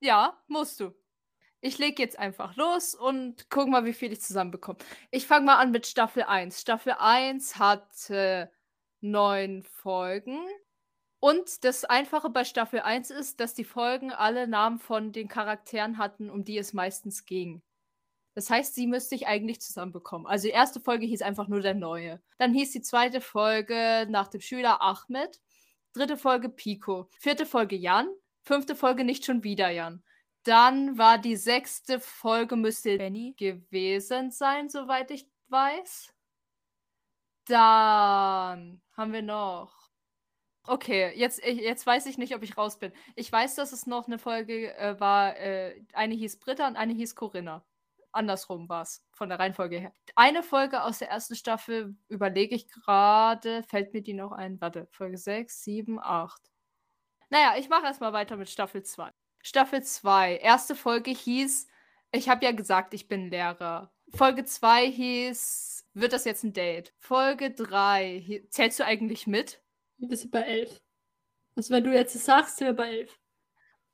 Ja, 0.00 0.36
musst 0.48 0.80
du. 0.80 0.92
Ich 1.60 1.78
leg 1.78 1.98
jetzt 1.98 2.18
einfach 2.18 2.56
los 2.56 2.94
und 2.94 3.48
guck 3.50 3.68
mal, 3.68 3.84
wie 3.84 3.92
viel 3.92 4.12
ich 4.12 4.20
zusammenbekomme. 4.20 4.78
Ich 5.10 5.26
fange 5.26 5.46
mal 5.46 5.56
an 5.56 5.70
mit 5.70 5.86
Staffel 5.86 6.22
1. 6.22 6.60
Staffel 6.60 6.94
1 6.98 7.58
hat 7.58 8.10
äh, 8.10 8.48
neun 9.00 9.62
Folgen. 9.62 10.38
Und 11.26 11.64
das 11.64 11.84
Einfache 11.84 12.30
bei 12.30 12.44
Staffel 12.44 12.78
1 12.78 13.10
ist, 13.10 13.40
dass 13.40 13.52
die 13.52 13.64
Folgen 13.64 14.12
alle 14.12 14.46
Namen 14.46 14.78
von 14.78 15.10
den 15.10 15.26
Charakteren 15.26 15.98
hatten, 15.98 16.30
um 16.30 16.44
die 16.44 16.56
es 16.56 16.72
meistens 16.72 17.24
ging. 17.24 17.62
Das 18.34 18.48
heißt, 18.48 18.76
sie 18.76 18.86
müsste 18.86 19.16
ich 19.16 19.26
eigentlich 19.26 19.60
zusammenbekommen. 19.60 20.28
Also 20.28 20.46
die 20.46 20.52
erste 20.52 20.78
Folge 20.78 21.04
hieß 21.04 21.22
einfach 21.22 21.48
nur 21.48 21.62
der 21.62 21.74
Neue. 21.74 22.22
Dann 22.38 22.54
hieß 22.54 22.70
die 22.70 22.80
zweite 22.80 23.20
Folge 23.20 24.06
nach 24.08 24.28
dem 24.28 24.40
Schüler 24.40 24.80
Ahmed. 24.80 25.40
Dritte 25.94 26.16
Folge 26.16 26.48
Pico. 26.48 27.08
Vierte 27.18 27.44
Folge 27.44 27.74
Jan. 27.74 28.08
Fünfte 28.44 28.76
Folge 28.76 29.02
nicht 29.02 29.24
schon 29.24 29.42
wieder 29.42 29.70
Jan. 29.70 30.04
Dann 30.44 30.96
war 30.96 31.18
die 31.18 31.34
sechste 31.34 31.98
Folge 31.98 32.54
müsste 32.54 32.98
Benny 32.98 33.34
gewesen 33.36 34.30
sein, 34.30 34.68
soweit 34.68 35.10
ich 35.10 35.28
weiß. 35.48 36.14
Dann 37.46 38.80
haben 38.96 39.12
wir 39.12 39.22
noch. 39.22 39.85
Okay, 40.66 41.12
jetzt, 41.14 41.44
jetzt 41.44 41.86
weiß 41.86 42.06
ich 42.06 42.18
nicht, 42.18 42.34
ob 42.34 42.42
ich 42.42 42.56
raus 42.56 42.78
bin. 42.78 42.92
Ich 43.14 43.30
weiß, 43.30 43.54
dass 43.54 43.72
es 43.72 43.86
noch 43.86 44.06
eine 44.06 44.18
Folge 44.18 44.76
äh, 44.76 44.98
war. 44.98 45.36
Äh, 45.36 45.80
eine 45.92 46.14
hieß 46.14 46.38
Britta 46.40 46.66
und 46.66 46.76
eine 46.76 46.92
hieß 46.92 47.14
Corinna. 47.14 47.64
Andersrum 48.12 48.68
war 48.68 48.82
es, 48.82 49.04
von 49.12 49.28
der 49.28 49.38
Reihenfolge 49.38 49.78
her. 49.78 49.92
Eine 50.14 50.42
Folge 50.42 50.82
aus 50.82 50.98
der 50.98 51.10
ersten 51.10 51.36
Staffel 51.36 51.94
überlege 52.08 52.54
ich 52.54 52.68
gerade. 52.68 53.62
Fällt 53.64 53.92
mir 53.92 54.02
die 54.02 54.14
noch 54.14 54.32
ein? 54.32 54.60
Warte, 54.60 54.88
Folge 54.90 55.18
6, 55.18 55.62
7, 55.62 56.00
8. 56.00 56.50
Naja, 57.28 57.54
ich 57.58 57.68
mache 57.68 57.84
erstmal 57.84 58.12
weiter 58.12 58.36
mit 58.36 58.48
Staffel 58.48 58.82
2. 58.82 59.10
Staffel 59.42 59.82
2. 59.82 60.38
Erste 60.38 60.74
Folge 60.74 61.10
hieß, 61.10 61.68
ich 62.12 62.28
habe 62.28 62.44
ja 62.44 62.52
gesagt, 62.52 62.94
ich 62.94 63.06
bin 63.06 63.30
Lehrer. 63.30 63.92
Folge 64.14 64.44
2 64.44 64.90
hieß, 64.90 65.86
wird 65.94 66.12
das 66.12 66.24
jetzt 66.24 66.44
ein 66.44 66.52
Date? 66.52 66.94
Folge 66.98 67.50
3, 67.50 68.46
zählst 68.48 68.80
du 68.80 68.84
eigentlich 68.84 69.26
mit? 69.26 69.60
Wir 69.98 70.16
sind 70.16 70.30
bei 70.30 70.42
11. 70.42 70.80
Also 71.56 71.74
wenn 71.74 71.84
du 71.84 71.92
jetzt 71.92 72.12
sagst, 72.12 72.58
sind 72.58 72.68
wir 72.68 72.74
bei 72.74 72.90
11. 72.90 73.18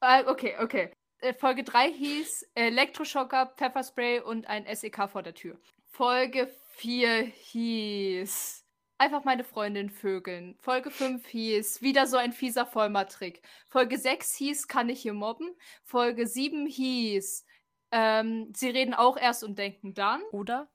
Äh, 0.00 0.24
okay, 0.26 0.56
okay. 0.60 0.92
Äh, 1.18 1.34
Folge 1.34 1.62
3 1.62 1.92
hieß 1.92 2.50
Elektroschocker, 2.54 3.54
Pfefferspray 3.56 4.20
und 4.20 4.46
ein 4.48 4.66
SEK 4.74 5.08
vor 5.08 5.22
der 5.22 5.34
Tür. 5.34 5.58
Folge 5.88 6.48
4 6.76 7.22
hieß 7.22 8.64
einfach 8.98 9.24
meine 9.24 9.44
Freundin 9.44 9.90
vögeln. 9.90 10.56
Folge 10.60 10.90
5 10.90 11.26
hieß 11.26 11.82
wieder 11.82 12.06
so 12.06 12.16
ein 12.16 12.32
fieser 12.32 12.66
Vollmatrick. 12.66 13.42
Folge 13.68 13.98
6 13.98 14.34
hieß 14.34 14.68
kann 14.68 14.88
ich 14.88 15.02
hier 15.02 15.14
mobben. 15.14 15.54
Folge 15.84 16.26
7 16.26 16.66
hieß 16.66 17.44
ähm, 17.92 18.50
sie 18.56 18.70
reden 18.70 18.94
auch 18.94 19.18
erst 19.18 19.44
und 19.44 19.58
denken 19.58 19.94
dann. 19.94 20.22
Oder? 20.32 20.68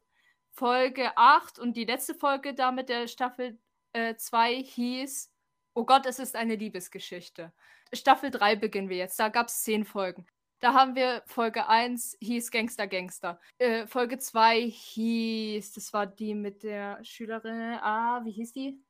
Folge 0.51 1.17
8 1.17 1.59
und 1.59 1.75
die 1.75 1.85
letzte 1.85 2.13
Folge 2.13 2.53
da 2.53 2.71
mit 2.71 2.89
der 2.89 3.07
Staffel 3.07 3.59
2 4.17 4.53
äh, 4.53 4.63
hieß 4.63 5.31
Oh 5.77 5.85
Gott, 5.85 6.07
es 6.07 6.17
ist 6.17 6.35
eine 6.35 6.55
Liebesgeschichte. 6.55 7.53
Staffel 7.93 8.31
3 8.31 8.55
beginnen 8.55 8.89
wir 8.89 8.97
jetzt. 8.97 9.19
Da 9.19 9.29
gab 9.29 9.45
es 9.47 9.61
10 9.61 9.85
Folgen. 9.85 10.25
Da 10.59 10.73
haben 10.73 10.95
wir 10.95 11.21
Folge 11.27 11.67
1 11.67 12.17
hieß 12.19 12.49
Gangster 12.49 12.87
Gangster. 12.87 13.39
Äh, 13.59 13.85
Folge 13.85 14.17
2 14.17 14.61
hieß, 14.61 15.73
das 15.73 15.93
war 15.93 16.07
die 16.07 16.33
mit 16.33 16.63
der 16.63 16.97
Schülerin, 17.03 17.77
ah, 17.79 18.21
wie 18.25 18.31
hieß 18.31 18.53
die? 18.53 18.83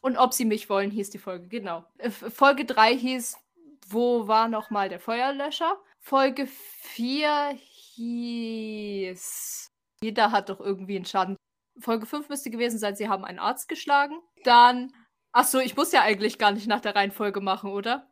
Und 0.00 0.16
ob 0.16 0.34
sie 0.34 0.44
mich 0.44 0.68
wollen, 0.68 0.90
hieß 0.90 1.10
die 1.10 1.18
Folge, 1.18 1.46
genau. 1.46 1.84
Äh, 1.98 2.10
Folge 2.10 2.64
3 2.64 2.96
hieß, 2.96 3.38
wo 3.86 4.26
war 4.26 4.48
nochmal 4.48 4.88
der 4.88 4.98
Feuerlöscher? 4.98 5.80
Folge 6.00 6.48
4 6.48 7.56
hieß, 7.94 9.70
jeder 10.02 10.32
hat 10.32 10.48
doch 10.48 10.58
irgendwie 10.58 10.96
einen 10.96 11.04
Schaden. 11.04 11.36
Folge 11.78 12.06
5 12.06 12.28
müsste 12.28 12.50
gewesen 12.50 12.78
sein, 12.78 12.96
sie 12.96 13.08
haben 13.08 13.24
einen 13.24 13.38
Arzt 13.38 13.68
geschlagen. 13.68 14.20
Dann, 14.44 14.94
ach 15.32 15.44
so, 15.44 15.58
ich 15.58 15.76
muss 15.76 15.92
ja 15.92 16.02
eigentlich 16.02 16.38
gar 16.38 16.52
nicht 16.52 16.66
nach 16.66 16.80
der 16.80 16.94
Reihenfolge 16.94 17.40
machen, 17.40 17.70
oder? 17.70 18.10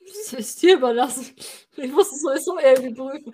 Das 0.00 0.32
ist 0.32 0.62
dir 0.62 0.76
überlassen. 0.76 1.34
Ich 1.76 1.92
muss 1.92 2.10
es 2.12 2.22
sowieso 2.22 2.58
irgendwie 2.58 2.94
prüfen. 2.94 3.32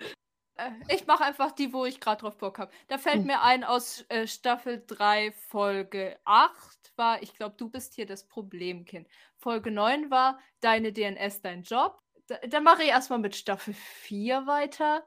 Äh, 0.55 0.71
ich 0.89 1.05
mache 1.07 1.23
einfach 1.23 1.51
die, 1.51 1.73
wo 1.73 1.85
ich 1.85 1.99
gerade 1.99 2.21
drauf 2.21 2.37
Bock 2.37 2.59
habe. 2.59 2.71
Da 2.87 2.97
fällt 2.97 3.19
hm. 3.19 3.27
mir 3.27 3.41
ein 3.41 3.63
aus 3.63 4.05
äh, 4.09 4.27
Staffel 4.27 4.83
3, 4.85 5.31
Folge 5.31 6.17
8 6.25 6.53
war, 6.97 7.21
ich 7.21 7.33
glaube, 7.33 7.55
du 7.57 7.69
bist 7.69 7.93
hier 7.95 8.05
das 8.05 8.27
Problemkind. 8.27 9.07
Folge 9.37 9.71
9 9.71 10.09
war 10.09 10.39
Deine 10.61 10.93
DNS, 10.93 11.41
dein 11.41 11.63
Job. 11.63 11.99
Da, 12.27 12.37
dann 12.47 12.63
mache 12.63 12.83
ich 12.83 12.89
erstmal 12.89 13.19
mit 13.19 13.35
Staffel 13.35 13.73
4 13.73 14.47
weiter. 14.47 15.05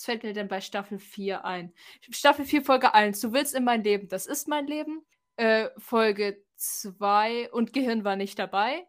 Was 0.00 0.06
fällt 0.06 0.22
mir 0.22 0.32
denn 0.32 0.48
bei 0.48 0.62
Staffel 0.62 0.98
4 0.98 1.44
ein? 1.44 1.74
Staffel 2.10 2.46
4, 2.46 2.64
Folge 2.64 2.94
1. 2.94 3.20
Du 3.20 3.34
willst 3.34 3.54
in 3.54 3.64
mein 3.64 3.84
Leben. 3.84 4.08
Das 4.08 4.24
ist 4.24 4.48
mein 4.48 4.66
Leben. 4.66 5.04
Äh, 5.36 5.68
Folge 5.76 6.42
2 6.56 7.52
und 7.52 7.74
Gehirn 7.74 8.02
war 8.02 8.16
nicht 8.16 8.38
dabei. 8.38 8.86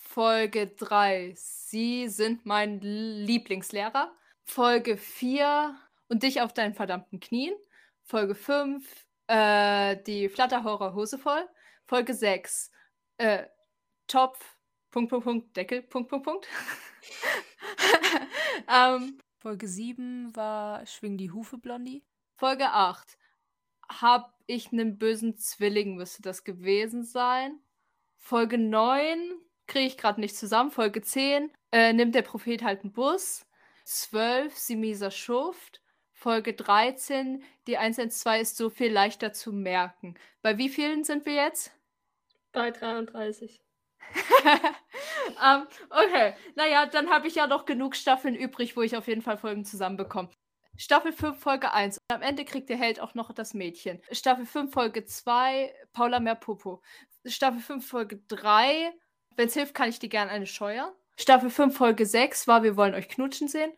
Folge 0.00 0.68
3. 0.68 1.34
Sie 1.36 2.08
sind 2.08 2.46
mein 2.46 2.80
Lieblingslehrer. 2.80 4.10
Folge 4.42 4.96
4. 4.96 5.76
Und 6.08 6.22
dich 6.22 6.40
auf 6.40 6.54
deinen 6.54 6.72
verdammten 6.72 7.20
Knien. 7.20 7.54
Folge 8.02 8.34
5. 8.34 9.06
Äh, 9.26 9.98
die 10.02 10.30
Flatterhorror 10.30 10.94
Hose 10.94 11.18
voll. 11.18 11.46
Folge 11.84 12.14
6. 12.14 12.70
Äh, 13.18 13.44
Topf. 14.06 14.56
Punkt, 14.90 15.10
Punkt, 15.10 15.26
Punkt, 15.26 15.56
Deckel. 15.58 15.82
Punkt, 15.82 16.08
Punkt, 16.08 16.24
Punkt. 16.24 16.48
ähm, 18.74 19.18
Folge 19.42 19.66
7 19.66 20.36
war 20.36 20.86
Schwing 20.86 21.18
die 21.18 21.32
Hufe, 21.32 21.58
Blondie. 21.58 22.04
Folge 22.36 22.68
8. 22.68 23.18
Hab 23.88 24.38
ich 24.46 24.70
einen 24.70 24.98
bösen 24.98 25.36
Zwilling, 25.36 25.96
müsste 25.96 26.22
das 26.22 26.44
gewesen 26.44 27.02
sein. 27.02 27.58
Folge 28.18 28.56
9 28.56 29.18
kriege 29.66 29.86
ich 29.86 29.98
gerade 29.98 30.20
nicht 30.20 30.36
zusammen. 30.36 30.70
Folge 30.70 31.02
10 31.02 31.50
äh, 31.72 31.92
nimmt 31.92 32.14
der 32.14 32.22
Prophet 32.22 32.62
halt 32.62 32.82
einen 32.84 32.92
Bus. 32.92 33.44
12 33.84 34.56
Simisa 34.56 35.10
Schuft. 35.10 35.82
Folge 36.12 36.54
13 36.54 37.42
die 37.66 37.78
112 37.78 38.42
ist 38.42 38.56
so 38.56 38.70
viel 38.70 38.92
leichter 38.92 39.32
zu 39.32 39.52
merken. 39.52 40.14
Bei 40.42 40.56
wie 40.56 40.68
vielen 40.68 41.02
sind 41.02 41.26
wir 41.26 41.34
jetzt? 41.34 41.72
Bei 42.52 42.70
33. 42.70 43.60
um, 44.44 44.48
ähm, 45.42 45.66
okay, 45.90 46.34
naja, 46.54 46.86
dann 46.86 47.10
habe 47.10 47.28
ich 47.28 47.34
ja 47.34 47.46
noch 47.46 47.64
genug 47.64 47.96
Staffeln 47.96 48.34
übrig, 48.34 48.76
wo 48.76 48.82
ich 48.82 48.96
auf 48.96 49.08
jeden 49.08 49.22
Fall 49.22 49.36
Folgen 49.36 49.64
zusammenbekomme. 49.64 50.30
Staffel 50.76 51.12
5, 51.12 51.38
Folge 51.38 51.72
1. 51.72 51.98
Und 51.98 52.16
am 52.16 52.22
Ende 52.22 52.44
kriegt 52.44 52.68
der 52.68 52.78
Held 52.78 53.00
auch 53.00 53.14
noch 53.14 53.32
das 53.32 53.54
Mädchen. 53.54 54.00
Staffel 54.10 54.46
5, 54.46 54.72
Folge 54.72 55.04
2, 55.04 55.72
Paula 55.92 56.18
Merpopo. 56.18 56.82
Staffel 57.26 57.60
5, 57.60 57.86
Folge 57.86 58.22
3, 58.28 58.92
wenn 59.36 59.48
es 59.48 59.54
hilft, 59.54 59.74
kann 59.74 59.88
ich 59.88 59.98
dir 59.98 60.08
gerne 60.08 60.30
eine 60.30 60.46
scheuern. 60.46 60.90
Staffel 61.16 61.50
5, 61.50 61.76
Folge 61.76 62.06
6 62.06 62.48
war 62.48 62.62
Wir 62.62 62.76
wollen 62.76 62.94
euch 62.94 63.08
knutschen 63.08 63.48
sehen. 63.48 63.72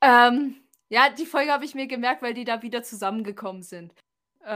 Ähm, 0.00 0.56
ja, 0.88 1.08
die 1.08 1.26
Folge 1.26 1.52
habe 1.52 1.64
ich 1.64 1.74
mir 1.74 1.86
gemerkt, 1.86 2.22
weil 2.22 2.34
die 2.34 2.44
da 2.44 2.62
wieder 2.62 2.82
zusammengekommen 2.82 3.62
sind. 3.62 3.94
Äh, 4.44 4.48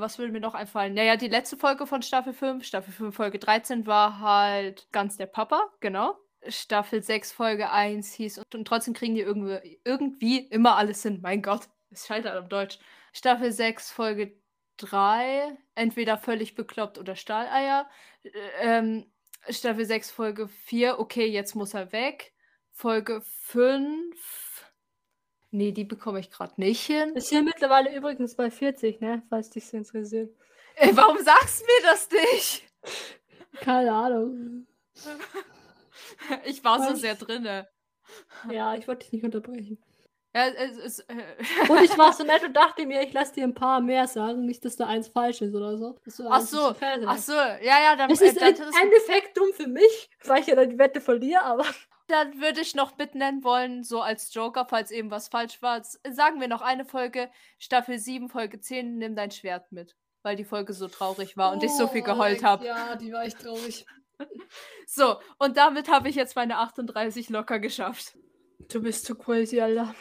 was 0.00 0.18
würde 0.18 0.32
mir 0.32 0.40
noch 0.40 0.54
einfallen? 0.54 0.92
Naja, 0.92 1.16
die 1.16 1.28
letzte 1.28 1.56
Folge 1.56 1.86
von 1.86 2.02
Staffel 2.02 2.34
5, 2.34 2.64
Staffel 2.64 2.92
5, 2.92 3.14
Folge 3.14 3.38
13 3.38 3.86
war 3.86 4.20
halt 4.20 4.86
ganz 4.92 5.16
der 5.16 5.26
Papa, 5.26 5.70
genau. 5.80 6.18
Staffel 6.46 7.02
6, 7.02 7.32
Folge 7.32 7.70
1 7.70 8.12
hieß 8.12 8.38
und, 8.38 8.54
und 8.54 8.66
trotzdem 8.66 8.92
kriegen 8.92 9.14
die 9.14 9.22
irgendwie, 9.22 9.80
irgendwie 9.84 10.38
immer 10.38 10.76
alles 10.76 11.02
hin. 11.02 11.20
Mein 11.22 11.40
Gott, 11.40 11.68
es 11.90 12.06
scheitert 12.06 12.36
am 12.36 12.48
Deutsch. 12.50 12.78
Staffel 13.14 13.50
6, 13.50 13.90
Folge 13.90 14.36
3, 14.76 15.56
entweder 15.74 16.18
völlig 16.18 16.54
bekloppt 16.54 16.98
oder 16.98 17.16
Stahleier. 17.16 17.88
Äh, 18.22 18.30
ähm, 18.60 19.10
Staffel 19.48 19.86
6, 19.86 20.10
Folge 20.10 20.48
4, 20.48 20.98
okay, 20.98 21.26
jetzt 21.26 21.54
muss 21.54 21.72
er 21.72 21.92
weg. 21.92 22.34
Folge 22.72 23.22
5. 23.22 24.39
Nee, 25.52 25.72
die 25.72 25.84
bekomme 25.84 26.20
ich 26.20 26.30
gerade 26.30 26.52
nicht 26.56 26.86
hin. 26.86 27.14
Ist 27.14 27.28
hier 27.28 27.42
mittlerweile 27.42 27.94
übrigens 27.94 28.36
bei 28.36 28.50
40, 28.50 29.00
ne? 29.00 29.22
Falls 29.28 29.50
dich 29.50 29.72
interessiert. 29.74 30.32
Ey, 30.76 30.96
warum 30.96 31.18
sagst 31.18 31.60
du 31.60 31.64
mir 31.64 31.90
das 31.90 32.08
nicht? 32.10 32.62
Keine 33.60 33.92
Ahnung. 33.92 34.66
ich 36.44 36.62
war 36.62 36.78
Was? 36.78 36.88
so 36.88 36.94
sehr 36.94 37.16
drinne. 37.16 37.68
Ja, 38.50 38.74
ich 38.74 38.86
wollte 38.86 39.04
dich 39.04 39.12
nicht 39.12 39.24
unterbrechen. 39.24 39.82
Ja, 40.34 40.46
es, 40.46 40.76
es, 40.78 40.98
äh 41.00 41.14
und 41.68 41.82
ich 41.82 41.98
war 41.98 42.12
so 42.12 42.22
nett 42.24 42.44
und 42.44 42.54
dachte 42.54 42.86
mir, 42.86 43.02
ich 43.02 43.12
lasse 43.12 43.34
dir 43.34 43.44
ein 43.44 43.54
paar 43.54 43.80
mehr 43.80 44.06
sagen, 44.06 44.46
nicht, 44.46 44.64
dass 44.64 44.76
da 44.76 44.86
eins 44.86 45.08
falsch 45.08 45.42
ist 45.42 45.54
oder 45.54 45.76
so. 45.76 45.98
Ach 46.28 46.40
so, 46.40 46.74
ach 47.06 47.18
so, 47.18 47.32
ja, 47.32 47.58
ja, 47.82 47.96
dann. 47.96 48.08
Das 48.08 48.20
ist 48.20 48.40
äh, 48.40 48.50
im 48.50 48.72
Endeffekt 48.80 49.36
dumm 49.36 49.52
für 49.52 49.66
mich, 49.66 50.08
weil 50.24 50.40
ich 50.40 50.46
ja 50.46 50.54
dann 50.54 50.70
die 50.70 50.78
Wette 50.78 51.00
verliere, 51.00 51.42
aber. 51.42 51.64
Dann 52.10 52.40
würde 52.40 52.60
ich 52.60 52.74
noch 52.74 52.98
mitnennen 52.98 53.44
wollen, 53.44 53.84
so 53.84 54.00
als 54.00 54.34
Joker, 54.34 54.66
falls 54.68 54.90
eben 54.90 55.12
was 55.12 55.28
falsch 55.28 55.62
war. 55.62 55.80
Sagen 55.84 56.40
wir 56.40 56.48
noch 56.48 56.60
eine 56.60 56.84
Folge, 56.84 57.30
Staffel 57.56 58.00
7, 58.00 58.28
Folge 58.28 58.60
10, 58.60 58.98
nimm 58.98 59.14
dein 59.14 59.30
Schwert 59.30 59.70
mit. 59.70 59.96
Weil 60.22 60.34
die 60.34 60.44
Folge 60.44 60.72
so 60.72 60.88
traurig 60.88 61.36
war 61.36 61.50
oh, 61.50 61.54
und 61.54 61.62
ich 61.62 61.70
so 61.70 61.86
viel 61.86 62.02
geheult 62.02 62.42
habe. 62.42 62.66
Ja, 62.66 62.96
die 62.96 63.12
war 63.12 63.24
echt 63.24 63.40
traurig. 63.40 63.86
So, 64.86 65.18
und 65.38 65.56
damit 65.56 65.90
habe 65.90 66.10
ich 66.10 66.14
jetzt 66.14 66.36
meine 66.36 66.58
38 66.58 67.30
locker 67.30 67.58
geschafft. 67.58 68.18
Du 68.70 68.82
bist 68.82 69.06
zu 69.06 69.14
crazy, 69.14 69.60
Alter. 69.60 69.94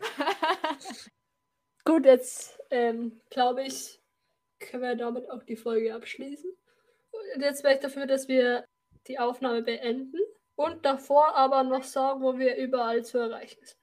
Gut, 1.84 2.06
jetzt 2.06 2.58
ähm, 2.70 3.20
glaube 3.30 3.62
ich, 3.62 4.00
können 4.58 4.82
wir 4.82 4.96
damit 4.96 5.30
auch 5.30 5.44
die 5.44 5.54
Folge 5.54 5.94
abschließen. 5.94 6.50
Und 7.34 7.40
jetzt 7.40 7.62
wäre 7.62 7.74
ich 7.74 7.80
dafür, 7.80 8.06
dass 8.06 8.26
wir 8.26 8.64
die 9.06 9.20
Aufnahme 9.20 9.62
beenden 9.62 10.18
und 10.62 10.84
davor 10.84 11.34
aber 11.34 11.64
noch 11.64 11.84
sagen, 11.84 12.20
wo 12.22 12.38
wir 12.38 12.56
überall 12.56 13.04
zu 13.04 13.18
erreichen 13.18 13.64
sind. 13.64 13.78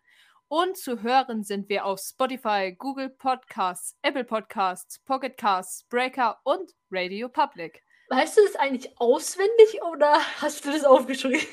und 0.48 0.76
zu 0.76 1.02
hören 1.02 1.42
sind 1.42 1.68
wir 1.68 1.84
auf 1.84 1.98
Spotify, 1.98 2.72
Google 2.78 3.10
Podcasts, 3.10 3.98
Apple 4.02 4.22
Podcasts, 4.24 5.00
Pocket 5.00 5.36
Casts, 5.36 5.82
Breaker 5.88 6.38
und 6.44 6.72
Radio 6.90 7.28
Public. 7.28 7.82
Weißt 8.08 8.38
du 8.38 8.44
das 8.44 8.54
eigentlich 8.54 8.96
auswendig 9.00 9.82
oder 9.82 10.20
hast 10.40 10.64
du 10.64 10.70
das 10.70 10.84
aufgeschrieben? 10.84 11.48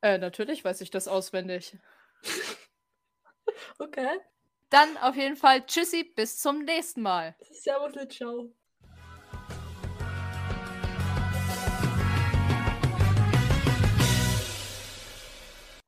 Äh, 0.00 0.18
natürlich 0.18 0.64
weiß 0.64 0.80
ich 0.80 0.90
das 0.90 1.08
auswendig. 1.08 1.76
Okay. 3.78 4.20
Dann 4.70 4.96
auf 4.98 5.16
jeden 5.16 5.36
Fall 5.36 5.64
Tschüssi, 5.66 6.04
bis 6.04 6.38
zum 6.38 6.64
nächsten 6.64 7.02
Mal. 7.02 7.34
Servus, 7.62 7.94
ciao. 8.08 8.54